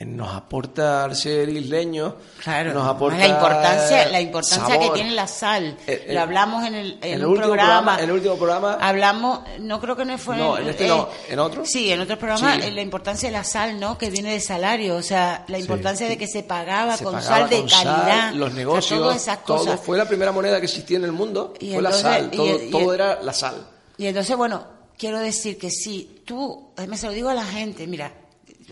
nos 0.00 0.34
aporta 0.34 1.04
al 1.04 1.14
ser 1.14 1.48
isleño, 1.48 2.16
Claro, 2.42 2.74
nos 2.74 2.86
aporta 2.88 3.16
la 3.18 3.28
importancia, 3.28 4.08
la 4.08 4.20
importancia 4.20 4.78
que 4.78 4.90
tiene 4.90 5.12
la 5.12 5.28
sal. 5.28 5.76
Eh, 5.86 6.06
eh, 6.08 6.14
Lo 6.14 6.20
hablamos 6.22 6.64
en 6.66 6.74
el, 6.74 6.92
en 6.94 7.04
en 7.04 7.12
el 7.14 7.24
un 7.24 7.30
último 7.32 7.46
programa. 7.46 7.68
programa- 7.94 7.98
en 7.98 8.04
el 8.04 8.10
último 8.16 8.34
programa- 8.36 8.78
Hablamos, 8.80 9.40
no 9.60 9.80
creo 9.80 9.94
que 9.94 10.04
no 10.04 10.18
fue 10.18 10.36
No, 10.36 10.58
en 10.58 10.68
este 10.68 10.88
no, 10.88 11.08
¿en 11.28 11.38
otro? 11.38 11.64
Sí, 11.64 11.92
en 11.92 12.00
otro 12.00 12.18
programa, 12.18 12.54
Sí. 12.56 12.62
eh, 12.64 12.70
la 12.72 12.80
importancia 12.82 13.28
de 13.28 13.32
la 13.34 13.44
sal, 13.44 13.78
¿no? 13.78 13.96
Que 13.96 14.10
viene 14.10 14.32
de 14.32 14.40
salario, 14.40 14.96
o 14.96 15.02
sea, 15.02 15.44
la 15.46 15.58
importancia 15.60 16.08
de 16.08 16.18
que 16.18 16.26
se 16.26 16.42
pagaba 16.42 16.96
Se 16.96 17.04
con 17.04 17.14
pagaba 17.14 17.36
sal 17.38 17.48
de 17.48 17.60
con 17.60 17.68
sal, 17.68 17.84
calidad. 17.84 18.32
los 18.32 18.48
o 18.48 18.50
sea, 18.50 18.58
negocios, 18.58 19.00
todas 19.00 19.16
esas 19.22 19.38
cosas. 19.38 19.66
todo 19.66 19.78
fue 19.78 19.96
la 19.96 20.08
primera 20.08 20.32
moneda 20.32 20.58
que 20.58 20.66
existía 20.66 20.96
en 20.96 21.04
el 21.04 21.12
mundo, 21.12 21.54
Y 21.60 21.72
fue 21.72 21.82
la 21.82 21.92
sal, 21.92 22.30
todo, 22.32 22.60
y- 22.62 22.70
todo 22.70 22.92
era 22.92 23.22
la 23.22 23.32
sal. 23.32 23.64
Y 23.96 24.06
entonces, 24.06 24.36
bueno, 24.36 24.64
quiero 24.98 25.20
decir 25.20 25.56
que 25.56 25.70
si 25.70 26.22
tú, 26.26 26.72
además 26.76 26.98
se 27.00 27.06
lo 27.06 27.12
digo 27.12 27.28
a 27.28 27.34
la 27.34 27.44
gente, 27.44 27.86
mira, 27.86 28.12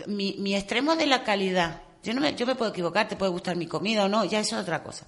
mi, 0.07 0.35
mi 0.39 0.55
extremo 0.55 0.95
de 0.95 1.07
la 1.07 1.23
calidad, 1.23 1.81
yo 2.03 2.13
no 2.13 2.21
me, 2.21 2.35
yo 2.35 2.45
me 2.45 2.55
puedo 2.55 2.71
equivocar, 2.71 3.07
te 3.07 3.15
puede 3.15 3.31
gustar 3.31 3.55
mi 3.55 3.67
comida 3.67 4.05
o 4.05 4.09
no, 4.09 4.25
ya 4.25 4.39
eso 4.39 4.55
es 4.57 4.63
otra 4.63 4.83
cosa. 4.83 5.07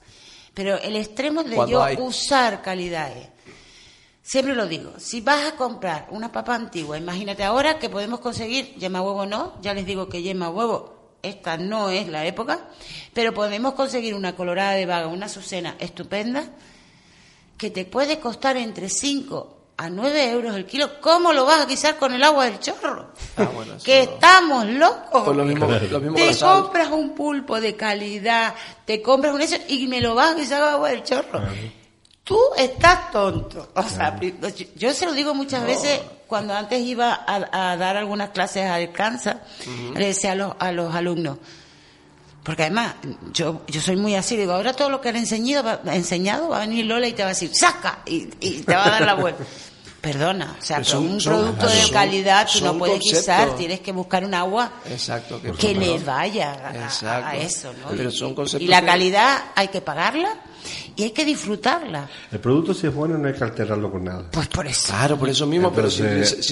Pero 0.53 0.77
el 0.77 0.95
extremo 0.95 1.43
de 1.43 1.55
Cuando 1.55 1.71
yo 1.71 1.83
hay. 1.83 1.97
usar 1.97 2.61
calidad 2.61 3.11
es, 3.15 3.27
siempre 4.21 4.55
lo 4.55 4.67
digo, 4.67 4.93
si 4.97 5.21
vas 5.21 5.45
a 5.45 5.55
comprar 5.55 6.07
una 6.11 6.31
papa 6.31 6.55
antigua, 6.55 6.97
imagínate 6.97 7.43
ahora 7.43 7.77
que 7.77 7.89
podemos 7.89 8.21
conseguir 8.21 8.75
yema 8.75 9.01
huevo 9.01 9.25
no, 9.25 9.61
ya 9.61 9.73
les 9.73 9.85
digo 9.85 10.07
que 10.07 10.21
yema 10.21 10.49
huevo, 10.49 11.17
esta 11.21 11.57
no 11.57 11.89
es 11.89 12.07
la 12.07 12.25
época, 12.25 12.69
pero 13.13 13.33
podemos 13.33 13.73
conseguir 13.73 14.13
una 14.13 14.35
colorada 14.35 14.71
de 14.73 14.85
vaga, 14.85 15.07
una 15.07 15.25
azucena 15.25 15.75
estupenda, 15.79 16.49
que 17.57 17.69
te 17.69 17.85
puede 17.85 18.19
costar 18.19 18.57
entre 18.57 18.89
5 18.89 19.55
a 19.77 19.89
9 19.89 20.31
euros 20.31 20.55
el 20.55 20.65
kilo, 20.65 21.01
¿cómo 21.01 21.33
lo 21.33 21.45
vas 21.45 21.61
a 21.61 21.65
guisar 21.65 21.97
con 21.97 22.13
el 22.13 22.23
agua 22.23 22.45
del 22.45 22.59
chorro? 22.59 23.09
Ah, 23.37 23.49
bueno, 23.53 23.73
que 23.83 24.05
no. 24.05 24.11
estamos 24.13 24.65
locos. 24.67 25.23
Pues 25.25 25.37
lo 25.37 25.43
mismo, 25.43 25.65
lo 25.67 25.99
mismo 25.99 26.15
con 26.15 26.27
te 26.27 26.37
compras 26.39 26.91
un 26.91 27.15
pulpo 27.15 27.59
de 27.59 27.75
calidad, 27.75 28.55
te 28.85 29.01
compras 29.01 29.33
un 29.33 29.41
eso 29.41 29.57
y 29.67 29.87
me 29.87 29.99
lo 29.99 30.15
vas 30.15 30.31
a 30.31 30.33
guisar 30.35 30.61
con 30.61 30.69
agua 30.69 30.89
del 30.89 31.03
chorro. 31.03 31.41
Tú 32.23 32.39
estás 32.57 33.11
tonto. 33.11 33.69
O 33.75 33.83
sea, 33.83 34.19
yo 34.75 34.93
se 34.93 35.05
lo 35.05 35.13
digo 35.13 35.35
muchas 35.35 35.65
veces 35.65 36.01
cuando 36.25 36.55
antes 36.55 36.81
iba 36.81 37.13
a, 37.13 37.71
a 37.71 37.77
dar 37.77 37.97
algunas 37.97 38.29
clases 38.29 38.63
a 38.63 38.75
Alcanza, 38.75 39.41
le 39.93 40.07
decía 40.07 40.31
a 40.31 40.35
los, 40.35 40.53
a 40.57 40.71
los 40.71 40.95
alumnos, 40.95 41.37
porque 42.45 42.61
además, 42.63 42.93
yo, 43.33 43.63
yo 43.67 43.81
soy 43.81 43.97
muy 43.97 44.15
así, 44.15 44.37
digo, 44.37 44.53
ahora 44.53 44.71
todo 44.73 44.89
lo 44.89 45.01
que 45.01 45.09
han 45.09 45.17
enseñado 45.17 45.63
va, 45.83 45.93
enseñado 45.95 46.47
va 46.49 46.57
a 46.57 46.59
venir 46.61 46.85
Lola 46.85 47.07
y 47.07 47.13
te 47.13 47.23
va 47.23 47.29
a 47.29 47.33
decir, 47.33 47.51
¡saca! 47.53 47.99
Y, 48.05 48.29
y 48.39 48.61
te 48.61 48.73
va 48.75 48.85
a 48.85 48.89
dar 48.91 49.01
la 49.01 49.15
vuelta. 49.15 49.43
Perdona, 50.01 50.55
o 50.59 50.63
sea, 50.63 50.77
Pero 50.77 50.91
con 50.91 51.01
son- 51.03 51.11
un 51.13 51.19
son- 51.21 51.33
producto 51.33 51.65
de 51.67 51.81
son- 51.81 51.91
calidad 51.91 52.47
tú 52.53 52.59
no 52.59 52.65
son 52.67 52.77
puedes 52.77 52.99
guisar, 52.99 53.55
tienes 53.55 53.79
que 53.79 53.91
buscar 53.91 54.23
un 54.23 54.35
agua 54.35 54.71
Exacto, 54.87 55.41
que, 55.41 55.51
que 55.53 55.73
le 55.73 55.97
vaya 55.97 56.51
a- 57.01 57.35
eso, 57.35 57.73
¿no? 57.73 57.89
Pero 57.89 58.09
Y- 58.09 58.15
son 58.15 58.35
conceptos 58.35 58.61
y 58.63 58.67
la 58.69 58.81
que- 58.81 58.85
calidad 58.85 59.45
hay 59.55 59.69
que 59.69 59.81
pagarla 59.81 60.29
y 60.95 61.01
hay 61.05 61.09
que 61.11 61.25
disfrutarla. 61.25 62.07
El 62.31 62.39
producto 62.39 62.75
si 62.75 62.85
es 62.85 62.93
bueno 62.93 63.17
no 63.17 63.27
hay 63.27 63.33
que 63.33 63.43
alterarlo 63.43 63.91
con 63.91 64.03
nada. 64.03 64.29
Pues 64.31 64.47
por 64.49 64.67
eso. 64.67 64.89
Claro, 64.93 65.17
por 65.17 65.27
eso 65.29 65.47
mismo, 65.47 65.73
pero 65.73 65.89
si 65.89 66.03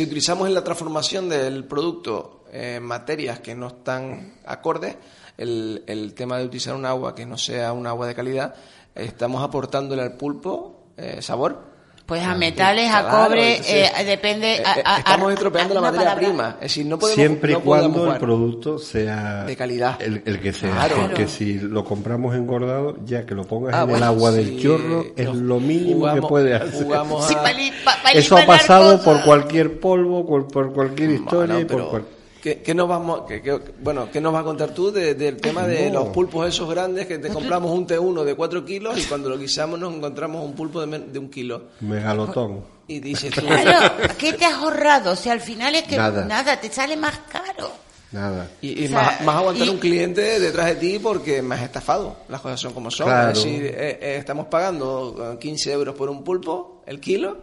utilizamos 0.03 0.47
en 0.47 0.55
la 0.55 0.63
transformación 0.63 1.29
del 1.29 1.65
producto 1.65 2.42
eh, 2.53 2.79
materias 2.79 3.39
que 3.39 3.55
no 3.55 3.67
están 3.67 4.35
acordes, 4.45 4.95
el, 5.37 5.83
el 5.87 6.13
tema 6.13 6.37
de 6.37 6.45
utilizar 6.45 6.75
un 6.75 6.85
agua 6.85 7.15
que 7.15 7.25
no 7.25 7.37
sea 7.37 7.73
un 7.73 7.87
agua 7.87 8.05
de 8.07 8.13
calidad, 8.15 8.53
estamos 8.95 9.43
aportándole 9.43 10.03
al 10.03 10.13
pulpo 10.13 10.83
eh, 10.97 11.17
sabor. 11.21 11.73
Pues 12.05 12.21
a 12.21 12.35
metales, 12.35 12.91
a 12.93 13.01
Claro, 13.01 13.27
cobre, 13.29 13.51
entonces, 13.55 13.91
eh, 13.97 14.03
depende. 14.05 14.55
eh, 14.57 14.63
a- 14.65 14.77
eh, 14.77 14.83
a- 14.85 14.97
estamos 14.99 15.29
a- 15.29 15.33
estropeando 15.33 15.71
a 15.71 15.75
la 15.75 15.81
materia 15.81 16.09
palabra. 16.09 16.27
prima. 16.27 16.49
Es 16.55 16.61
decir, 16.63 16.85
no 16.85 16.99
podemos 16.99 17.15
Siempre 17.15 17.51
y 17.53 17.55
no 17.55 17.61
cuando 17.61 18.11
el 18.11 18.19
producto 18.19 18.77
sea 18.77 19.45
De 19.45 19.55
calidad. 19.55 20.01
El, 20.01 20.21
el 20.25 20.41
que 20.41 20.51
sea. 20.51 20.71
Claro. 20.73 20.95
Porque 20.99 21.27
si 21.29 21.59
lo 21.59 21.85
compramos 21.85 22.35
engordado, 22.35 22.97
ya 23.05 23.25
que 23.25 23.33
lo 23.33 23.45
pongas 23.45 23.73
Ah, 23.73 23.77
en 23.77 23.83
el 23.83 23.89
bueno, 23.91 24.05
agua 24.05 24.31
sí, 24.31 24.35
del 24.37 24.61
chorro, 24.61 25.05
es 25.15 25.33
lo 25.33 25.59
mínimo 25.61 26.01
que 26.05 26.19
jugamos- 26.19 26.29
puede 26.29 26.53
hacer. 26.55 26.87
a- 26.93 28.11
Eso 28.13 28.37
ha 28.37 28.45
pasado 28.45 28.97
cosas. 28.97 29.05
por 29.05 29.23
cualquier 29.23 29.79
polvo, 29.79 30.25
por, 30.27 30.47
por 30.49 30.73
cualquier 30.73 31.11
historia 31.11 31.55
Bueno, 31.55 31.59
y 31.61 31.65
por 31.65 31.77
pero 31.77 31.89
cual- 31.89 32.05
¿qué, 32.43 32.61
qué 32.61 32.75
nos 32.75 32.87
vamos, 32.89 33.21
qué, 33.27 33.41
qué- 33.41 33.57
bueno, 33.81 34.09
¿qué 34.11 34.19
nos 34.21 34.33
vas 34.33 34.41
a 34.41 34.43
contar 34.43 34.71
tú 34.73 34.91
de- 34.91 35.15
del 35.15 35.37
tema 35.37 35.65
de 35.65 35.89
No. 35.89 36.01
los 36.01 36.09
pulpos 36.09 36.45
esos 36.47 36.69
grandes 36.69 37.07
que 37.07 37.17
te 37.17 37.29
compramos 37.29 37.71
un 37.71 37.87
T1 37.87 38.23
de 38.25 38.35
4 38.35 38.65
kilos 38.65 38.97
y 38.99 39.03
cuando 39.05 39.29
lo 39.29 39.37
guisamos 39.39 39.79
nos 39.79 39.93
encontramos 39.95 40.43
un 40.45 40.53
pulpo 40.53 40.81
de, 40.81 40.87
men- 40.87 41.13
de 41.13 41.19
un 41.19 41.29
kilo? 41.29 41.69
megalotón. 41.79 42.65
Y 42.87 42.99
dices 42.99 43.33
tú, 43.33 43.41
Claro, 43.45 43.93
¿qué 44.17 44.33
te 44.33 44.43
has 44.45 44.55
ahorrado? 44.55 45.11
O 45.11 45.15
sea, 45.15 45.31
al 45.31 45.39
final 45.39 45.73
es 45.73 45.83
que 45.83 45.95
Nada. 45.95 46.25
nada, 46.25 46.59
te 46.59 46.69
sale 46.69 46.97
más 46.97 47.17
caro. 47.31 47.71
Nada. 48.11 48.47
y, 48.61 48.83
y 48.83 48.85
O 48.85 48.89
sea, 48.89 49.01
más, 49.01 49.21
más 49.21 49.35
aguantar 49.37 49.65
y- 49.65 49.69
un 49.71 49.77
cliente 49.79 50.39
detrás 50.39 50.67
de 50.67 50.75
ti 50.75 50.99
porque 50.99 51.41
me 51.41 51.55
has 51.55 51.61
estafado. 51.63 52.17
Las 52.29 52.41
cosas 52.41 52.59
son 52.59 52.73
como 52.73 52.91
son. 52.91 53.07
Claro. 53.07 53.31
Es 53.31 53.41
decir, 53.43 53.65
eh, 53.65 53.99
eh, 54.01 54.15
estamos 54.19 54.47
pagando 54.47 55.31
eh, 55.33 55.39
15 55.39 55.71
euros 55.71 55.95
por 55.95 56.09
un 56.09 56.23
pulpo, 56.23 56.83
el 56.85 56.99
kilo, 56.99 57.37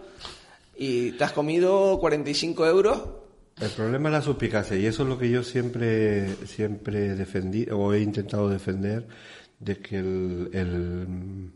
y 0.77 1.13
te 1.13 1.25
has 1.25 1.33
comido 1.33 1.99
45 1.99 2.67
euros. 2.67 2.99
El 3.61 3.71
problema 3.71 4.09
es 4.09 4.13
la 4.15 4.23
suspicacia 4.23 4.77
y 4.77 4.87
eso 4.87 5.03
es 5.03 5.09
lo 5.09 5.19
que 5.19 5.31
yo 5.31 5.43
siempre 5.43 6.35
siempre 6.47 7.15
defendí 7.15 7.67
o 7.71 7.93
he 7.93 8.01
intentado 8.01 8.49
defender 8.49 9.07
de 9.59 9.77
que 9.79 9.99
el, 9.99 10.49
el, 10.53 11.51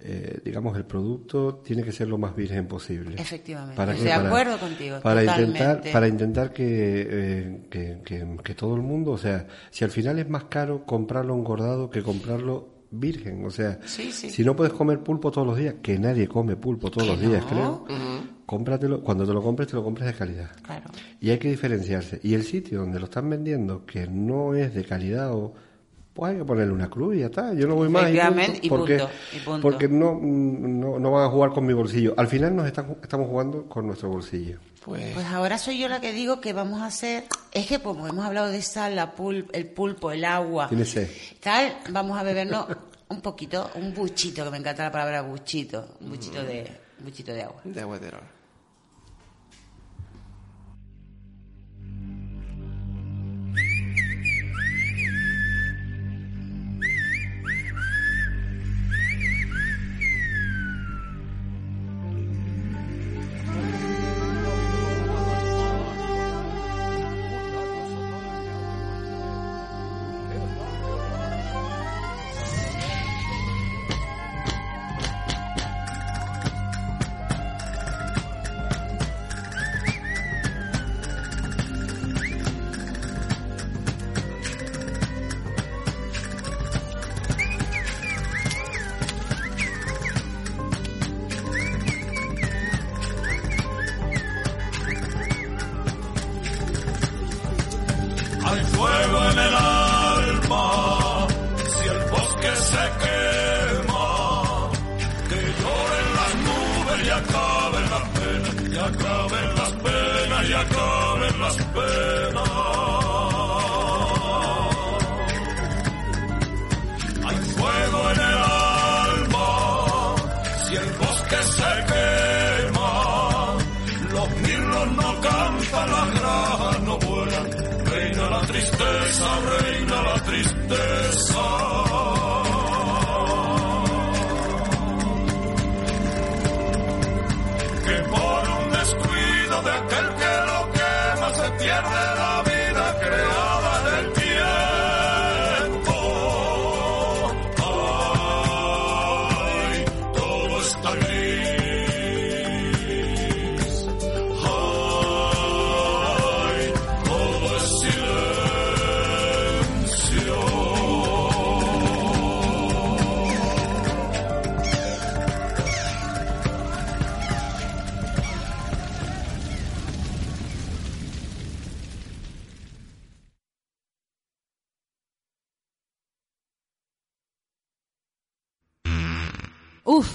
eh, 0.00 0.40
digamos 0.44 0.76
el 0.76 0.84
producto 0.84 1.62
tiene 1.64 1.82
que 1.82 1.92
ser 1.92 2.08
lo 2.08 2.18
más 2.18 2.36
virgen 2.36 2.66
posible. 2.66 3.16
Efectivamente. 3.18 3.76
¿Para 3.76 3.92
Estoy 3.92 4.06
de 4.08 4.12
acuerdo 4.12 4.58
contigo, 4.58 5.00
Para 5.02 5.20
totalmente. 5.20 5.58
intentar 5.62 5.92
para 5.92 6.08
intentar 6.08 6.52
que, 6.52 7.06
eh, 7.10 7.66
que, 7.70 7.98
que- 8.04 8.36
que 8.42 8.54
todo 8.54 8.74
el 8.76 8.82
mundo, 8.82 9.12
o 9.12 9.18
sea, 9.18 9.46
si 9.70 9.84
al 9.84 9.90
final 9.90 10.18
es 10.18 10.28
más 10.28 10.44
caro 10.44 10.84
comprarlo 10.84 11.34
engordado 11.34 11.88
que 11.88 12.02
comprarlo 12.02 12.68
virgen, 12.90 13.44
o 13.46 13.50
sea, 13.50 13.78
Sí, 13.86 14.12
sí. 14.12 14.28
si 14.30 14.44
no 14.44 14.54
puedes 14.54 14.72
comer 14.74 15.00
pulpo 15.00 15.30
todos 15.30 15.46
los 15.46 15.56
días, 15.56 15.76
que 15.82 15.98
nadie 15.98 16.28
come 16.28 16.54
pulpo 16.56 16.90
todos 16.90 17.08
los 17.08 17.20
días, 17.20 17.42
no. 17.50 17.84
creo. 17.86 18.33
Cómpratelo, 18.46 19.02
cuando 19.02 19.26
te 19.26 19.32
lo 19.32 19.42
compres, 19.42 19.68
te 19.68 19.74
lo 19.76 19.82
compres 19.84 20.06
de 20.06 20.14
calidad. 20.14 20.50
Claro. 20.62 20.84
Y 21.20 21.30
hay 21.30 21.38
que 21.38 21.48
diferenciarse. 21.48 22.20
Y 22.22 22.34
el 22.34 22.44
sitio 22.44 22.80
donde 22.80 22.98
lo 22.98 23.06
están 23.06 23.28
vendiendo, 23.30 23.84
que 23.86 24.06
no 24.06 24.54
es 24.54 24.74
de 24.74 24.84
calidad 24.84 25.32
o 25.32 25.54
pues 26.12 26.30
hay 26.30 26.38
que 26.38 26.44
ponerle 26.44 26.72
una 26.72 26.88
cruz 26.88 27.16
y 27.16 27.20
ya 27.20 27.26
está. 27.26 27.54
Yo 27.54 27.66
no 27.66 27.74
voy 27.74 27.88
más 27.88 28.08
y 28.08 28.16
punto, 28.20 28.52
y 28.62 28.68
porque, 28.68 28.98
punto, 28.98 29.10
y 29.32 29.38
punto. 29.40 29.62
porque 29.62 29.88
no, 29.88 30.14
no, 30.22 30.98
no 31.00 31.10
van 31.10 31.24
a 31.24 31.28
jugar 31.30 31.50
con 31.50 31.66
mi 31.66 31.72
bolsillo. 31.72 32.14
Al 32.16 32.28
final 32.28 32.54
nos 32.54 32.66
están, 32.66 32.96
estamos 33.02 33.26
jugando 33.28 33.64
con 33.68 33.86
nuestro 33.88 34.10
bolsillo. 34.10 34.58
Pues, 34.84 35.12
Pues 35.14 35.26
ahora 35.26 35.58
soy 35.58 35.78
yo 35.80 35.88
la 35.88 36.00
que 36.00 36.12
digo 36.12 36.40
que 36.40 36.52
vamos 36.52 36.82
a 36.82 36.86
hacer, 36.86 37.24
es 37.52 37.66
que 37.66 37.80
como 37.80 38.06
hemos 38.06 38.24
hablado 38.24 38.48
de 38.48 38.62
sal, 38.62 38.94
la 38.94 39.16
pul- 39.16 39.46
el 39.52 39.66
pulpo, 39.66 40.12
el 40.12 40.24
agua, 40.24 40.68
Tiene 40.68 40.84
sed. 40.84 41.08
tal, 41.40 41.74
vamos 41.90 42.16
a 42.16 42.22
bebernos 42.22 42.66
un 43.08 43.20
poquito, 43.20 43.70
un 43.74 43.92
buchito, 43.92 44.44
que 44.44 44.50
me 44.50 44.58
encanta 44.58 44.84
la 44.84 44.92
palabra 44.92 45.22
buchito, 45.22 45.96
un 46.00 46.10
buchito 46.10 46.44
de, 46.44 46.70
un 47.00 47.06
buchito 47.06 47.32
de 47.32 47.42
agua. 47.42 47.60
de 47.64 47.80
agua 47.80 47.98
de 47.98 48.04
terror. 48.04 48.22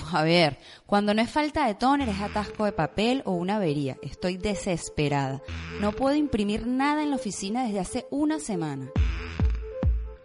Uf, 0.10 0.12
Javier, 0.12 0.58
cuando 0.86 1.14
no 1.14 1.22
es 1.22 1.30
falta 1.30 1.68
de 1.68 1.76
tóner 1.76 2.10
es 2.10 2.20
atasco 2.20 2.66
de 2.66 2.72
papel 2.72 3.22
o 3.26 3.34
una 3.34 3.58
avería. 3.58 3.98
Estoy 4.02 4.38
desesperada. 4.38 5.44
No 5.80 5.92
puedo 5.92 6.16
imprimir 6.16 6.66
nada 6.66 7.04
en 7.04 7.12
la 7.12 7.18
oficina 7.18 7.64
desde 7.64 7.80
hace 7.80 8.08
una 8.10 8.40
semana. 8.40 8.90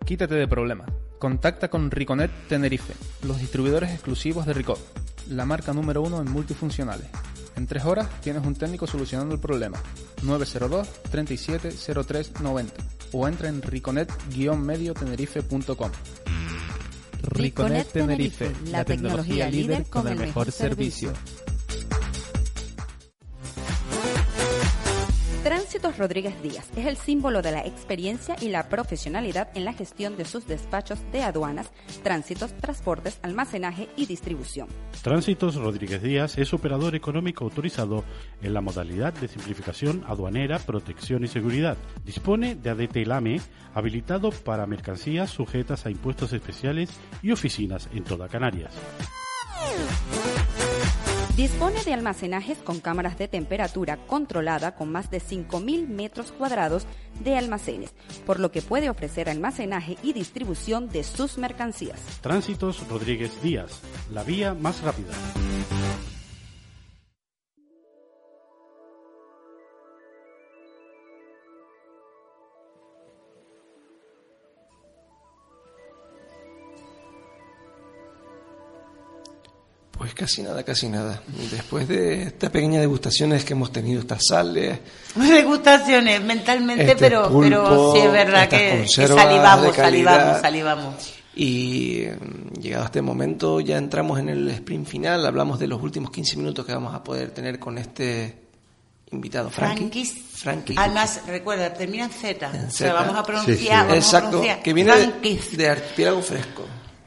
Quítate 0.07 0.37
de 0.37 0.49
problemas. 0.49 0.89
Contacta 1.19 1.69
con 1.69 1.91
Riconet 1.91 2.31
Tenerife, 2.49 2.95
los 3.27 3.39
distribuidores 3.39 3.91
exclusivos 3.91 4.47
de 4.47 4.55
Ricot, 4.55 4.81
la 5.29 5.45
marca 5.45 5.75
número 5.75 6.01
uno 6.03 6.21
en 6.21 6.31
multifuncionales. 6.31 7.09
En 7.57 7.67
tres 7.67 7.85
horas 7.85 8.09
tienes 8.21 8.45
un 8.45 8.55
técnico 8.55 8.87
solucionando 8.87 9.35
el 9.35 9.41
problema. 9.41 9.79
902 10.23 10.89
37 11.11 11.73
03 12.07 12.41
90 12.41 12.75
o 13.13 13.29
entra 13.29 13.49
en 13.49 13.63
riconet-mediotenerife.com. 13.63 15.91
Riconet 17.27 17.91
Tenerife, 17.91 18.53
la 18.71 18.85
tecnología 18.85 19.51
líder 19.51 19.85
con 19.85 20.09
el 20.09 20.19
mejor 20.19 20.53
servicio. 20.53 21.13
Tránsitos 25.75 25.99
Rodríguez 25.99 26.41
Díaz 26.41 26.71
es 26.77 26.87
el 26.87 26.97
símbolo 26.97 27.43
de 27.43 27.51
la 27.51 27.67
experiencia 27.67 28.37
y 28.41 28.49
la 28.49 28.69
profesionalidad 28.69 29.49
en 29.57 29.65
la 29.65 29.73
gestión 29.73 30.17
de 30.17 30.25
sus 30.25 30.47
despachos 30.47 31.01
de 31.11 31.25
aduanas, 31.25 31.73
tránsitos, 32.05 32.53
transportes, 32.59 33.19
almacenaje 33.23 33.89
y 33.97 34.07
distribución. 34.07 34.69
Tránsitos 35.03 35.57
Rodríguez 35.57 36.01
Díaz 36.01 36.39
es 36.39 36.55
operador 36.55 36.95
económico 36.95 37.43
autorizado 37.43 38.05
en 38.41 38.55
la 38.55 38.61
modalidad 38.61 39.15
de 39.15 39.27
simplificación 39.27 40.05
aduanera, 40.07 40.61
protección 40.61 41.25
y 41.25 41.27
seguridad. 41.27 41.77
Dispone 42.05 42.55
de 42.55 42.71
ADT 42.71 43.05
LAME 43.05 43.41
habilitado 43.75 44.31
para 44.31 44.69
mercancías 44.69 45.31
sujetas 45.31 45.87
a 45.87 45.91
impuestos 45.91 46.33
especiales 46.33 46.89
y 47.21 47.33
oficinas 47.33 47.89
en 47.93 48.05
toda 48.05 48.29
Canarias. 48.29 48.75
Dispone 51.37 51.83
de 51.83 51.93
almacenajes 51.93 52.59
con 52.59 52.79
cámaras 52.79 53.19
de 53.19 53.27
temperatura 53.27 53.97
controlada 53.97 54.77
con 54.77 54.93
más 54.93 55.11
de 55.11 55.21
5.000 55.21 55.89
metros 55.89 56.31
cuadrados 56.31 56.87
de 57.25 57.37
almacenes, 57.37 57.93
por 58.25 58.39
lo 58.39 58.53
que 58.53 58.63
puede 58.63 58.89
ofrecer 58.89 59.29
almacenaje 59.29 59.99
y 60.05 60.13
distribución 60.13 60.89
de 60.89 61.03
sus 61.03 61.37
mercancías. 61.37 61.99
Tránsitos 62.21 62.87
Rodríguez 62.89 63.43
Díaz, 63.43 63.81
la 64.13 64.23
vía 64.23 64.55
más 64.55 64.81
rápida. 64.83 65.11
Pues 79.97 80.13
casi 80.13 80.43
nada, 80.43 80.63
casi 80.65 80.89
nada. 80.89 81.23
Después 81.53 81.87
de 81.87 82.25
estas 82.25 82.51
pequeñas 82.51 82.81
degustaciones 82.81 83.45
que 83.45 83.53
hemos 83.53 83.71
tenido, 83.73 84.01
estas 84.01 84.21
sales, 84.29 84.81
Degustaciones 85.15 86.23
mentalmente, 86.23 86.83
Este 86.85 86.97
pero, 86.97 87.31
pero 87.41 87.93
sí 87.93 88.01
es 88.01 88.13
verdad 88.13 88.49
que, 88.49 88.87
salivamos, 88.89 89.75
salivamos, 89.77 90.41
salivamos. 90.41 90.95
Y 91.37 92.05
mm, 92.09 92.61
llegado 92.61 92.83
a 92.85 92.87
este 92.87 93.03
momento 93.03 93.61
ya 93.61 93.77
entramos 93.77 94.19
en 94.19 94.29
el 94.31 94.49
sprint 94.51 94.87
final, 94.89 95.25
hablamos 95.27 95.59
de 95.61 95.69
los 95.69 95.81
últimos 95.83 96.11
15 96.11 96.37
minutos 96.39 96.67
que 96.67 96.73
vamos 96.73 96.95
a 96.95 97.03
poder 97.03 97.31
tener 97.31 97.59
con 97.61 97.79
este 97.79 98.37
invitado, 99.13 99.49
Frankie. 99.51 99.79
Frankis. 99.81 100.15
Frankie. 100.35 100.75
Además, 100.77 101.21
recuerda, 101.27 101.73
termina 101.73 102.05
en 102.05 102.11
Z. 102.11 102.51
En 102.53 102.65
O 102.67 102.71
sea, 102.71 102.93
vamos 102.95 103.17
a 103.17 103.23
pronunciar, 103.23 103.57
Sí, 103.57 103.63
sí. 103.63 103.69
vamos 103.71 103.93
a 103.93 103.97
Exacto, 103.97 104.29
pronunciar. 104.31 104.63
que 104.63 104.73
viene 104.73 104.93
de 105.53 105.69
archipiélago 105.69 106.21
fresco. 106.23 106.65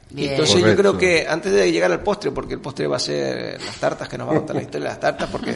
Bien. 0.10 0.32
Entonces 0.32 0.56
yo 0.56 0.62
Correcto. 0.62 0.82
creo 0.82 0.98
que 0.98 1.28
antes 1.28 1.52
de 1.52 1.72
llegar 1.72 1.92
al 1.92 2.02
postre, 2.02 2.32
porque 2.32 2.54
el 2.54 2.62
postre 2.62 2.88
va 2.88 2.96
a 2.96 3.00
ser 3.00 3.60
las 3.62 3.76
tartas, 3.78 4.08
que 4.08 4.18
nos 4.18 4.28
va 4.28 4.34
a 4.34 4.36
contar 4.38 4.56
la 4.56 4.62
historia 4.62 4.86
de 4.88 4.90
las 4.94 5.00
tartas, 5.00 5.30
porque 5.30 5.56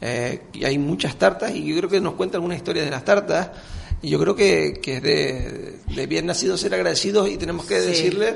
eh, 0.00 0.42
y 0.52 0.64
hay 0.64 0.78
muchas 0.78 1.16
tartas 1.16 1.50
y 1.54 1.64
yo 1.66 1.76
creo 1.78 1.90
que 1.90 2.00
nos 2.00 2.14
cuenta 2.14 2.36
algunas 2.36 2.56
historias 2.58 2.84
de 2.84 2.90
las 2.90 3.04
tartas. 3.04 3.50
Y 4.02 4.08
yo 4.10 4.18
creo 4.18 4.34
que, 4.34 4.80
que 4.80 4.96
es 4.96 5.02
de, 5.02 5.74
de 5.94 6.06
bien 6.06 6.24
nacido 6.24 6.56
ser 6.56 6.72
agradecidos 6.72 7.28
y 7.28 7.36
tenemos 7.36 7.66
que 7.66 7.80
Sí. 7.80 7.88
decirle, 7.88 8.34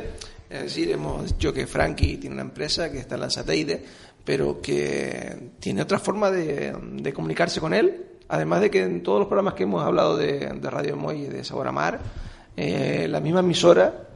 es 0.51 0.63
decir, 0.65 0.91
hemos 0.91 1.25
dicho 1.25 1.53
que 1.55 1.67
Frankie 1.67 2.19
tiene 2.19 2.35
una 2.35 2.43
empresa 2.43 2.91
que 2.93 2.99
está 2.99 3.15
en 3.15 3.23
Lanzateide, 3.23 3.83
pero 4.25 4.61
que 4.61 5.53
tiene 5.61 5.81
otra 5.83 5.99
forma 5.99 6.31
de, 6.31 6.75
de 6.97 7.13
comunicarse 7.15 7.61
con 7.61 7.73
él, 7.73 8.05
además 8.29 8.61
de 8.61 8.71
que 8.71 8.83
en 8.83 9.03
todos 9.03 9.21
los 9.21 9.29
programas 9.29 9.55
que 9.55 9.63
hemos 9.63 9.83
hablado 9.83 10.17
de, 10.19 10.39
de 10.55 10.71
Radio 10.71 10.97
Moy 10.97 11.23
y 11.23 11.27
de 11.29 11.45
Sabor 11.45 11.69
a 11.69 11.73
Mar, 11.73 12.01
eh, 12.57 13.07
la 13.09 13.21
misma 13.21 13.41
emisora, 13.41 14.09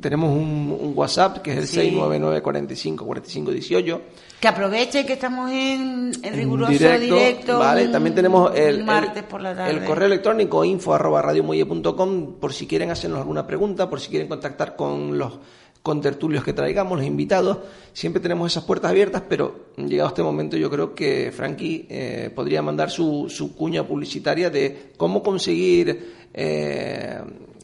tenemos 0.00 0.30
un, 0.30 0.76
un 0.80 0.92
WhatsApp 0.94 1.38
que 1.38 1.52
es 1.52 1.56
el 1.58 1.66
Sí. 1.66 1.74
699 1.76 2.42
45 2.42 3.04
45 3.04 3.50
18 3.52 4.00
Que 4.40 4.48
aproveche 4.48 5.04
que 5.04 5.12
estamos 5.14 5.50
en, 5.50 6.12
en 6.22 6.34
riguroso 6.34 6.72
directo. 6.72 7.58
¿vale? 7.58 7.86
un- 7.86 7.92
También 7.92 8.14
tenemos 8.14 8.52
el, 8.56 8.84
martes 8.84 9.22
por 9.24 9.40
la 9.42 9.54
tarde. 9.54 9.72
el 9.72 9.84
correo 9.84 10.06
electrónico 10.06 10.64
info 10.64 10.94
arroba 10.94 11.20
radiomuelle.com 11.22 12.34
por 12.40 12.52
si 12.52 12.66
quieren 12.66 12.90
hacernos 12.90 13.20
alguna 13.20 13.46
pregunta, 13.46 13.88
por 13.90 14.00
si 14.00 14.08
quieren 14.10 14.28
contactar 14.28 14.76
con 14.76 15.18
los 15.18 15.38
contertulios 15.82 16.42
que 16.42 16.52
traigamos, 16.52 16.98
los 16.98 17.06
invitados. 17.06 17.58
Siempre 17.92 18.20
tenemos 18.20 18.50
esas 18.50 18.64
puertas 18.64 18.90
abiertas, 18.90 19.22
pero 19.28 19.66
llegado 19.76 20.08
este 20.08 20.22
momento 20.22 20.56
yo 20.56 20.68
creo 20.68 20.94
que 20.94 21.30
Frankie 21.32 21.86
eh, 21.88 22.30
podría 22.34 22.60
mandar 22.60 22.90
su, 22.90 23.26
su 23.28 23.54
cuña 23.54 23.86
publicitaria 23.86 24.50
de 24.50 24.90
cómo 24.96 25.22
conseguir 25.22 26.14
eh, 26.34 27.18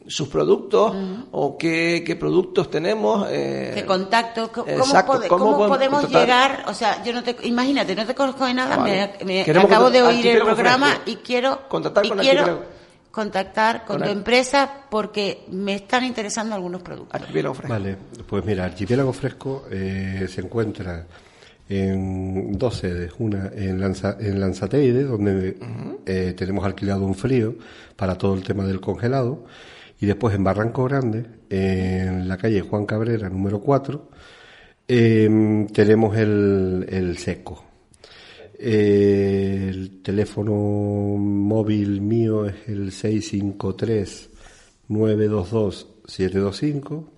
sus 0.07 0.29
productos 0.29 0.95
o 1.31 1.57
qué, 1.57 2.03
qué 2.07 2.17
productos 2.17 2.71
tenemos. 2.71 3.27
eh, 3.31 3.73
¿Qué 3.75 3.85
contacto? 3.87 4.51
¿Cómo, 4.53 4.69
exacto, 4.69 5.13
pode- 5.15 5.29
cómo 5.29 5.53
cómo 5.53 5.69
podemos 5.69 6.09
llegar? 6.11 6.65
O 6.69 6.75
sea, 6.75 7.03
yo 7.05 7.13
no 7.13 7.23
te, 7.23 7.37
imagínate, 7.45 7.95
no 7.95 8.05
te 8.07 8.15
conozco 8.15 8.45
de 8.47 8.55
nada, 8.55 8.77
Vale. 8.77 9.13
me, 9.21 9.25
me 9.39 9.45
Queremos 9.45 9.71
acabo 9.71 9.91
de 9.91 10.03
oír 10.03 10.27
el 10.27 10.43
programa 10.43 10.99
y 11.07 11.17
quiero, 11.17 11.69
Contactar 11.69 12.07
y 12.07 12.09
con 12.09 12.19
quiero 12.19 12.63
contactar 13.11 13.85
con 13.85 13.99
Con 13.99 14.07
tu 14.07 14.13
empresa 14.13 14.71
porque 14.91 15.45
me 15.51 15.75
están 15.75 16.03
interesando 16.05 16.55
algunos 16.55 16.81
productos. 16.83 17.15
Archipiélago 17.21 17.55
Fresco. 17.55 17.73
Vale, 17.75 17.97
pues 18.27 18.45
mira, 18.45 18.65
Archipiélago 18.65 19.13
Fresco 19.13 19.65
eh, 19.71 20.27
se 20.33 20.41
encuentra 20.41 21.05
en 21.69 22.59
dos 22.59 22.77
sedes, 22.77 23.13
una 23.19 23.51
en, 23.55 23.81
Lanza, 23.81 24.17
en 24.19 24.41
Lanzateide, 24.41 25.05
donde 25.05 25.57
eh, 26.07 26.35
tenemos 26.37 26.65
alquilado 26.65 27.05
un 27.05 27.15
frío 27.15 27.55
para 27.97 28.17
todo 28.19 28.35
el 28.35 28.43
tema 28.43 28.65
del 28.65 28.81
congelado, 28.81 29.45
y 30.03 30.07
después 30.07 30.35
en 30.35 30.43
Barranco 30.43 30.83
Grande, 30.83 31.25
en 31.49 32.27
la 32.27 32.37
calle 32.37 32.61
Juan 32.61 32.87
Cabrera, 32.87 33.29
número 33.29 33.61
4, 33.61 34.11
eh, 34.89 35.67
tenemos 35.73 36.17
el, 36.17 36.85
el 36.89 37.19
seco. 37.19 37.65
Eh, 38.59 39.69
el 39.71 40.03
teléfono 40.03 40.55
móvil 40.55 42.01
mío 42.01 42.47
es 42.47 42.67
el 42.67 42.91
653 42.91 44.31
922 44.89 45.87
725 46.07 47.13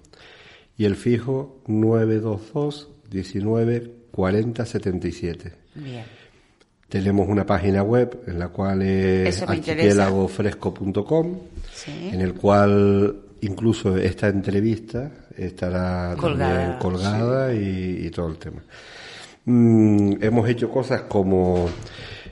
y 0.77 0.85
el 0.85 0.97
fijo 0.97 1.63
922 1.67 2.91
19 3.09 3.93
40 4.11 4.67
77. 4.67 5.53
Bien. 5.75 6.05
Tenemos 6.95 7.27
una 7.29 7.45
página 7.45 7.83
web 7.83 8.21
en 8.29 8.39
la 8.39 8.51
cual 8.51 8.81
es 8.83 9.43
archipiélagofresco.com, 9.43 11.39
Sí. 11.73 12.11
en 12.13 12.21
el 12.21 12.35
cual 12.35 13.17
incluso 13.41 13.97
esta 13.97 14.29
entrevista 14.29 15.11
estará 15.37 16.15
Colgada, 16.17 17.53
y, 17.53 18.07
y 18.07 18.11
todo 18.11 18.29
el 18.29 18.37
tema. 18.39 18.63
Mm, 19.45 20.23
hemos 20.23 20.49
hecho 20.49 20.71
cosas 20.71 21.01
como 21.09 21.69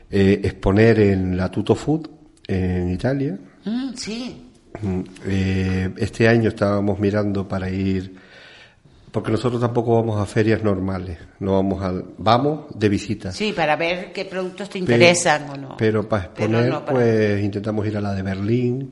eh, 0.08 0.40
exponer 0.44 1.00
en 1.00 1.36
la 1.36 1.50
Tuto 1.50 1.74
Food 1.74 2.06
en 2.46 2.88
Italia. 2.88 3.36
Mm, 3.64 3.94
sí. 3.96 4.48
Mm, 4.80 5.00
eh, 5.26 5.90
este 5.96 6.28
año 6.28 6.50
estábamos 6.50 7.00
mirando 7.00 7.48
para 7.48 7.68
ir 7.68 8.14
Porque 9.12 9.30
nosotros 9.30 9.60
tampoco 9.60 9.94
vamos 9.94 10.18
a 10.18 10.24
ferias 10.24 10.62
normales, 10.62 11.18
no 11.40 11.52
vamos 11.52 11.82
al, 11.82 12.02
vamos 12.16 12.64
de 12.74 12.88
visita. 12.88 13.30
Sí, 13.30 13.52
para 13.52 13.76
ver 13.76 14.10
qué 14.12 14.24
productos 14.24 14.70
te 14.70 14.80
Pero- 14.80 14.92
interesan 14.94 15.50
o 15.50 15.56
no. 15.56 15.76
Pero 15.76 16.08
para 16.08 16.24
exponer, 16.24 16.68
no 16.70 16.80
para- 16.84 16.92
pues 16.98 17.42
intentamos 17.44 17.86
ir 17.86 17.96
a 17.98 18.00
la 18.00 18.14
de 18.14 18.22
Berlín, 18.22 18.90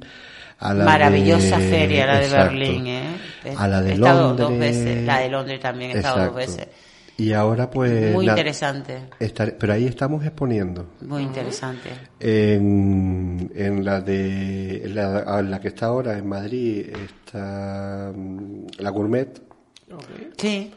a 0.58 0.74
la 0.74 0.84
Maravillosa 0.84 1.56
de- 1.58 1.68
feria 1.70 2.04
la 2.06 2.18
de 2.18 2.24
Exacto. 2.26 2.50
Berlín, 2.52 2.86
¿eh? 2.86 3.02
A 3.56 3.66
la 3.66 3.80
de 3.80 3.90
he 3.90 3.94
estado 3.94 4.28
Londres. 4.28 4.48
dos 4.48 4.58
veces, 4.58 5.06
la 5.06 5.18
de 5.20 5.28
Londres 5.30 5.60
también 5.60 5.90
he 5.92 5.94
estado 5.94 6.26
dos 6.26 6.34
veces. 6.34 6.68
Y 7.16 7.32
ahora 7.34 7.70
pues... 7.70 8.12
Muy 8.14 8.26
interesante, 8.28 8.98
estar- 9.18 9.56
pero 9.58 9.72
ahí 9.72 9.86
estamos 9.86 10.22
exponiendo. 10.24 10.86
muy 11.00 11.22
interesante. 11.22 11.88
En, 12.20 13.50
en 13.54 13.84
la 13.84 14.00
de 14.00 14.84
en 14.84 14.94
la, 14.94 15.38
en 15.40 15.50
la 15.50 15.60
que 15.60 15.68
está 15.68 15.86
ahora 15.86 16.16
en 16.18 16.26
Madrid 16.28 16.86
está 17.14 18.12
mm, 18.14 18.66
la 18.78 18.90
Gourmet, 18.90 19.28
Sí, 20.36 20.72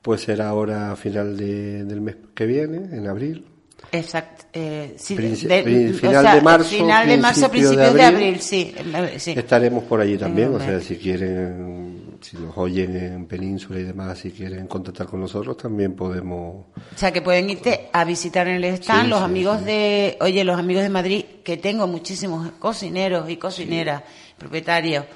pues 0.00 0.22
será 0.22 0.48
ahora 0.48 0.92
a 0.92 0.96
final 0.96 1.36
de- 1.36 1.84
del 1.84 2.00
mes 2.00 2.16
que 2.34 2.46
viene, 2.46 2.96
en 2.96 3.06
abril. 3.06 3.46
exacto. 3.90 4.44
Eh, 4.54 4.94
sí, 4.98 5.16
Princi- 5.16 5.46
de- 5.48 5.62
pri- 5.62 5.90
o 5.90 5.94
final 5.94 6.22
sea, 6.24 6.34
de 6.34 6.40
marzo, 6.42 6.68
Final 6.76 7.08
de 7.08 7.16
marzo, 7.16 7.48
principios 7.50 7.76
de 7.76 7.86
abril, 7.86 8.04
abril. 8.04 8.40
sí. 8.40 8.74
sí. 9.18 9.30
Estaremos 9.36 9.84
por 9.84 10.00
allí 10.00 10.18
también, 10.18 10.54
o 10.54 10.58
sea, 10.60 10.78
si 10.80 10.96
quieren, 10.96 12.18
si 12.20 12.36
nos 12.36 12.56
oyen 12.58 12.94
en 12.96 13.26
Península 13.26 13.80
y 13.80 13.84
demás, 13.84 14.18
si 14.18 14.30
quieren 14.30 14.66
contactar 14.66 15.06
con 15.06 15.20
nosotros, 15.20 15.56
también 15.56 15.94
podemos. 15.94 16.66
O 16.76 16.96
sea, 16.98 17.10
que 17.12 17.22
pueden 17.22 17.48
irte 17.48 17.88
a 17.92 18.04
visitar 18.04 18.46
en 18.46 18.56
el 18.56 18.64
stand 18.64 19.08
los 19.08 19.22
amigos 19.22 19.64
de, 19.64 20.16
oye, 20.20 20.44
los 20.44 20.58
amigos 20.58 20.82
de 20.82 20.88
Madrid, 20.90 21.24
que 21.42 21.56
tengo 21.56 21.86
muchísimos 21.86 22.52
cocineros 22.58 23.28
y 23.30 23.36
cocineras, 23.38 24.02
propietarios, 24.38 25.06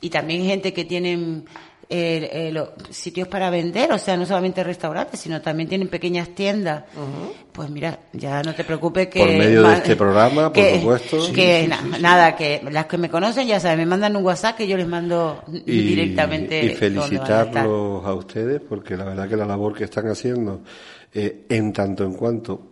y 0.00 0.08
también 0.10 0.44
gente 0.44 0.72
que 0.72 0.84
tienen 0.86 1.44
eh, 1.90 2.28
eh, 2.32 2.52
los 2.52 2.68
sitios 2.90 3.28
para 3.28 3.48
vender, 3.48 3.90
o 3.92 3.98
sea, 3.98 4.16
no 4.16 4.26
solamente 4.26 4.62
restaurantes, 4.62 5.20
sino 5.20 5.40
también 5.40 5.68
tienen 5.68 5.88
pequeñas 5.88 6.28
tiendas. 6.34 6.84
Pues 7.52 7.70
mira, 7.70 7.98
ya 8.12 8.42
no 8.42 8.54
te 8.54 8.62
preocupes 8.64 9.08
que... 9.08 9.20
Por 9.20 9.28
medio 9.30 9.62
de 9.62 9.74
este 9.74 9.96
programa, 9.96 10.52
por 10.52 10.62
que- 10.62 10.78
supuesto. 10.80 11.16
Que 11.34 11.60
Sí, 11.60 11.62
sí, 11.64 11.68
na- 11.68 11.80
sí, 11.82 11.90
sí. 11.96 12.02
nada, 12.02 12.36
que 12.36 12.60
las 12.70 12.86
que 12.86 12.98
me 12.98 13.08
conocen 13.08 13.46
ya 13.46 13.58
saben, 13.58 13.78
me 13.78 13.86
mandan 13.86 14.14
un 14.16 14.24
WhatsApp 14.24 14.56
que 14.56 14.68
yo 14.68 14.76
les 14.76 14.86
mando 14.86 15.42
Y, 15.66 15.80
directamente. 15.82 16.62
y 16.64 16.72
a 16.72 16.76
felicitarlos 16.76 18.04
a, 18.04 18.12
ustedes, 18.14 18.60
porque 18.60 18.96
la 18.96 19.04
verdad 19.04 19.28
que 19.28 19.36
la 19.36 19.46
labor 19.46 19.74
que 19.74 19.84
están 19.84 20.08
haciendo, 20.08 20.60
eh, 21.14 21.46
en 21.48 21.72
tanto 21.72 22.04
en 22.04 22.12
cuanto 22.14 22.70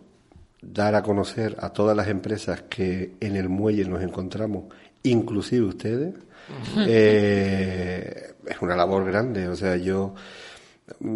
dar 0.61 0.93
a 0.95 1.01
conocer 1.01 1.55
a 1.59 1.69
todas 1.71 1.95
las 1.97 2.07
empresas 2.07 2.63
que 2.69 3.13
en 3.19 3.35
el 3.35 3.49
muelle 3.49 3.85
nos 3.85 4.01
encontramos, 4.03 4.65
inclusive 5.03 5.65
ustedes, 5.65 6.13
eh, 6.85 8.33
es 8.47 8.61
una 8.61 8.75
labor 8.75 9.05
grande. 9.05 9.47
O 9.47 9.55
sea, 9.55 9.75
yo 9.77 10.13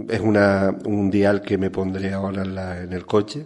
es 0.10 0.20
una, 0.20 0.76
un 0.86 1.10
dial 1.10 1.42
que 1.42 1.58
me 1.58 1.70
pondré 1.70 2.14
ahora 2.14 2.42
en, 2.44 2.56
la- 2.56 2.82
en 2.82 2.94
el 2.94 3.06
coche 3.06 3.46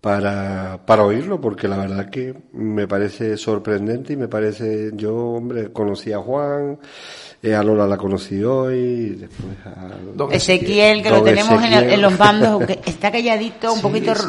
para, 0.00 0.80
para 0.86 1.04
oírlo, 1.04 1.40
porque 1.40 1.66
la 1.68 1.76
verdad 1.78 2.08
que 2.08 2.34
me 2.52 2.86
parece 2.86 3.36
sorprendente 3.36 4.12
y 4.12 4.16
me 4.16 4.28
parece, 4.28 4.92
yo, 4.94 5.16
hombre, 5.16 5.72
conocí 5.72 6.12
a 6.12 6.18
Juan, 6.18 6.78
eh, 7.40 7.54
a 7.54 7.62
Lola 7.62 7.86
la 7.86 7.96
conocí 7.96 8.42
hoy, 8.42 9.10
después 9.10 9.54
a... 9.64 9.88
Don 10.14 10.32
Ezequiel, 10.32 11.02
que 11.04 11.10
lo 11.10 11.22
tenemos 11.22 11.62
en, 11.62 11.72
Ezequiel. 11.72 11.92
en 11.94 12.02
los 12.02 12.18
bandos, 12.18 12.48
aunque 12.48 12.80
está 12.86 13.12
calladito, 13.12 13.70
un 13.72 13.76
Sí, 13.78 13.82
poquito, 13.82 14.14
sí, 14.16 14.26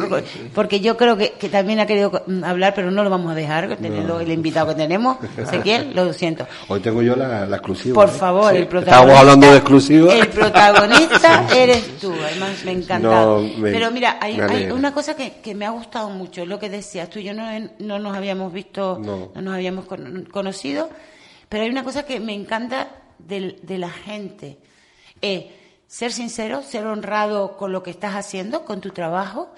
porque 0.54 0.80
yo 0.80 0.96
creo 0.96 1.18
que, 1.18 1.32
que 1.32 1.50
también 1.50 1.80
ha 1.80 1.88
querido 1.88 2.24
mm, 2.28 2.44
hablar, 2.44 2.74
pero 2.76 2.92
no 2.92 3.04
lo 3.04 3.10
vamos 3.10 3.32
a 3.32 3.36
dejar, 3.36 3.78
teniendo 3.78 4.20
el 4.20 4.32
invitado 4.32 4.68
que 4.68 4.76
tenemos. 4.76 5.18
Ezequiel, 5.38 5.92
lo 5.96 6.14
siento. 6.14 6.46
Hoy 6.68 6.82
tengo 6.82 7.02
yo 7.02 7.16
la, 7.16 7.48
la 7.48 7.56
exclusiva. 7.56 7.96
Por 7.96 8.10
¿eh? 8.10 8.12
favor, 8.12 8.52
Sí. 8.52 8.58
el 8.58 8.68
protagonista. 8.68 8.92
Estábamos 9.00 9.20
hablando 9.20 9.52
de 9.52 9.58
exclusiva. 9.58 10.14
El 10.14 10.28
protagonista 10.28 11.48
eres 11.56 11.98
tú, 12.00 12.14
además 12.14 12.64
me 12.64 12.72
encanta. 12.74 13.10
No, 13.10 13.40
me- 13.40 13.72
Pero 13.72 13.90
mira, 13.92 14.18
hay, 14.22 14.40
hay 14.40 14.70
una 14.72 14.94
cosa 14.94 15.16
que, 15.16 15.34
que 15.42 15.56
me 15.56 15.66
ha 15.66 15.72
gustado 15.72 16.10
mucho, 16.12 16.46
lo 16.46 16.60
que 16.60 16.70
decías 16.70 17.10
tú 17.10 17.18
y 17.20 17.24
yo 17.24 17.34
no, 17.34 17.44
no 17.80 17.98
nos 17.98 18.16
habíamos 18.16 18.54
visto, 18.54 19.00
No. 19.02 19.32
no 19.34 19.42
nos 19.42 19.54
habíamos 19.56 19.86
con- 19.86 20.28
conocido, 20.32 20.90
pero 21.48 21.64
hay 21.64 21.72
una 21.72 21.84
cosa 21.84 22.04
que 22.04 22.20
me 22.20 22.34
encanta 22.36 22.88
del- 23.20 23.60
de, 23.62 23.78
la 23.78 23.90
gente. 23.90 24.58
Eh, 25.22 25.56
ser 25.88 26.12
sincero, 26.12 26.62
ser 26.64 26.86
honrado 26.86 27.58
con 27.58 27.72
lo 27.72 27.84
que 27.84 27.92
estás 27.92 28.16
haciendo, 28.16 28.66
con 28.66 28.82
tu 28.82 28.90
trabajo 28.92 29.50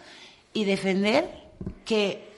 y 0.53 0.65
defender 0.65 1.29
que 1.85 2.29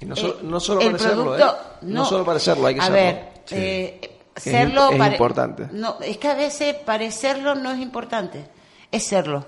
Y 0.00 0.06
no, 0.06 0.14
so- 0.16 0.28
eh, 0.28 0.36
no 0.42 0.60
solo 0.60 0.80
el 0.80 0.92
para 0.92 0.98
serlo, 1.02 1.24
producto- 1.24 1.56
¿eh? 1.56 1.76
No, 1.82 2.04
solo 2.04 2.24
para 2.24 2.38
serlo, 2.38 2.66
hay 2.66 2.74
que 2.74 2.80
a 2.80 2.84
serlo. 2.84 2.96
ver, 2.96 3.28
Sí. 3.46 3.54
eh, 3.56 4.18
Es 4.36 4.42
serlo 4.44 4.90
es 4.90 4.98
pare- 4.98 5.12
importante. 5.14 5.68
No, 5.72 5.96
es 6.00 6.18
que 6.18 6.28
a 6.28 6.34
veces 6.34 6.74
parecerlo 6.76 7.54
no 7.56 7.72
es 7.72 7.80
importante, 7.80 8.44
es 8.92 9.04
serlo. 9.04 9.46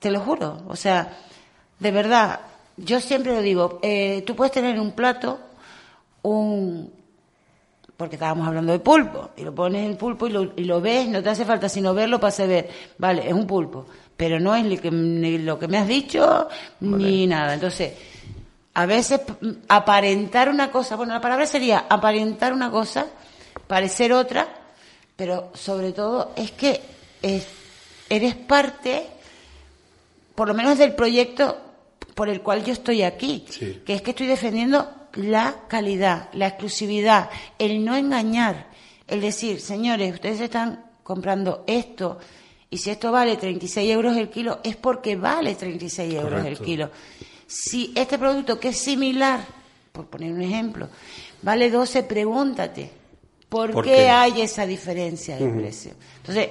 Te 0.00 0.10
lo 0.10 0.20
juro. 0.20 0.62
O 0.68 0.74
sea, 0.76 1.16
de 1.78 1.90
verdad, 1.90 2.40
yo 2.76 3.00
siempre 3.00 3.32
lo 3.34 3.40
digo, 3.42 3.78
eh, 3.82 4.22
tú 4.26 4.34
puedes 4.36 4.52
tener 4.52 4.78
un 4.80 4.92
plato, 4.92 5.38
un 6.22 6.92
porque 7.96 8.16
estábamos 8.16 8.46
hablando 8.46 8.72
de 8.72 8.78
pulpo, 8.78 9.30
y 9.36 9.42
lo 9.42 9.54
pones 9.54 9.88
el 9.88 9.96
pulpo 9.96 10.26
y 10.26 10.30
lo, 10.30 10.52
y 10.56 10.64
lo 10.64 10.80
ves, 10.80 11.08
no 11.08 11.22
te 11.22 11.30
hace 11.30 11.44
falta 11.46 11.68
sino 11.68 11.94
verlo 11.94 12.20
para 12.20 12.30
saber, 12.30 12.68
vale, 12.98 13.26
es 13.26 13.32
un 13.32 13.46
pulpo, 13.46 13.86
pero 14.16 14.38
no 14.38 14.54
es 14.54 14.80
que, 14.80 14.90
ni 14.90 15.38
lo 15.38 15.58
que 15.58 15.66
me 15.68 15.78
has 15.78 15.88
dicho 15.88 16.48
ni 16.80 17.26
nada. 17.26 17.54
Entonces, 17.54 17.94
a 18.74 18.84
veces 18.84 19.20
p- 19.20 19.32
aparentar 19.68 20.50
una 20.50 20.70
cosa, 20.70 20.96
bueno, 20.96 21.14
la 21.14 21.20
palabra 21.22 21.46
sería 21.46 21.86
aparentar 21.88 22.52
una 22.52 22.70
cosa, 22.70 23.06
parecer 23.66 24.12
otra, 24.12 24.46
pero 25.16 25.50
sobre 25.54 25.92
todo 25.92 26.32
es 26.36 26.50
que 26.52 26.82
es- 27.22 27.46
eres 28.10 28.34
parte, 28.34 29.06
por 30.34 30.48
lo 30.48 30.54
menos 30.54 30.76
del 30.76 30.94
proyecto 30.94 31.56
por 32.14 32.28
el 32.28 32.42
cual 32.42 32.62
yo 32.64 32.72
estoy 32.74 33.02
aquí, 33.02 33.46
Sí. 33.48 33.82
que 33.86 33.94
es 33.94 34.02
que 34.02 34.10
estoy 34.10 34.26
defendiendo 34.26 34.86
la 35.16 35.64
calidad, 35.68 36.28
la 36.32 36.48
exclusividad, 36.48 37.30
el 37.58 37.84
no 37.84 37.96
engañar, 37.96 38.68
el 39.08 39.20
decir, 39.20 39.60
señores, 39.60 40.14
ustedes 40.14 40.40
están 40.40 40.84
comprando 41.02 41.64
esto 41.66 42.18
y 42.70 42.78
si 42.78 42.90
esto 42.90 43.12
vale 43.12 43.36
36 43.36 43.90
euros 43.90 44.16
el 44.16 44.28
kilo, 44.28 44.60
es 44.62 44.76
porque 44.76 45.16
vale 45.16 45.54
36 45.54 46.14
euros 46.14 46.44
el 46.44 46.58
kilo. 46.58 46.90
Si 47.46 47.92
este 47.94 48.18
producto 48.18 48.58
que 48.58 48.68
es 48.68 48.78
similar, 48.78 49.40
por 49.92 50.06
poner 50.06 50.32
un 50.32 50.42
ejemplo, 50.42 50.88
vale 51.42 51.70
12, 51.70 52.02
pregúntate, 52.02 52.90
¿por, 53.48 53.72
¿Por 53.72 53.84
qué, 53.84 53.94
qué? 53.94 54.08
hay 54.08 54.40
esa 54.40 54.66
diferencia 54.66 55.36
de 55.36 55.48
precio? 55.48 55.92
Entonces, 56.18 56.50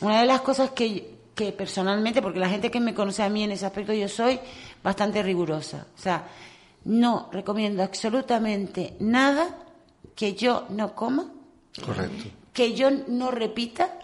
una 0.00 0.20
de 0.20 0.26
las 0.26 0.40
cosas 0.40 0.70
que, 0.70 1.14
que 1.34 1.50
personalmente, 1.50 2.22
porque 2.22 2.38
la 2.38 2.48
gente 2.48 2.70
que 2.70 2.80
me 2.80 2.94
conoce 2.94 3.24
a 3.24 3.28
mí 3.28 3.42
en 3.42 3.50
ese 3.50 3.66
aspecto, 3.66 3.92
yo 3.92 4.08
soy 4.08 4.38
bastante 4.82 5.22
rigurosa. 5.22 5.86
O 5.98 6.00
sea, 6.00 6.24
no 6.84 7.28
recomiendo 7.32 7.82
absolutamente 7.82 8.94
nada 9.00 9.58
que 10.14 10.34
yo 10.34 10.66
no 10.70 10.94
coma, 10.94 11.32
Correcto. 11.84 12.24
que 12.52 12.74
yo 12.74 12.90
no 13.08 13.30
repita 13.30 13.98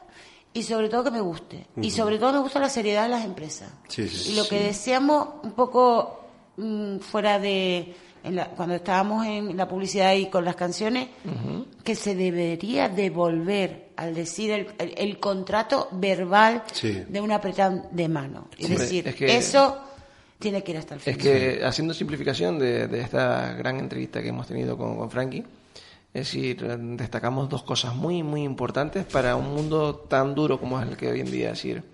y 0.53 0.63
sobre 0.65 0.89
todo 0.89 1.05
que 1.05 1.11
me 1.13 1.21
guste. 1.21 1.67
Y 1.81 1.91
sobre 1.91 2.19
todo 2.19 2.33
me 2.33 2.39
gusta 2.41 2.59
la 2.59 2.69
seriedad 2.69 3.05
de 3.05 3.11
las 3.11 3.25
empresas. 3.25 3.71
Sí, 3.89 4.09
sí, 4.09 4.33
y 4.33 4.37
lo 4.37 4.43
sí. 4.45 4.51
que 4.51 4.61
decíamos 4.65 5.29
un 5.45 5.53
poco 5.53 6.21
mm, 6.57 6.99
fuera 6.99 7.39
de... 7.39 7.95
en 8.25 8.35
la- 8.37 8.51
cuando 8.51 8.75
estábamos 8.75 9.25
en 9.27 9.57
la 9.57 9.69
publicidad 9.69 10.13
y 10.15 10.27
con 10.27 10.45
las 10.45 10.57
canciones, 10.57 11.09
que 11.85 11.95
se 11.95 12.15
debería 12.17 12.89
devolver 12.89 13.91
al 13.97 14.15
decir 14.15 14.51
el, 14.51 14.67
el- 14.79 14.95
el 14.99 15.21
contrato 15.21 15.89
verbal 15.93 16.65
Sí. 16.73 17.05
de 17.09 17.21
un 17.21 17.31
apretón 17.33 17.85
de 17.93 18.09
mano. 18.09 18.49
Es 18.59 18.67
Sí. 18.67 18.75
decir, 18.75 19.09
Es 19.09 19.15
que- 19.15 19.37
eso 19.37 19.79
tiene 20.41 20.65
que 20.65 20.73
ir 20.73 20.79
hasta 20.79 20.95
el 20.95 21.01
Es 21.01 21.05
final. 21.17 21.21
que 21.21 21.65
haciendo 21.65 21.95
simplificación 21.95 22.59
de, 22.59 22.89
de 22.89 23.01
esta 23.01 23.53
gran 23.53 23.79
entrevista 23.79 24.21
que 24.21 24.29
hemos 24.31 24.47
tenido 24.49 24.77
con, 24.77 24.97
con 24.99 25.09
Frankie, 25.11 25.45
es 26.13 26.27
decir, 26.27 26.67
destacamos 26.97 27.49
dos 27.49 27.63
cosas 27.63 27.95
muy, 27.95 28.25
muy 28.25 28.43
importantes 28.43 29.05
para 29.05 29.37
un 29.37 29.55
mundo 29.55 29.95
tan 29.95 30.35
duro 30.35 30.59
como 30.59 30.81
es 30.81 30.89
el 30.89 30.97
que 30.97 31.09
hoy 31.09 31.21
en 31.21 31.31
día, 31.31 31.51
es 31.53 31.59
decir, 31.59 31.85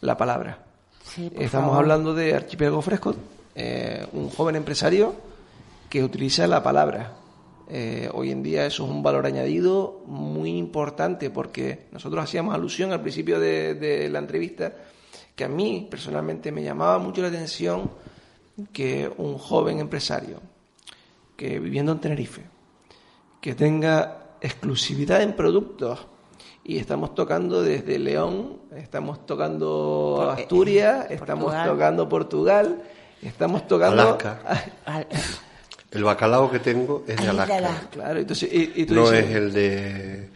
la 0.00 0.16
palabra. 0.16 0.64
Sí, 1.04 1.30
Estamos 1.36 1.68
favor. 1.70 1.78
hablando 1.84 2.14
de 2.14 2.34
Archipiélago 2.34 2.80
Fresco, 2.80 3.14
eh, 3.54 4.06
un 4.12 4.30
joven 4.30 4.56
empresario 4.56 5.14
que 5.90 6.02
utiliza 6.02 6.46
la 6.46 6.62
palabra. 6.62 7.14
Eh, 7.68 8.08
hoy 8.14 8.30
en 8.30 8.42
día 8.42 8.64
eso 8.66 8.84
es 8.84 8.90
un 8.90 9.02
valor 9.02 9.26
añadido 9.26 10.02
muy 10.06 10.56
importante 10.56 11.30
porque 11.30 11.86
nosotros 11.92 12.24
hacíamos 12.24 12.54
alusión 12.54 12.92
al 12.92 13.00
principio 13.02 13.38
de, 13.38 13.74
de 13.74 14.08
la 14.08 14.20
entrevista 14.20 14.72
que 15.40 15.44
a 15.46 15.48
mí 15.48 15.88
personalmente 15.90 16.52
me 16.52 16.62
llamaba 16.62 16.98
mucho 16.98 17.22
la 17.22 17.28
atención 17.28 17.90
que 18.74 19.10
un 19.16 19.38
joven 19.38 19.78
empresario 19.78 20.38
que 21.34 21.58
viviendo 21.58 21.92
en 21.92 21.98
Tenerife, 21.98 22.42
que 23.40 23.54
tenga 23.54 24.34
exclusividad 24.42 25.22
en 25.22 25.32
productos 25.32 26.06
y 26.62 26.76
estamos 26.76 27.14
tocando 27.14 27.62
desde 27.62 27.98
León, 27.98 28.58
estamos 28.76 29.24
tocando 29.24 30.16
Por- 30.18 30.38
eh, 30.38 30.42
Asturias, 30.42 31.06
eh, 31.08 31.14
estamos 31.14 31.44
Portugal. 31.46 31.68
tocando 31.70 32.08
Portugal, 32.10 32.82
estamos 33.22 33.66
tocando 33.66 34.02
Alaska. 34.02 34.40
Al- 34.84 35.06
El 35.90 36.04
bacalao 36.04 36.50
que 36.50 36.58
tengo 36.58 37.02
es 37.08 37.16
de 37.16 37.22
de 37.22 37.28
Alaska. 37.30 37.56
Alaska. 37.56 37.88
Claro, 37.90 38.20
entonces 38.20 38.52
y, 38.52 38.72
y 38.76 38.84
tú 38.84 38.92
No 38.94 39.08
dices, 39.10 39.24
es 39.30 39.36
el 39.36 39.52
de 39.54 40.30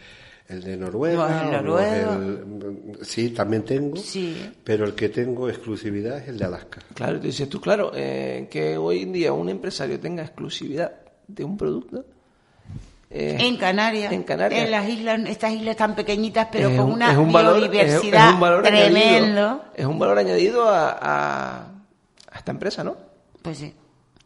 el 0.47 0.61
de 0.63 0.77
Noruega. 0.77 1.27
No, 1.43 1.49
el 1.49 1.55
o 1.55 1.61
noruego. 1.61 2.11
el- 2.13 3.05
sí, 3.05 3.29
también 3.31 3.63
tengo. 3.63 3.97
Sí. 3.97 4.51
Pero 4.63 4.85
el 4.85 4.93
que 4.93 5.09
tengo 5.09 5.49
exclusividad 5.49 6.17
es 6.19 6.27
el 6.29 6.37
de 6.37 6.45
Alaska. 6.45 6.81
Claro, 6.93 7.19
te 7.19 7.27
dices 7.27 7.49
tú, 7.49 7.59
claro, 7.59 7.91
eh, 7.95 8.47
que 8.51 8.77
hoy 8.77 9.01
en 9.03 9.11
día 9.13 9.33
un 9.33 9.49
empresario 9.49 9.99
tenga 9.99 10.21
exclusividad 10.23 10.91
de 11.27 11.43
un 11.43 11.57
producto. 11.57 12.05
eh, 13.09 13.37
En 13.39 13.55
Canarias, 13.57 14.11
En 14.11 14.23
Canarias. 14.23 14.69
las 14.69 14.89
islas, 14.89 15.19
estas 15.27 15.53
islas 15.53 15.77
tan 15.77 15.95
pequeñitas, 15.95 16.47
pero 16.51 16.69
es 16.69 16.75
con 16.77 16.87
un- 16.87 16.93
una 16.93 17.11
es 17.11 17.17
un 17.17 17.31
valor- 17.31 17.57
biodiversidad 17.57 18.21
es- 18.23 18.27
es 18.29 18.33
un 18.33 18.39
valor 18.39 18.63
tremendo. 18.63 19.41
añadido- 19.41 19.61
es 19.75 19.85
un 19.85 19.99
valor 19.99 20.17
añadido 20.17 20.67
a, 20.67 20.89
a- 20.91 21.67
a 22.31 22.37
esta 22.37 22.51
empresa, 22.51 22.83
¿no? 22.83 22.97
Pues 23.41 23.59
sí. 23.59 23.73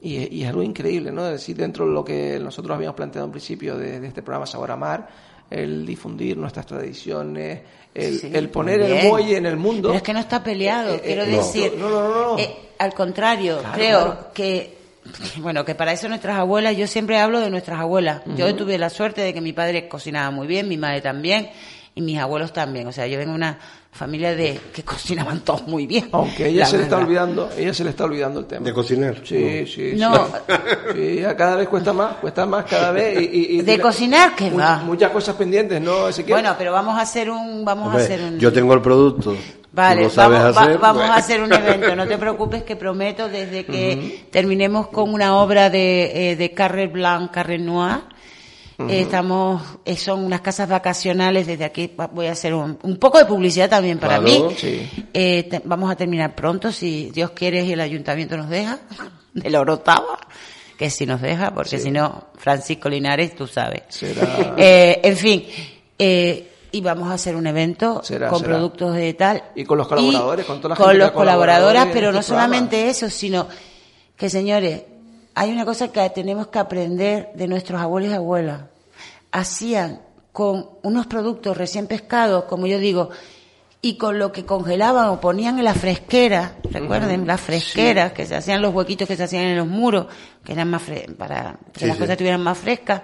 Y, 0.02 0.34
y 0.38 0.44
es 0.44 0.50
algo 0.50 0.64
increíble, 0.64 1.12
¿no? 1.12 1.26
Es 1.26 1.34
decir, 1.34 1.58
dentro 1.58 1.86
de 1.86 1.92
lo 1.94 2.04
que 2.06 2.40
nosotros 2.40 2.74
habíamos 2.76 2.96
planteado 2.96 3.26
en 3.26 3.32
principio 3.32 3.78
de, 3.78 4.00
de 4.00 4.08
este 4.08 4.24
programa 4.24 4.46
Sabor 4.48 4.72
a 4.72 4.78
Mar, 4.78 5.08
el 5.50 5.86
difundir 5.86 6.38
nuestras 6.38 6.66
tradiciones, 6.66 7.62
el, 7.94 8.20
Sí, 8.20 8.30
el 8.34 8.50
poner 8.50 8.82
el 8.82 9.08
muelle 9.10 9.38
en 9.38 9.46
el 9.48 9.58
mundo. 9.58 9.90
Pero 9.90 9.98
es 9.98 10.04
que 10.04 10.14
no 10.14 10.20
está 10.20 10.44
peleado, 10.44 10.94
Eh, 10.94 10.98
eh, 10.98 11.02
quiero 11.06 11.26
no. 11.26 11.38
decir. 11.38 11.74
No, 11.78 11.90
no, 11.90 12.02
no, 12.10 12.22
no. 12.34 12.40
eh, 12.40 12.56
al 12.78 12.94
contrario, 12.94 13.58
Claro, 13.60 13.74
creo 13.76 14.00
claro. 14.04 14.28
que, 14.34 14.78
bueno, 15.38 15.66
que 15.66 15.76
para 15.76 15.92
eso 15.92 16.08
nuestras 16.08 16.38
abuelas, 16.38 16.78
yo 16.78 16.86
siempre 16.88 17.18
hablo 17.20 17.40
de 17.40 17.50
nuestras 17.50 17.80
abuelas. 17.80 18.22
Yo 18.38 18.56
tuve 18.56 18.78
la 18.78 18.90
suerte 18.90 19.22
de 19.22 19.34
que 19.34 19.42
mi 19.42 19.54
padre 19.54 19.88
cocinaba 19.88 20.30
muy 20.32 20.46
bien, 20.48 20.68
mi 20.70 20.78
madre 20.78 21.02
también, 21.02 21.50
y 22.00 22.02
mis 22.02 22.18
abuelos 22.18 22.54
también. 22.54 22.88
O 22.88 22.92
sea, 22.92 23.06
yo 23.08 23.18
vengo 23.18 23.32
de 23.32 23.36
una 23.38 23.60
familia 23.92 24.36
de 24.36 24.60
que 24.74 24.84
cocinaban 24.86 25.42
todos 25.42 25.68
muy 25.68 25.86
bien. 25.86 26.10
Aunque 26.12 26.48
ella 26.48 26.62
la 26.62 26.66
se 26.66 26.78
le 26.78 26.84
está 26.84 26.98
olvidando, 26.98 27.50
ella 27.58 27.74
se 27.74 27.84
le 27.84 27.90
está 27.90 28.06
olvidando 28.06 28.40
el 28.40 28.46
tema. 28.46 28.66
¿De 28.66 28.74
cocinar? 28.74 29.18
Sí, 29.24 29.66
sí, 29.68 29.94
No. 29.98 30.28
sí. 30.28 30.32
Sí, 30.96 31.22
cada 31.38 31.56
vez 31.56 31.68
cuesta 31.68 31.92
más, 31.94 32.16
cuesta 32.16 32.46
más 32.46 32.66
cada 32.66 32.92
vez. 32.92 33.20
Y, 33.22 33.26
y- 33.26 33.60
y- 33.60 33.62
De 33.62 33.80
cocinar, 33.80 34.36
¿qué 34.36 34.50
mu- 34.50 34.60
va? 34.60 34.78
Muchas 34.78 35.12
cosas 35.12 35.36
pendientes, 35.36 35.82
¿no, 35.82 36.08
Ezequiel? 36.08 36.36
Bueno, 36.36 36.56
pero 36.58 36.72
vamos 36.72 36.98
a 36.98 37.02
hacer 37.02 37.30
un, 37.30 37.66
vamos 37.66 37.88
Hombre, 37.88 38.02
a 38.02 38.06
hacer 38.06 38.22
un. 38.24 38.40
Yo 38.40 38.52
tengo 38.54 38.74
el 38.74 38.82
producto. 38.82 39.36
Vale, 39.72 40.08
vamos, 40.16 40.18
va- 40.18 40.48
hacer. 40.50 40.78
vamos 40.80 40.98
bueno. 40.98 41.14
a 41.14 41.18
hacer 41.18 41.44
un 41.44 41.54
evento. 41.54 41.96
No 41.96 42.08
te 42.08 42.18
preocupes 42.18 42.64
que 42.64 42.76
prometo 42.76 43.28
desde 43.30 43.66
que 43.66 44.26
terminemos 44.32 44.88
con 44.88 45.14
una 45.14 45.36
obra 45.38 45.70
de, 45.70 46.32
eh, 46.32 46.36
de 46.36 46.52
Carre 46.54 46.88
Blanc, 46.88 47.32
Carre 47.32 47.60
Noir. 47.60 48.00
Eh, 48.88 49.02
estamos, 49.02 49.62
eh, 49.86 49.96
son 49.98 50.24
unas 50.24 50.42
casas 50.42 50.70
vacacionales. 50.70 51.48
Desde 51.48 51.66
aquí 51.66 51.92
voy 52.14 52.28
a 52.28 52.32
hacer 52.32 52.54
un, 52.54 52.78
un 52.84 52.98
poco 52.98 53.18
de 53.18 53.26
publicidad 53.26 53.70
también 53.70 54.00
para 54.00 54.20
Claro, 54.20 54.50
mí. 54.50 54.56
sí. 54.58 54.90
Eh, 55.14 55.62
vamos 55.66 55.92
a 55.92 55.96
terminar 55.96 56.36
pronto, 56.36 56.72
si 56.72 57.10
Dios 57.12 57.32
quiere 57.32 57.64
y 57.64 57.74
el 57.74 57.82
ayuntamiento 57.82 58.38
nos 58.38 58.50
deja, 58.50 58.80
de 59.34 59.50
la 59.50 59.60
Orotava, 59.62 60.20
que 60.78 60.90
si 60.90 61.06
nos 61.06 61.22
deja, 61.22 61.54
porque 61.54 61.78
si 61.80 61.92
no, 61.92 62.28
Francisco 62.38 62.88
Linares, 62.90 63.36
tú 63.36 63.48
sabes. 63.48 63.84
Será- 63.90 64.54
Eh, 64.58 65.02
en 65.04 65.18
fin, 65.18 65.46
eh, 65.98 66.46
y 66.72 66.82
vamos 66.82 67.10
a 67.10 67.16
hacer 67.16 67.36
un 67.36 67.48
evento 67.48 68.02
Será, 68.04 68.30
con 68.30 68.40
será. 68.40 68.52
productos 68.52 68.94
de 68.96 69.14
tal. 69.16 69.44
Y 69.56 69.66
con 69.66 69.78
los 69.78 69.88
colaboradores, 69.88 70.46
con 70.46 70.62
toda 70.62 70.70
la 70.70 70.76
con 70.76 70.98
los 70.98 71.08
ha 71.10 71.14
colaborado 71.14 71.66
colaboradores, 71.66 71.82
en 71.84 71.92
pero 71.92 72.12
no 72.12 72.20
este 72.20 72.30
programa. 72.30 72.48
solamente 72.48 72.90
eso, 72.90 73.10
sino 73.10 73.48
que, 74.16 74.30
señores, 74.30 74.84
hay 75.40 75.52
una 75.52 75.64
cosa 75.64 75.88
que 75.90 76.10
tenemos 76.10 76.48
que 76.48 76.60
aprender 76.60 77.30
de 77.34 77.48
nuestros 77.48 77.80
abuelos 77.80 78.12
y 78.12 78.14
abuelas. 78.14 78.62
Hacían 79.32 80.02
con 80.34 80.70
unos 80.84 81.08
productos 81.08 81.56
recién 81.56 81.88
pescados, 81.88 82.44
como 82.46 82.68
yo 82.68 82.78
digo, 82.80 83.10
y 83.82 83.98
con 83.98 84.20
lo 84.20 84.32
que 84.34 84.46
congelaban 84.46 85.08
o 85.08 85.22
ponían 85.22 85.58
en 85.58 85.64
la 85.64 85.74
fresquera, 85.74 86.56
recuerden, 86.70 87.26
las 87.26 87.40
fresqueras, 87.40 88.12
que 88.12 88.26
se 88.26 88.36
hacían 88.36 88.62
los 88.62 88.74
huequitos 88.74 89.08
que 89.08 89.16
se 89.16 89.24
hacían 89.24 89.44
en 89.46 89.58
los 89.58 89.68
muros, 89.68 90.08
que 90.44 90.52
eran 90.52 90.70
más 90.70 90.82
fre- 90.82 91.16
para 91.16 91.58
que 91.74 91.80
Sí, 91.82 91.86
las 91.86 91.96
sí. 91.96 92.00
cosas 92.02 92.12
estuvieran 92.12 92.42
más 92.42 92.58
frescas, 92.58 93.04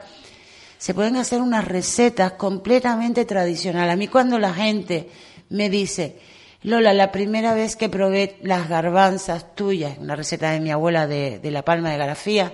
se 0.78 0.94
pueden 0.94 1.16
hacer 1.16 1.42
unas 1.42 1.64
recetas 1.66 2.34
completamente 2.34 3.24
tradicionales. 3.24 3.94
A 3.94 3.98
mí 3.98 4.10
cuando 4.10 4.38
la 4.38 4.54
gente 4.54 5.10
me 5.50 5.70
dice, 5.70 6.20
Lola, 6.66 6.94
la 6.94 7.12
primera 7.12 7.54
vez 7.54 7.76
que 7.76 7.90
probé 7.90 8.38
las 8.42 8.68
garbanzas 8.70 9.56
tuyas, 9.56 9.98
una 10.00 10.16
receta 10.16 10.52
de 10.52 10.60
mi 10.60 10.72
abuela 10.72 11.06
de, 11.08 11.40
de 11.40 11.52
La 11.52 11.64
Palma 11.64 11.92
de 11.92 11.98
Garafía, 11.98 12.52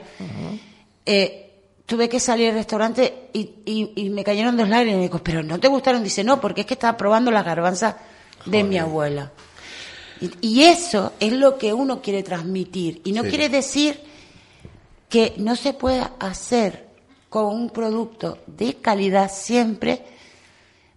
eh, 1.05 1.49
tuve 1.85 2.09
que 2.09 2.19
salir 2.19 2.49
al 2.49 2.55
restaurante 2.55 3.29
y, 3.33 3.49
y- 3.65 3.91
y 3.95 4.09
me 4.09 4.23
cayeron 4.23 4.57
dos 4.57 4.69
lágrimas. 4.69 4.95
Y 4.95 4.97
me 4.97 5.03
dijo, 5.07 5.19
pero 5.23 5.43
¿no 5.43 5.59
te 5.59 5.67
gustaron? 5.67 6.03
Dice, 6.03 6.23
no, 6.23 6.39
porque 6.41 6.61
es 6.61 6.67
que 6.67 6.73
estaba 6.75 6.97
probando 6.97 7.31
las 7.31 7.45
garbanzas 7.45 7.95
de 8.45 8.63
mi 8.63 8.77
abuela. 8.77 9.31
Y, 10.19 10.31
y 10.41 10.63
eso 10.63 11.13
es 11.19 11.33
lo 11.33 11.57
que 11.57 11.73
uno 11.73 12.01
quiere 12.01 12.21
transmitir. 12.23 13.01
Y 13.05 13.11
no 13.13 13.23
Sí. 13.23 13.29
quiere 13.29 13.49
decir 13.49 13.99
que 15.09 15.33
no 15.37 15.55
se 15.55 15.73
pueda 15.73 16.13
hacer 16.19 16.87
con 17.29 17.45
un 17.45 17.69
producto 17.69 18.37
de 18.47 18.75
calidad 18.75 19.31
siempre. 19.33 20.03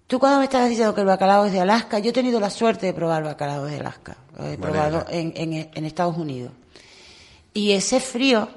Tú 0.07 0.19
cuando 0.19 0.39
me 0.39 0.45
estabas 0.45 0.69
diciendo 0.69 0.95
que 0.95 1.01
el 1.01 1.07
bacalao 1.07 1.47
es 1.47 1.53
de 1.53 1.61
Alaska, 1.61 1.99
yo 1.99 2.11
he 2.11 2.13
tenido 2.13 2.39
la 2.39 2.51
suerte 2.51 2.87
de 2.87 2.93
probar 2.93 3.25
bacalao 3.25 3.65
de 3.65 3.79
Alaska. 3.81 4.17
Lo 4.39 4.47
he 4.47 4.59
probado 4.59 5.07
en, 5.11 5.33
en- 5.37 5.71
en 5.73 5.85
Estados 5.85 6.17
Unidos. 6.19 6.53
Y 7.55 7.73
ese 7.73 8.01
frío, 8.01 8.49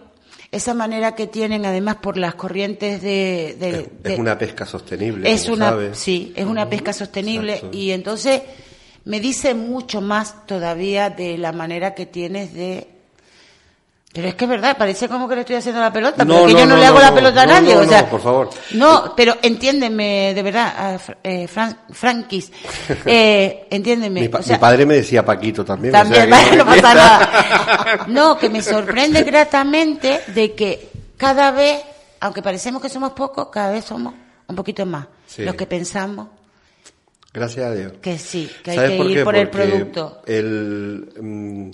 esa 0.52 0.74
manera 0.74 1.16
que 1.16 1.28
tienen 1.28 1.66
además 1.66 1.98
por 1.98 2.18
las 2.18 2.36
corrientes 2.36 3.02
de... 3.02 3.56
de- 3.60 3.70
Es, 3.70 4.04
de- 4.04 4.14
es 4.14 4.20
una 4.20 4.38
pesca 4.38 4.66
sostenible. 4.66 5.32
es 5.32 5.43
como 5.43 5.56
una 5.56 5.70
sabes. 5.70 5.98
sí 5.98 6.34
es 6.36 6.45
una 6.45 6.68
pesca 6.70 6.91
sostenible 6.93 7.54
Exacto. 7.56 7.78
y 7.78 7.91
entonces 7.91 8.41
me 9.06 9.20
dice 9.22 9.54
mucho 9.54 10.02
más 10.02 10.45
todavía 10.48 11.10
de 11.10 11.38
la 11.38 11.54
manera 11.54 11.95
que 11.95 12.06
tienes 12.06 12.54
de 12.54 12.88
pero 14.18 14.30
es 14.30 14.34
que 14.36 14.45
es 14.45 14.49
verdad, 14.49 14.76
parece 14.76 15.07
como 15.07 15.30
que 15.30 15.36
le 15.36 15.41
estoy 15.41 15.57
haciendo 15.57 15.80
la 15.80 15.93
pelota, 15.93 16.26
No, 16.26 16.34
pero 16.34 16.47
que 16.47 16.53
no, 16.53 16.59
yo 16.59 16.65
no, 16.65 16.74
no, 16.74 16.82
le 16.82 16.88
hago 16.88 16.99
la 16.99 17.13
pelota 17.13 17.41
a 17.43 17.45
nadie, 17.45 17.76
no, 17.76 17.82
o 17.82 17.86
sea, 17.86 18.01
no, 18.01 18.09
por 18.09 18.22
favor. 18.22 18.49
No, 18.72 19.13
pero 19.15 19.38
entiéndeme, 19.43 20.34
de 20.34 20.41
verdad, 20.41 20.99
eh, 21.24 21.47
Fran- 21.47 21.78
Frankis, 21.91 22.51
eh, 23.05 23.68
entiéndeme. 23.70 24.22
Mi, 24.22 24.28
pa- 24.28 24.39
o 24.39 24.41
sea, 24.41 24.55
mi 24.57 24.59
padre 24.61 24.86
me 24.88 24.95
decía 24.95 25.24
Paquito 25.24 25.63
también. 25.63 25.93
o 25.93 25.99
también, 25.99 26.24
sea 26.24 26.32
vale, 26.32 26.49
que- 26.49 26.57
no 26.57 26.65
pasa 26.82 26.93
nada. 26.95 28.05
No, 28.07 28.38
que 28.39 28.49
me 28.49 28.63
sorprende 28.63 29.22
gratamente 29.24 30.22
de 30.34 30.53
que 30.55 30.89
cada 31.15 31.51
vez, 31.51 31.80
aunque 32.20 32.41
parecemos 32.41 32.82
que 32.82 32.89
somos 32.89 33.11
pocos, 33.11 33.49
cada 33.49 33.70
vez 33.72 33.86
somos 33.86 34.15
un 34.47 34.55
poquito 34.55 34.84
más. 34.88 35.05
Sí. 35.28 35.43
Los 35.43 35.53
que 35.53 35.68
pensamos 35.68 36.30
Gracias 37.34 37.65
a 37.68 37.72
Dios. 37.76 37.91
que 38.01 38.18
sí, 38.18 38.49
que 38.63 38.72
hay 38.72 38.78
¿Sabes 38.78 38.91
que 38.93 38.97
por 38.97 39.11
ir 39.11 39.24
por 39.24 39.36
el 39.36 39.49
producto. 39.49 40.22
el, 40.26 41.07
mm, 41.22 41.70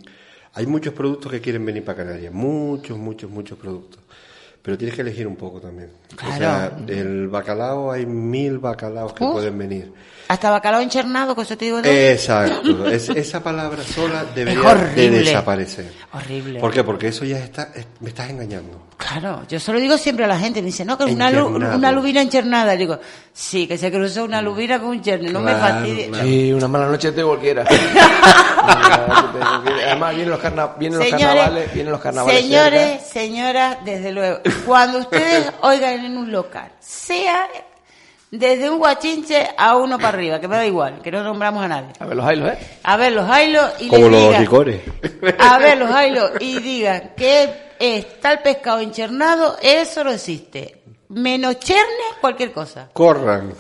hay 0.53 0.65
muchos 0.67 0.93
productos 0.93 1.31
que 1.31 1.41
quieren 1.41 1.65
venir 1.65 1.83
para 1.83 1.99
Canarias, 2.05 2.33
muchos, 2.33 2.97
muchos, 2.97 3.29
muchos 3.29 3.57
productos. 3.57 3.99
Pero 4.61 4.77
tienes 4.77 4.95
que 4.95 5.01
elegir 5.01 5.27
un 5.27 5.35
poco 5.35 5.59
también. 5.59 5.89
O 6.15 6.37
sea, 6.37 6.69
Claro. 6.69 6.85
el 6.87 7.27
bacalao, 7.27 7.91
hay 7.91 8.05
mil 8.05 8.59
bacalaos 8.59 9.11
que 9.11 9.23
Uf. 9.25 9.33
pueden 9.33 9.57
venir. 9.57 9.91
Hasta 10.29 10.49
bacalao 10.51 10.79
enchernado, 10.79 11.35
con 11.35 11.43
eso 11.43 11.57
te 11.57 11.65
digo 11.65 11.81
de... 11.81 12.13
Exacto. 12.13 12.87
Es- 12.89 13.09
esa 13.09 13.43
palabra 13.43 13.83
sola 13.83 14.23
debería 14.33 14.73
de 14.95 15.09
desaparecer. 15.09 15.91
Horrible. 16.13 16.61
¿Por 16.61 16.71
qué? 16.71 16.81
Porque 16.85 17.09
eso 17.09 17.25
ya 17.25 17.39
está, 17.39 17.73
es- 17.75 17.87
me 17.99 18.07
estás 18.09 18.29
engañando. 18.29 18.87
Claro, 19.05 19.41
yo 19.49 19.59
se 19.59 19.73
lo 19.73 19.79
digo 19.79 19.97
siempre 19.97 20.23
a 20.25 20.27
la 20.29 20.37
gente, 20.39 20.61
me 20.61 20.67
dice, 20.67 20.85
no, 20.85 20.97
que 20.97 21.03
una, 21.05 21.29
una 21.45 21.91
lubina 21.91 22.21
enchernada. 22.21 22.71
Le 22.73 22.77
digo, 22.79 22.99
sí, 23.33 23.67
que 23.67 23.77
se 23.77 23.91
cruzó 23.91 24.23
una 24.23 24.41
lubina 24.41 24.79
con 24.79 24.89
un 24.89 25.01
cherne, 25.01 25.29
no 25.29 25.41
me 25.41 25.51
Claro, 25.51 25.75
fastidie. 25.75 26.07
claro. 26.07 26.23
Sí, 26.25 26.53
una 26.53 26.67
mala 26.69 26.85
noche 26.87 27.11
de 27.11 27.23
cualquiera. 27.23 27.65
Además, 28.63 30.15
vienen 30.15 30.29
los, 30.31 30.39
carna- 30.39 30.67
vienen 30.77 30.99
los 30.99 31.09
carnavales. 31.09 31.73
Vienen 31.73 31.91
los 31.91 32.01
carnavales 32.01 32.41
señores, 32.41 32.89
cerca. 33.01 33.05
señoras, 33.13 33.77
desde 33.83 34.11
luego, 34.11 34.39
cuando 34.65 34.99
ustedes 34.99 35.51
oigan 35.61 36.05
en 36.05 36.17
un 36.17 36.31
local, 36.31 36.71
sea 36.79 37.47
desde 38.31 38.69
un 38.69 38.79
guachinche 38.79 39.49
a 39.57 39.75
uno 39.77 39.97
para 39.97 40.09
arriba, 40.09 40.39
que 40.39 40.47
me 40.47 40.55
da 40.55 40.65
igual, 40.65 41.01
que 41.03 41.11
no 41.11 41.23
nombramos 41.23 41.63
a 41.63 41.67
nadie. 41.67 41.89
A 41.99 42.05
ver, 42.05 42.15
los 42.17 42.31
hilos, 42.31 42.49
¿eh? 42.53 42.57
A 42.83 42.97
ver 42.97 43.11
los 43.13 43.25
hilos 43.39 43.71
y 43.79 43.87
Como 43.89 44.01
les 44.03 44.11
los 44.11 44.21
digan, 44.23 44.41
licores. 44.41 44.81
a 45.39 45.57
ver 45.59 45.77
los 45.77 45.89
hilos 46.03 46.31
y 46.39 46.59
digan 46.59 47.11
que 47.15 47.72
es 47.84 48.21
tal 48.21 48.39
pescado 48.39 48.79
enchernado, 48.79 49.57
eso 49.61 50.05
no 50.05 50.11
existe. 50.11 50.81
Menos 51.09 51.59
cherne, 51.59 52.15
cualquier 52.21 52.53
cosa. 52.53 52.89
Corran. 52.93 53.53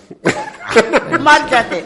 Márchate. 1.19 1.85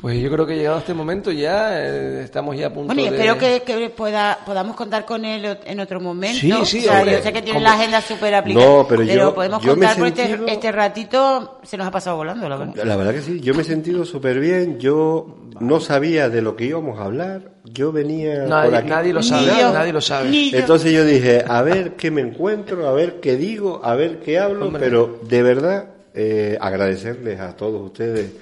Pues 0.00 0.20
yo 0.20 0.30
creo 0.30 0.46
que 0.46 0.54
llegado 0.54 0.78
este 0.78 0.94
momento 0.94 1.32
ya 1.32 1.76
eh, 1.84 2.22
estamos 2.22 2.56
ya 2.56 2.68
a 2.68 2.72
punto 2.72 2.86
Bueno, 2.86 3.00
y 3.00 3.10
de... 3.10 3.16
espero 3.16 3.36
que, 3.36 3.62
que 3.62 3.90
pueda, 3.90 4.38
podamos 4.46 4.76
contar 4.76 5.04
con 5.04 5.24
él 5.24 5.58
en 5.64 5.80
otro 5.80 6.00
momento. 6.00 6.38
Sí, 6.38 6.52
sí, 6.64 6.78
O 6.78 6.82
sea, 6.82 7.00
hombre. 7.00 7.16
yo 7.16 7.22
sé 7.24 7.32
que 7.32 7.42
tiene 7.42 7.58
la 7.60 7.72
agenda 7.72 8.00
súper 8.00 8.32
aplicada. 8.32 8.64
No, 8.64 8.86
pero 8.88 9.02
yo- 9.02 9.34
podemos 9.34 9.60
yo 9.60 9.72
contar 9.72 9.96
por 9.96 10.06
este, 10.06 10.26
sentido- 10.28 10.46
este 10.46 10.70
ratito, 10.70 11.58
se 11.64 11.76
nos 11.76 11.88
ha 11.88 11.90
pasado 11.90 12.16
volando, 12.16 12.48
la 12.48 12.56
verdad. 12.58 12.84
La 12.84 12.94
verdad 12.96 13.12
que 13.12 13.22
sí, 13.22 13.40
yo 13.40 13.54
me 13.54 13.62
he 13.62 13.64
sentido 13.64 14.04
súper 14.04 14.38
bien. 14.38 14.78
Yo 14.78 15.36
no 15.58 15.80
sabía 15.80 16.28
de 16.28 16.42
lo 16.42 16.54
que 16.54 16.66
íbamos 16.66 17.00
a 17.00 17.04
hablar. 17.04 17.50
Yo 17.64 17.90
venía 17.90 18.38
por 18.42 18.48
Nadie, 18.48 18.76
aquí. 18.76 18.88
nadie 18.90 19.12
lo 19.12 19.22
sabe, 19.24 19.46
yo, 19.60 19.72
nadie 19.72 19.92
lo 19.92 20.00
sabe. 20.00 20.50
Entonces 20.56 20.92
yo 20.92 21.04
dije, 21.04 21.44
a 21.46 21.60
ver 21.62 21.96
qué 21.96 22.12
me 22.12 22.20
encuentro, 22.20 22.86
a 22.88 22.92
ver 22.92 23.18
qué 23.20 23.36
digo, 23.36 23.80
a 23.82 23.96
ver 23.96 24.20
qué 24.20 24.38
hablo, 24.38 24.66
Hombre. 24.66 24.80
pero 24.80 25.18
de 25.28 25.42
verdad 25.42 25.86
eh, 26.20 26.58
agradecerles 26.60 27.38
a 27.38 27.54
todos 27.54 27.80
ustedes 27.80 28.32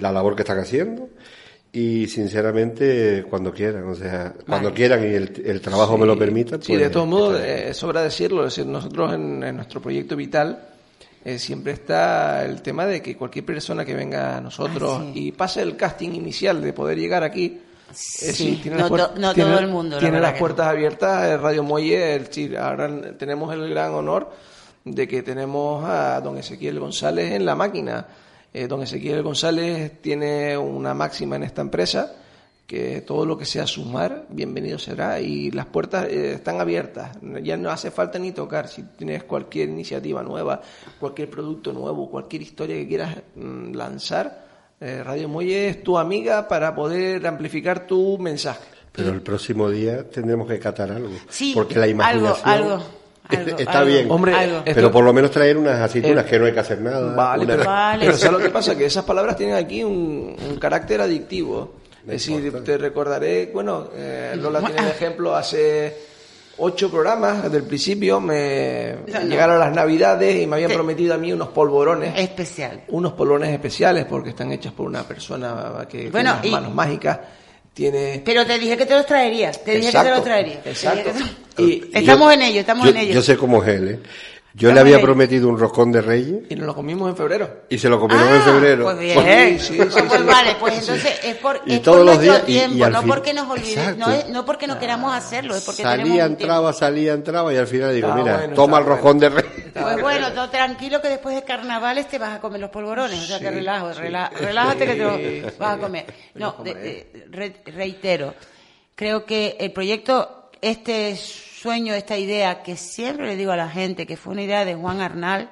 la 0.00 0.12
labor 0.12 0.36
que 0.36 0.42
están 0.42 0.60
haciendo 0.60 1.08
y 1.72 2.06
sinceramente 2.06 3.24
cuando 3.28 3.52
quieran, 3.52 3.88
o 3.88 3.94
sea, 3.96 4.32
cuando 4.46 4.72
quieran 4.72 5.02
y 5.02 5.14
el, 5.14 5.42
el 5.44 5.60
trabajo 5.60 5.98
me 5.98 6.06
lo 6.06 6.16
permita. 6.16 6.58
Sí, 6.60 6.74
de 6.74 6.78
pues, 6.84 6.92
todos 6.92 7.08
modos, 7.08 7.40
eh, 7.40 7.74
sobra 7.74 8.02
decirlo, 8.02 8.46
es 8.46 8.54
decir, 8.54 8.70
nosotros 8.70 9.12
en, 9.14 9.42
en 9.42 9.56
nuestro 9.56 9.82
proyecto 9.82 10.14
vital 10.14 10.68
eh, 11.24 11.36
siempre 11.40 11.72
está 11.72 12.44
el 12.44 12.62
tema 12.62 12.86
de 12.86 13.02
que 13.02 13.16
cualquier 13.16 13.44
persona 13.44 13.84
que 13.84 13.94
venga 13.94 14.36
a 14.36 14.40
nosotros 14.40 14.98
Ah, 15.00 15.10
sí. 15.12 15.26
y 15.28 15.32
pase 15.32 15.62
el 15.62 15.76
casting 15.76 16.10
inicial 16.10 16.62
de 16.62 16.72
poder 16.72 16.96
llegar 16.98 17.24
aquí, 17.24 17.60
eh, 17.90 17.94
Sí, 17.94 18.60
tiene 18.62 18.78
no 18.78 18.88
to- 18.88 19.12
no 19.18 19.34
tiene- 19.34 19.50
todo 19.50 19.58
el 19.60 19.68
mundo, 19.68 19.98
Tiene 19.98 20.20
las 20.20 20.38
puertas 20.38 20.66
abiertas, 20.68 21.24
eh, 21.24 21.36
Radio 21.38 21.64
Muelle, 21.64 22.14
el, 22.14 22.26
sí, 22.32 22.54
ahora 22.54 22.88
tenemos 23.18 23.52
el 23.52 23.68
gran 23.70 23.90
honor 23.94 24.30
de 24.84 25.08
que 25.08 25.22
tenemos 25.22 25.84
a 25.84 26.20
don 26.20 26.36
Ezequiel 26.36 26.78
González 26.78 27.32
en 27.32 27.44
la 27.44 27.54
máquina. 27.54 28.06
Eh, 28.52 28.66
don 28.66 28.82
Ezequiel 28.82 29.22
González 29.22 30.00
tiene 30.00 30.56
una 30.56 30.94
máxima 30.94 31.36
en 31.36 31.44
esta 31.44 31.62
empresa 31.62 32.16
que 32.66 33.02
todo 33.02 33.26
lo 33.26 33.36
que 33.36 33.44
sea 33.44 33.66
sumar, 33.66 34.26
bienvenido 34.30 34.78
será. 34.78 35.20
Y 35.20 35.50
las 35.50 35.66
puertas 35.66 36.06
eh, 36.06 36.32
están 36.34 36.60
abiertas. 36.60 37.18
Ya 37.42 37.56
no 37.56 37.70
hace 37.70 37.90
falta 37.90 38.18
ni 38.18 38.32
tocar. 38.32 38.68
Si 38.68 38.82
tienes 38.82 39.24
cualquier 39.24 39.68
iniciativa 39.68 40.22
nueva, 40.22 40.60
cualquier 40.98 41.28
producto 41.28 41.72
nuevo, 41.72 42.10
cualquier 42.10 42.42
historia 42.42 42.76
que 42.76 42.88
quieras 42.88 43.16
mm, 43.34 43.72
lanzar, 43.74 44.44
eh, 44.80 45.02
Radio 45.02 45.28
Muelle 45.28 45.68
es 45.68 45.82
tu 45.82 45.98
amiga 45.98 46.48
para 46.48 46.74
poder 46.74 47.26
amplificar 47.26 47.86
tu 47.86 48.18
mensaje. 48.18 48.64
Pero 48.92 49.10
el 49.10 49.22
próximo 49.22 49.68
día 49.68 50.08
tendremos 50.08 50.48
que 50.48 50.58
catar 50.58 50.90
algo. 50.92 51.10
Sí, 51.28 51.52
porque 51.54 51.78
la 51.78 51.88
imaginación 51.88 52.48
algo, 52.48 52.74
algo, 52.74 52.84
algo, 53.28 53.58
está 53.58 53.78
algo. 53.78 53.90
bien. 53.90 54.10
Hombre, 54.10 54.34
Algo. 54.34 54.62
pero 54.64 54.90
por 54.90 55.04
lo 55.04 55.12
menos 55.12 55.30
traer 55.30 55.56
unas 55.56 55.80
aceitunas 55.80 56.24
Eh, 56.24 56.28
que 56.28 56.38
no 56.38 56.46
hay 56.46 56.52
que 56.52 56.60
hacer 56.60 56.80
nada. 56.80 57.14
Vale, 57.14 57.44
una- 57.44 57.54
pero, 57.56 57.64
Vale. 57.70 58.06
pero 58.06 58.18
¿sabes 58.18 58.32
lo 58.38 58.44
que 58.44 58.50
pasa? 58.50 58.76
Que 58.76 58.86
esas 58.86 59.04
palabras 59.04 59.36
tienen 59.36 59.54
aquí 59.56 59.82
un, 59.82 60.36
un 60.48 60.56
carácter 60.58 61.00
adictivo. 61.00 61.74
Es 62.06 62.26
decir, 62.26 62.52
te 62.62 62.76
recordaré, 62.76 63.50
bueno, 63.52 63.88
eh, 63.94 64.34
Lola 64.36 64.60
tiene 64.60 64.82
el 64.82 64.88
ejemplo, 64.88 65.34
hace 65.34 65.96
ocho 66.58 66.90
programas, 66.90 67.44
desde 67.44 67.56
el 67.56 67.62
principio, 67.64 68.20
me 68.20 68.94
No, 69.06 69.20
no. 69.20 69.26
llegaron 69.26 69.58
las 69.58 69.74
navidades 69.74 70.36
y 70.42 70.46
me 70.46 70.56
habían 70.56 70.72
prometido 70.72 71.14
a 71.14 71.16
mí 71.16 71.32
unos 71.32 71.48
polvorones. 71.48 72.12
Especial. 72.14 72.82
Unos 72.88 73.14
polvorones 73.14 73.50
especiales 73.50 74.04
porque 74.04 74.28
están 74.30 74.52
hechos 74.52 74.74
por 74.74 74.86
una 74.86 75.02
persona 75.02 75.86
que 75.88 76.10
Bueno, 76.10 76.32
tiene 76.42 76.48
y- 76.48 76.50
las 76.52 76.60
manos 76.60 76.74
mágicas. 76.76 77.18
Tiene... 77.74 78.22
Pero 78.24 78.46
te 78.46 78.58
dije 78.58 78.76
que 78.76 78.86
te 78.86 78.94
los 78.94 79.04
traería. 79.04 79.50
Te 79.50 79.76
dije 79.76 79.90
que 79.92 79.98
te 79.98 80.10
los 80.10 80.24
traería. 80.24 80.60
Exacto. 80.64 81.10
te- 81.56 81.62
Y- 81.62 81.90
Estamos 81.92 82.26
Yo- 82.28 82.32
en 82.32 82.42
ello, 82.42 82.60
estamos 82.60 82.84
yo, 82.84 82.90
en 82.92 82.96
ello. 82.98 83.14
Yo 83.14 83.22
sé 83.22 83.36
cómo 83.36 83.62
es 83.62 83.68
él, 83.68 83.88
¿eh? 83.88 83.98
Yo 84.56 84.72
le 84.72 84.78
había 84.78 85.00
prometido 85.00 85.48
un 85.48 85.58
roscón 85.58 85.90
de 85.90 86.00
reyes 86.00 86.42
Y 86.48 86.54
nos 86.54 86.66
lo 86.66 86.74
comimos 86.76 87.10
en 87.10 87.16
febrero. 87.16 87.62
y 87.68 87.76
se 87.76 87.88
lo 87.88 87.98
comieron 87.98 88.28
Ah, 88.28 88.36
en 88.36 88.42
febrero. 88.42 88.84
Pues 88.84 88.98
bien. 89.00 89.58
Sí, 89.58 89.66
sí, 89.66 89.76
pues, 89.78 89.94
sí, 89.94 90.00
pues 90.06 90.20
sí. 90.20 90.26
vale, 90.26 90.56
pues 90.60 90.78
entonces 90.78 91.18
es 91.24 91.34
por, 91.38 91.60
Y 91.66 91.74
es 91.74 91.82
todos 91.82 91.96
por 91.98 92.06
los 92.06 92.16
nuestro 92.16 92.46
días, 92.46 92.48
y- 92.48 92.52
y 92.52 92.58
tiempo, 92.68 92.84
al 92.84 92.92
no 92.92 93.00
fin- 93.00 93.08
porque 93.10 93.34
nos 93.34 93.50
olvidemos, 93.50 93.96
no, 93.96 94.10
es- 94.12 94.28
no 94.28 94.44
porque 94.44 94.66
no 94.68 94.78
queramos 94.78 95.12
hacerlo, 95.12 95.56
es 95.56 95.64
porque 95.64 95.82
tenemos 95.82 95.98
salía, 96.08 96.12
un 96.24 96.28
tiempo. 96.36 96.42
entraba, 96.44 96.72
salía, 96.72 97.12
entraba 97.14 97.52
y 97.52 97.56
al 97.56 97.66
final 97.66 97.94
digo, 97.94 98.08
Ah, 98.12 98.14
mira, 98.16 98.36
bueno, 98.38 98.54
toma 98.54 98.78
el 98.78 98.84
roscón 98.84 99.18
de 99.18 99.28
reyes. 99.30 99.52
Pues 99.74 100.00
bueno, 100.00 100.32
todo 100.32 100.48
tranquilo 100.50 101.02
que 101.02 101.08
después 101.08 101.34
de 101.34 101.42
carnavales 101.42 102.06
te 102.06 102.18
vas 102.20 102.36
a 102.36 102.40
comer 102.40 102.60
los 102.60 102.70
polvorones, 102.70 103.20
o 103.20 103.26
sea 103.26 103.40
que 103.40 103.50
relajo, 103.50 103.90
rela- 103.90 104.30
relájate 104.30 104.86
que 104.86 104.94
te 104.94 105.02
los 105.42 105.58
vas 105.58 105.78
a 105.78 105.80
comer. 105.80 106.06
No, 106.36 106.54
de- 106.62 106.74
de- 106.74 107.26
re- 107.28 107.56
reitero, 107.74 108.34
creo 108.94 109.24
que 109.26 109.56
el 109.58 109.72
proyecto, 109.72 110.50
este 110.62 111.10
sueño, 111.64 111.94
esta 111.94 112.18
idea 112.18 112.62
que 112.62 112.76
siempre 112.76 113.26
le 113.26 113.36
digo 113.36 113.50
a 113.50 113.56
la 113.56 113.70
gente, 113.70 114.06
que 114.06 114.18
fue 114.18 114.34
una 114.34 114.42
idea 114.42 114.66
de 114.66 114.74
Juan 114.74 115.00
Arnal, 115.00 115.48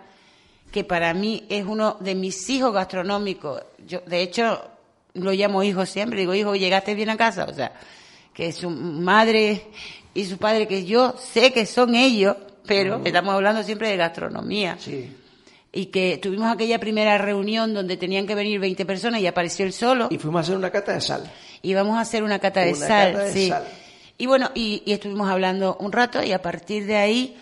que 0.71 0.85
para 0.85 1.15
mí 1.15 1.47
es 1.49 1.65
uno 1.65 1.97
de 2.01 2.15
mis 2.15 2.51
hijos 2.51 2.71
gastronómicos. 2.75 3.63
Yo, 3.87 4.01
de 4.01 4.21
hecho, 4.21 4.63
lo 5.15 5.33
llamo 5.33 5.63
hijo 5.63 5.87
siempre, 5.87 6.21
digo, 6.21 6.35
hijo, 6.35 6.55
llegaste 6.55 6.95
bien 6.95 7.09
a 7.09 7.17
casa, 7.17 7.47
o 7.49 7.55
sea, 7.55 7.73
que 8.35 8.53
su 8.53 8.69
madre 8.69 9.69
y 10.13 10.27
su 10.27 10.37
padre, 10.37 10.69
que 10.69 10.85
yo 10.85 11.15
sé 11.17 11.51
que 11.51 11.65
son 11.65 11.95
ellos, 11.95 12.37
pero 12.67 13.01
estamos 13.03 13.33
hablando 13.33 13.63
siempre 13.63 13.89
de 13.89 13.97
gastronomía. 13.97 14.77
Sí. 14.79 15.17
Y 15.73 15.87
que 15.87 16.19
tuvimos 16.19 16.53
aquella 16.53 16.79
primera 16.79 17.17
reunión 17.17 17.73
donde 17.73 17.97
tenían 17.97 18.27
que 18.27 18.35
venir 18.35 18.61
20 18.61 18.85
personas 18.85 19.23
y 19.23 19.27
apareció 19.27 19.65
él 19.65 19.73
solo. 19.73 20.09
Y 20.11 20.19
fuimos 20.19 20.41
a 20.41 20.43
hacer 20.43 20.57
una 20.57 20.71
cata 20.71 20.93
de 20.93 21.01
sal. 21.01 21.33
Y 21.63 21.73
vamos 21.73 21.97
a 21.97 22.03
hacer 22.03 22.23
una 22.23 22.39
cata 22.39 22.61
de 22.61 22.75
Una 22.75 22.87
sal, 22.87 23.13
cata 23.13 23.25
de 23.25 23.33
sí. 23.33 23.49
sal. 23.49 23.65
Y 24.23 24.27
bueno, 24.27 24.53
y, 24.55 24.85
y 24.87 24.93
estuvimos 24.93 25.29
hablando 25.29 25.77
un 25.81 25.91
rato 25.91 26.23
y 26.23 26.31
a 26.31 26.41
partir 26.41 26.87
de 26.87 26.95
ahí, 26.97 27.37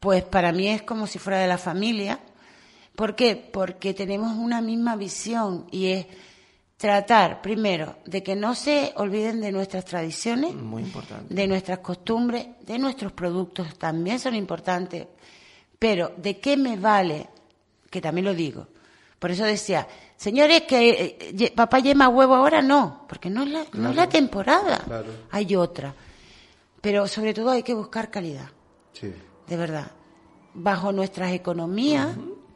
pues 0.00 0.22
para 0.24 0.50
mí 0.50 0.66
es 0.66 0.80
como 0.80 1.06
si 1.06 1.18
fuera 1.18 1.38
de 1.38 1.46
la 1.46 1.58
familia. 1.58 2.20
¿Por 2.96 3.14
qué? 3.14 3.36
Porque 3.36 3.92
tenemos 3.92 4.34
una 4.38 4.62
misma 4.62 4.96
visión 4.96 5.66
y 5.70 5.88
es 5.88 6.06
tratar, 6.78 7.42
primero, 7.42 7.96
de 8.06 8.22
que 8.22 8.34
no 8.34 8.54
se 8.54 8.94
olviden 8.96 9.42
de 9.42 9.52
nuestras 9.52 9.84
tradiciones, 9.84 10.54
Muy 10.54 10.84
importante. 10.84 11.34
de 11.34 11.46
nuestras 11.46 11.80
costumbres, 11.80 12.46
de 12.62 12.78
nuestros 12.78 13.12
productos, 13.12 13.76
también 13.78 14.18
son 14.18 14.34
importantes. 14.34 15.06
Pero, 15.78 16.12
¿de 16.16 16.38
qué 16.38 16.56
me 16.56 16.76
vale? 16.78 17.28
Que 17.90 18.00
también 18.00 18.24
lo 18.24 18.32
digo. 18.32 18.68
Por 19.18 19.30
eso 19.30 19.44
decía, 19.44 19.86
señores, 20.16 20.62
que 20.62 20.88
eh, 20.88 21.32
ye- 21.34 21.50
papá 21.54 21.78
yema 21.80 22.08
huevo 22.08 22.34
ahora, 22.34 22.62
no, 22.62 23.04
porque 23.06 23.28
no 23.28 23.42
es 23.42 23.50
la, 23.50 23.64
no 23.74 23.90
es 23.90 23.96
la 23.96 24.08
temporada. 24.08 24.78
Claro. 24.78 25.08
Hay 25.30 25.54
otra. 25.54 25.94
Pero 26.82 27.06
sobre 27.08 27.32
todo 27.32 27.50
hay 27.50 27.62
que 27.62 27.72
buscar 27.74 28.10
calidad, 28.10 28.48
Sí. 28.92 29.10
de 29.46 29.56
verdad. 29.56 29.86
Bajo 30.52 30.92
nuestras 30.92 31.32
economías, 31.32 32.08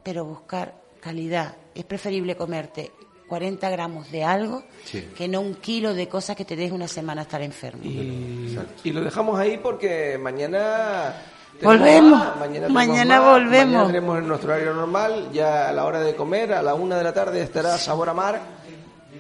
pero 0.03 0.25
buscar 0.27 0.75
calidad. 1.01 1.55
Es 1.75 1.85
preferible 1.85 2.37
comerte 2.37 2.93
40 3.29 3.71
gramos 3.71 4.11
de 4.11 4.23
algo 4.25 4.63
Sí. 4.85 5.09
que 5.17 5.29
no 5.29 5.41
un 5.41 5.55
kilo 5.55 5.95
de 5.95 6.09
cosas 6.09 6.37
que 6.37 6.45
te 6.45 6.57
deje 6.57 6.75
una 6.75 6.89
semana 6.89 7.23
estar 7.23 7.41
enfermo. 7.41 7.83
Y, 7.85 8.59
y 8.85 8.91
lo 8.93 9.01
dejamos 9.01 9.39
ahí 9.39 9.59
porque 9.59 10.19
mañana... 10.19 11.15
Volvemos. 11.63 12.11
más, 12.21 12.37
Mañana 12.71 13.19
más, 13.21 13.31
volvemos. 13.33 13.87
Mañana 13.89 14.19
en 14.19 14.29
nuestro 14.29 14.53
horario 14.53 14.75
normal, 14.75 15.31
ya 15.33 15.71
a 15.71 15.73
la 15.73 15.87
hora 15.87 16.01
de 16.01 16.15
comer, 16.15 16.53
a 16.53 16.63
la 16.63 16.75
una 16.75 16.99
de 16.99 17.05
la 17.05 17.15
tarde 17.15 17.41
estará 17.41 17.79
Sabor 17.79 18.11
a 18.11 18.15
Mar 18.15 18.43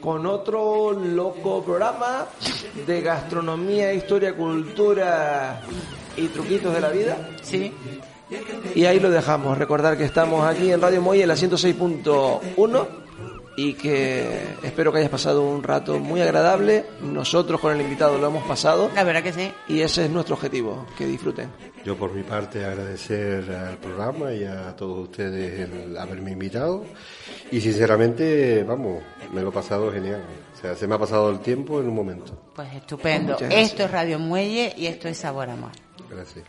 con 0.00 0.26
otro 0.26 0.92
loco 0.92 1.62
programa 1.62 2.26
de 2.86 3.00
gastronomía, 3.00 3.92
historia, 3.92 4.34
cultura 4.34 5.60
y 6.16 6.26
truquitos 6.28 6.74
de 6.74 6.80
la 6.80 6.88
vida. 6.90 7.30
Sí. 7.42 7.72
Y 8.74 8.84
ahí 8.84 8.98
lo 8.98 9.10
dejamos. 9.10 9.56
Recordar 9.56 9.96
que 9.96 10.04
estamos 10.04 10.44
aquí 10.44 10.72
en 10.72 10.80
Radio 10.80 11.00
Moy 11.00 11.22
en 11.22 11.28
la 11.28 11.34
106.1 11.34 13.05
y 13.56 13.74
que 13.74 14.28
espero 14.62 14.92
que 14.92 14.98
hayas 14.98 15.10
pasado 15.10 15.42
un 15.42 15.62
rato 15.62 15.98
muy 15.98 16.20
agradable. 16.20 16.84
Nosotros 17.00 17.60
con 17.60 17.74
el 17.74 17.80
invitado 17.80 18.18
lo 18.18 18.26
hemos 18.28 18.44
pasado 18.46 18.90
La 18.94 19.04
verdad 19.04 19.22
que 19.22 19.32
sí. 19.32 19.52
y 19.68 19.80
ese 19.80 20.04
es 20.04 20.10
nuestro 20.10 20.34
objetivo, 20.34 20.86
que 20.96 21.06
disfruten. 21.06 21.50
Yo 21.84 21.96
por 21.96 22.12
mi 22.12 22.22
parte 22.22 22.64
agradecer 22.64 23.50
al 23.50 23.78
programa 23.78 24.32
y 24.32 24.44
a 24.44 24.74
todos 24.76 25.08
ustedes 25.08 25.68
el 25.70 25.96
haberme 25.96 26.32
invitado 26.32 26.84
y 27.50 27.60
sinceramente, 27.60 28.64
vamos, 28.64 29.02
me 29.32 29.40
lo 29.40 29.50
he 29.50 29.52
pasado 29.52 29.92
genial. 29.92 30.22
O 30.56 30.60
sea, 30.60 30.74
se 30.74 30.86
me 30.86 30.94
ha 30.94 30.98
pasado 30.98 31.30
el 31.30 31.40
tiempo 31.40 31.80
en 31.80 31.88
un 31.88 31.94
momento. 31.94 32.50
Pues 32.54 32.74
estupendo. 32.74 33.36
Esto 33.38 33.84
es 33.84 33.90
Radio 33.90 34.18
Muelle 34.18 34.74
y 34.76 34.86
esto 34.86 35.08
es 35.08 35.18
Sabor 35.18 35.48
Amor. 35.48 35.70
Gracias. 36.10 36.44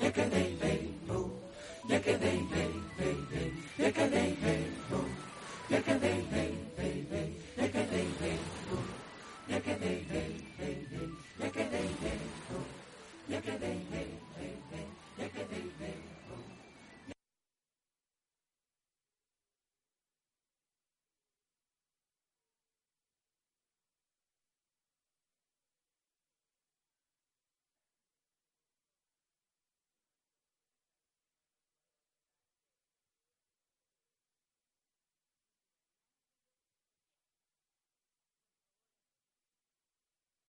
Look 0.00 0.16
at 0.16 0.32
me, 0.32 0.56
baby. 0.60 0.80